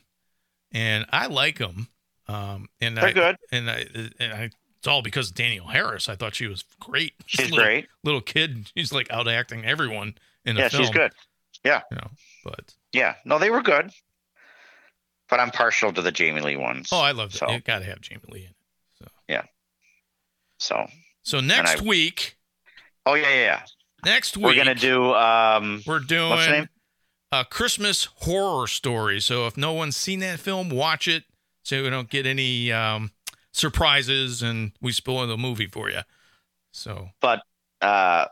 [0.72, 1.88] and I like them.
[2.28, 3.38] Um, and They're I, good.
[3.52, 3.86] and I,
[4.20, 4.50] and I,
[4.88, 6.08] it's all because of Danielle Harris.
[6.08, 7.12] I thought she was great.
[7.26, 7.88] She's little, great.
[8.06, 10.16] Little kid, she's like out acting everyone
[10.46, 10.82] in the Yeah, film.
[10.84, 11.12] Yeah, she's good.
[11.66, 11.82] Yeah.
[11.92, 12.08] You know,
[12.46, 13.16] but Yeah.
[13.26, 13.92] No, they were good.
[15.30, 16.88] But I'm partial to the Jamie Lee ones.
[16.94, 17.38] oh, I love it.
[17.38, 18.56] So- You got to have Jamie Lee in it.
[19.00, 19.08] So.
[19.28, 19.42] yeah.
[20.60, 20.88] So
[21.24, 22.38] so next I- week,
[23.06, 23.36] Oh yeah, yeah.
[23.36, 23.62] yeah.
[24.06, 25.14] next week We're gonna do.
[25.14, 25.84] Um.
[25.86, 26.70] We're doing What's the name?
[27.34, 29.20] a Christmas horror story.
[29.20, 31.26] So if no one's seen that film, watch it
[31.64, 33.12] so we don't get any um,
[33.58, 36.02] surprises and we spoil the movie for you.
[36.72, 37.42] So, But
[37.82, 38.26] uh,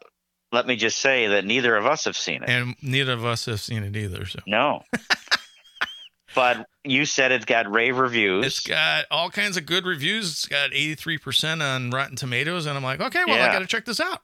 [0.52, 2.49] let me just say that neither of us have seen it.
[2.49, 4.26] and neither of us have seen it either.
[4.26, 4.84] So, No.
[6.35, 8.45] but you said it's got rave reviews.
[8.45, 10.31] It's got all kinds of good reviews.
[10.31, 12.65] It's got 83% on Rotten Tomatoes.
[12.65, 14.19] And I'm like, okay, well, I got to check this out.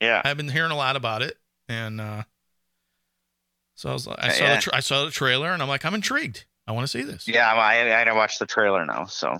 [0.00, 0.22] yeah.
[0.24, 1.36] I've been hearing a lot about it.
[1.68, 2.22] And uh,
[3.74, 4.54] so I, was, like, I, saw yeah.
[4.56, 6.46] the tra- I saw the trailer and I'm like, I'm intrigued.
[6.66, 7.28] I want to see this.
[7.28, 9.04] Yeah, I, I gotta watch the trailer now.
[9.04, 9.36] So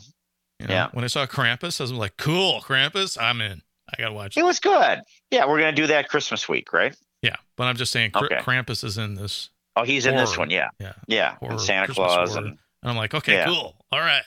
[0.60, 0.88] You know, Yeah.
[0.92, 3.62] When I saw Krampus, I was like, cool, Krampus, I'm in.
[3.92, 4.44] I got to watch it it.
[4.44, 5.00] was good.
[5.30, 6.96] Yeah, we're gonna do that Christmas week, right?
[7.22, 7.36] Yeah.
[7.56, 8.36] But I'm just saying, Okay.
[8.36, 9.50] Krampus is in this.
[9.76, 10.50] Oh, he's in this one.
[10.50, 10.94] Yeah, Yeah.
[11.06, 11.34] yeah.
[11.36, 13.46] Horror, and Santa Christmas Claus and And I'm like, okay, Yeah.
[13.46, 13.76] cool.
[13.92, 14.22] All right.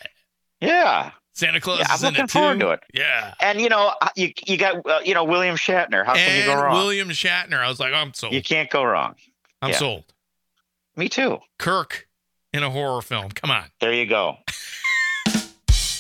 [0.61, 1.11] yeah.
[1.33, 2.39] Santa Claus Yeah, I'm is in looking it too.
[2.39, 2.79] forward to it.
[2.93, 3.33] Yeah.
[3.41, 6.05] And you know, you you got uh, you know William Shatner.
[6.05, 6.75] How can you go wrong?
[6.75, 7.59] William Shatner.
[7.63, 8.33] I was like, I'm sold.
[8.33, 9.15] you can't go wrong.
[9.61, 9.77] I'm yeah.
[9.77, 10.03] sold.
[10.97, 11.37] Me too.
[11.57, 12.07] Kirk
[12.51, 13.29] in a horror film.
[13.31, 13.65] Come on.
[13.79, 14.37] There you go.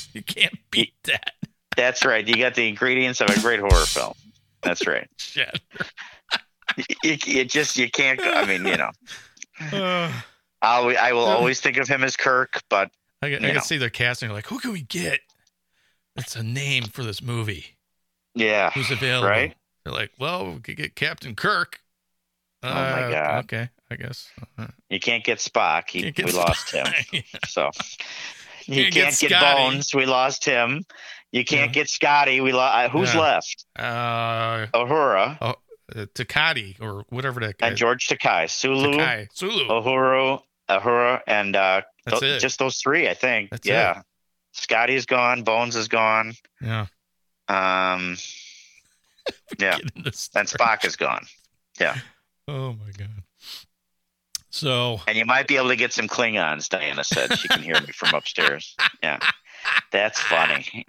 [0.13, 1.33] You can't beat that.
[1.75, 2.27] That's right.
[2.27, 4.13] You got the ingredients of a great horror film.
[4.63, 5.07] That's right.
[5.17, 5.59] Shatner.
[7.03, 8.19] You, you just you can't.
[8.21, 8.91] I mean, you know,
[9.71, 10.11] Uh,
[10.61, 12.91] I'll, I will always think of him as Kirk, but
[13.21, 13.61] I, can- I can know.
[13.61, 14.29] see their casting.
[14.31, 15.19] Like, who can we get?
[16.15, 17.77] That's a name for this movie.
[18.35, 19.29] yeah, Who's available?
[19.29, 19.55] Right?
[19.83, 21.79] They're like, well, we could get Captain Kirk.
[22.63, 23.43] Oh, my Uh, God.
[23.45, 24.29] Okay, I guess.
[24.57, 25.89] Uh, you can't get Spock.
[25.89, 26.87] He, Can't get we lost him.
[27.13, 27.21] Yeah.
[27.47, 27.69] So
[28.69, 29.55] you Can't get can't get, Scotty.
[29.71, 29.93] Bones.
[29.95, 30.83] We lost him.
[31.31, 31.73] You can't Yeah.
[31.73, 32.41] get Scotty.
[32.41, 32.75] We lost.
[32.75, 33.19] Uh, who's Yeah.
[33.21, 33.65] left?
[33.77, 35.53] Uh, Uhura uh,
[36.15, 37.67] Takati or whatever that guy.
[37.67, 39.27] and George Takei, Sulu, Takei.
[39.33, 39.67] Sulu.
[39.67, 42.39] Uhuru, Uhura, and uh, That's th- it.
[42.39, 43.49] just those three, I think.
[43.51, 44.01] That's yeah.
[44.53, 45.43] Scotty's gone.
[45.43, 46.33] Bones is gone.
[46.61, 46.85] Yeah.
[47.47, 48.17] Um,
[49.59, 49.77] yeah.
[49.77, 49.95] Get
[50.35, 51.25] and Spock is gone.
[51.79, 51.95] Yeah.
[52.47, 53.09] Oh my god.
[54.51, 57.37] So And you might be able to get some Klingons, Diana said.
[57.37, 58.75] She can hear me from upstairs.
[59.03, 59.19] Yeah.
[59.91, 60.85] That's funny.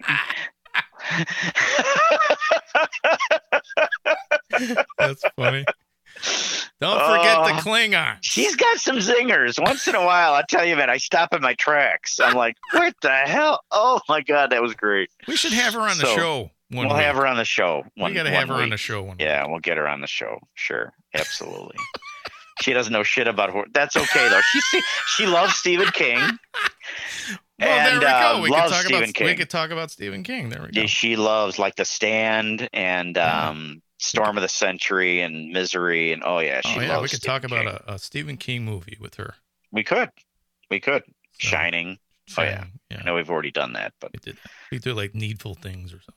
[4.97, 5.65] that's funny.
[6.79, 7.61] Don't forget the Oh.
[7.63, 8.17] Klingon.
[8.21, 9.59] She's got some zingers.
[9.63, 12.19] Once in a while, I tell you, man, I stop in my tracks.
[12.19, 13.61] I'm like, what the hell?
[13.71, 15.09] Oh my God, that was great.
[15.27, 17.05] We should have her on the So, show one we'll week.
[17.05, 17.83] have her on the show.
[17.95, 20.01] One, we got to have her on the show one Yeah, we'll get her on
[20.01, 20.39] the show.
[20.55, 20.93] Sure.
[21.13, 21.75] Absolutely.
[22.61, 23.67] she doesn't know shit about horror.
[23.73, 24.41] That's okay, though.
[24.41, 26.19] She, she loves Stephen King.
[27.59, 28.07] Well, there we go.
[28.07, 29.27] uh, we talk Stephen about King.
[29.27, 30.49] we could talk about Stephen King.
[30.49, 30.85] There we go.
[30.87, 36.11] She loves like The Stand and um, Storm of the Century and Misery.
[36.11, 38.65] And oh, yeah, she oh yeah, we could Stephen talk about a, a Stephen King
[38.65, 39.35] movie with her.
[39.71, 40.09] We could.
[40.69, 41.03] We could.
[41.33, 41.99] So, Shining.
[42.37, 42.65] Oh, yeah.
[42.89, 42.99] yeah.
[43.01, 44.37] I know we've already done that, but We did.
[44.71, 46.15] We do like needful things or something.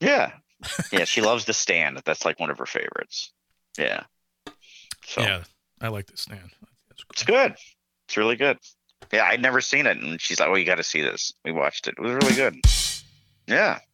[0.00, 0.32] yeah.
[0.92, 2.02] yeah, she loves The Stand.
[2.04, 3.32] That's like one of her favorites.
[3.78, 4.02] Yeah.
[5.06, 5.42] So Yeah,
[5.80, 6.50] I like this stand.
[6.88, 7.54] That's it's good.
[8.08, 8.58] It's really good.
[9.12, 9.98] Yeah, I'd never seen it.
[9.98, 11.32] And she's like, oh, you got to see this.
[11.44, 11.94] We watched it.
[11.98, 12.56] It was really good.
[13.46, 13.78] Yeah.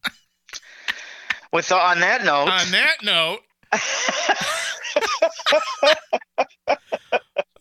[1.53, 3.39] With on that note, On that note,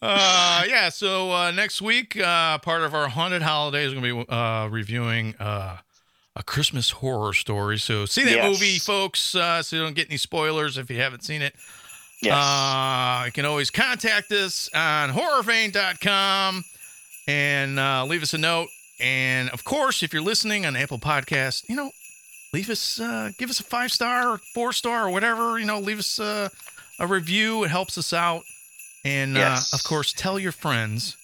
[0.03, 0.89] uh, yeah.
[0.89, 5.35] So uh, next week, uh, part of our haunted holidays, we're gonna be uh, reviewing
[5.39, 5.79] uh,
[6.35, 7.79] a Christmas horror story.
[7.79, 8.53] So see that Yes.
[8.53, 11.55] movie, folks, uh, so you don't get any spoilers if you haven't seen it.
[12.27, 12.35] Yes.
[12.37, 16.65] Uh, you can always contact us on horrorvein.com
[17.29, 18.69] and uh, leave us a note.
[19.01, 21.91] And of course, if you're listening on Apple Podcast, you know,
[22.53, 25.59] leave us, uh, give us a five star or four star or whatever.
[25.59, 26.49] You know, leave us uh,
[26.99, 27.65] a review.
[27.65, 28.43] It helps us out.
[29.05, 29.73] And Yes.
[29.73, 31.17] uh, of course, tell your friends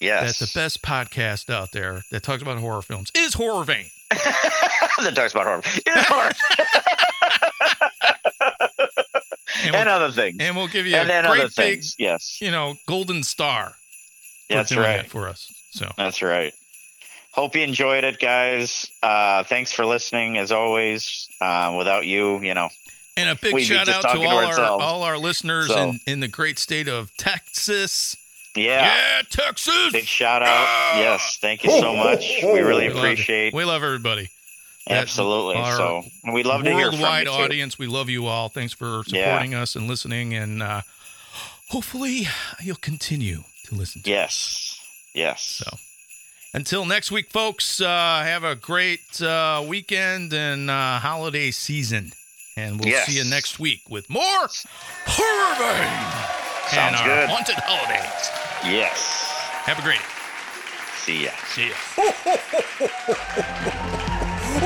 [0.00, 0.38] yes.
[0.38, 3.86] that the best podcast out there that talks about horror films is Horror Vein.
[4.10, 5.62] that talks about horror.
[5.64, 6.30] It's horror.
[9.64, 10.36] And, and we'll, other things.
[10.40, 11.96] and we'll give you a And then great other big, things.
[11.98, 12.38] Yes.
[12.40, 13.74] you know, golden star.
[14.48, 14.96] That's right.
[14.98, 15.52] that for us.
[15.70, 15.90] So.
[15.96, 16.52] That's right.
[17.32, 18.90] Hope you enjoyed it, guys.
[19.02, 21.28] Uh, thanks for listening, as always.
[21.40, 22.68] Uh, without you, you know,
[23.16, 26.00] And a big shout out to talking to all our all our listeners So- in,
[26.06, 28.16] in the great state of Texas.
[28.56, 28.86] yeah.
[28.86, 29.92] Yeah, Texas.
[29.92, 30.48] Big shout out.
[30.48, 30.98] Ah!
[30.98, 32.40] Yes, thank you so much.
[32.42, 33.54] We really We love appreciate.
[33.54, 34.28] We love everybody.
[34.90, 35.56] Absolutely.
[35.76, 38.48] So we love to hear from you Worldwide audience, we love you all.
[38.48, 39.24] Thanks for Yeah.
[39.26, 40.82] supporting us and listening, and uh,
[41.68, 42.26] hopefully
[42.60, 44.02] you'll continue to listen.
[44.02, 44.78] To Yes.
[45.14, 45.42] Yes.
[45.42, 45.76] So
[46.52, 47.86] until next week, folks, uh,
[48.24, 52.12] have a great uh, weekend and uh, holiday season.
[52.56, 53.06] And we'll Yes.
[53.06, 54.48] see you next week with more
[55.06, 57.28] Horror Vein and our good.
[57.30, 58.30] haunted holidays.
[58.64, 58.98] Yes.
[59.64, 60.00] Have a great.
[61.04, 61.30] See ya.
[61.54, 61.76] See ya.
[64.50, 64.58] You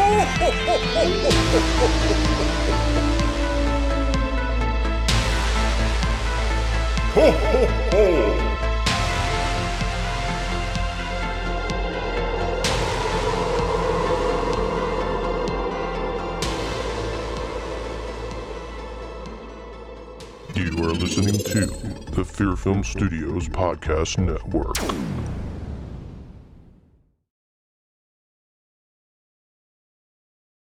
[20.79, 21.67] are listening to
[22.13, 25.44] the Fear Film Studios Podcast Network.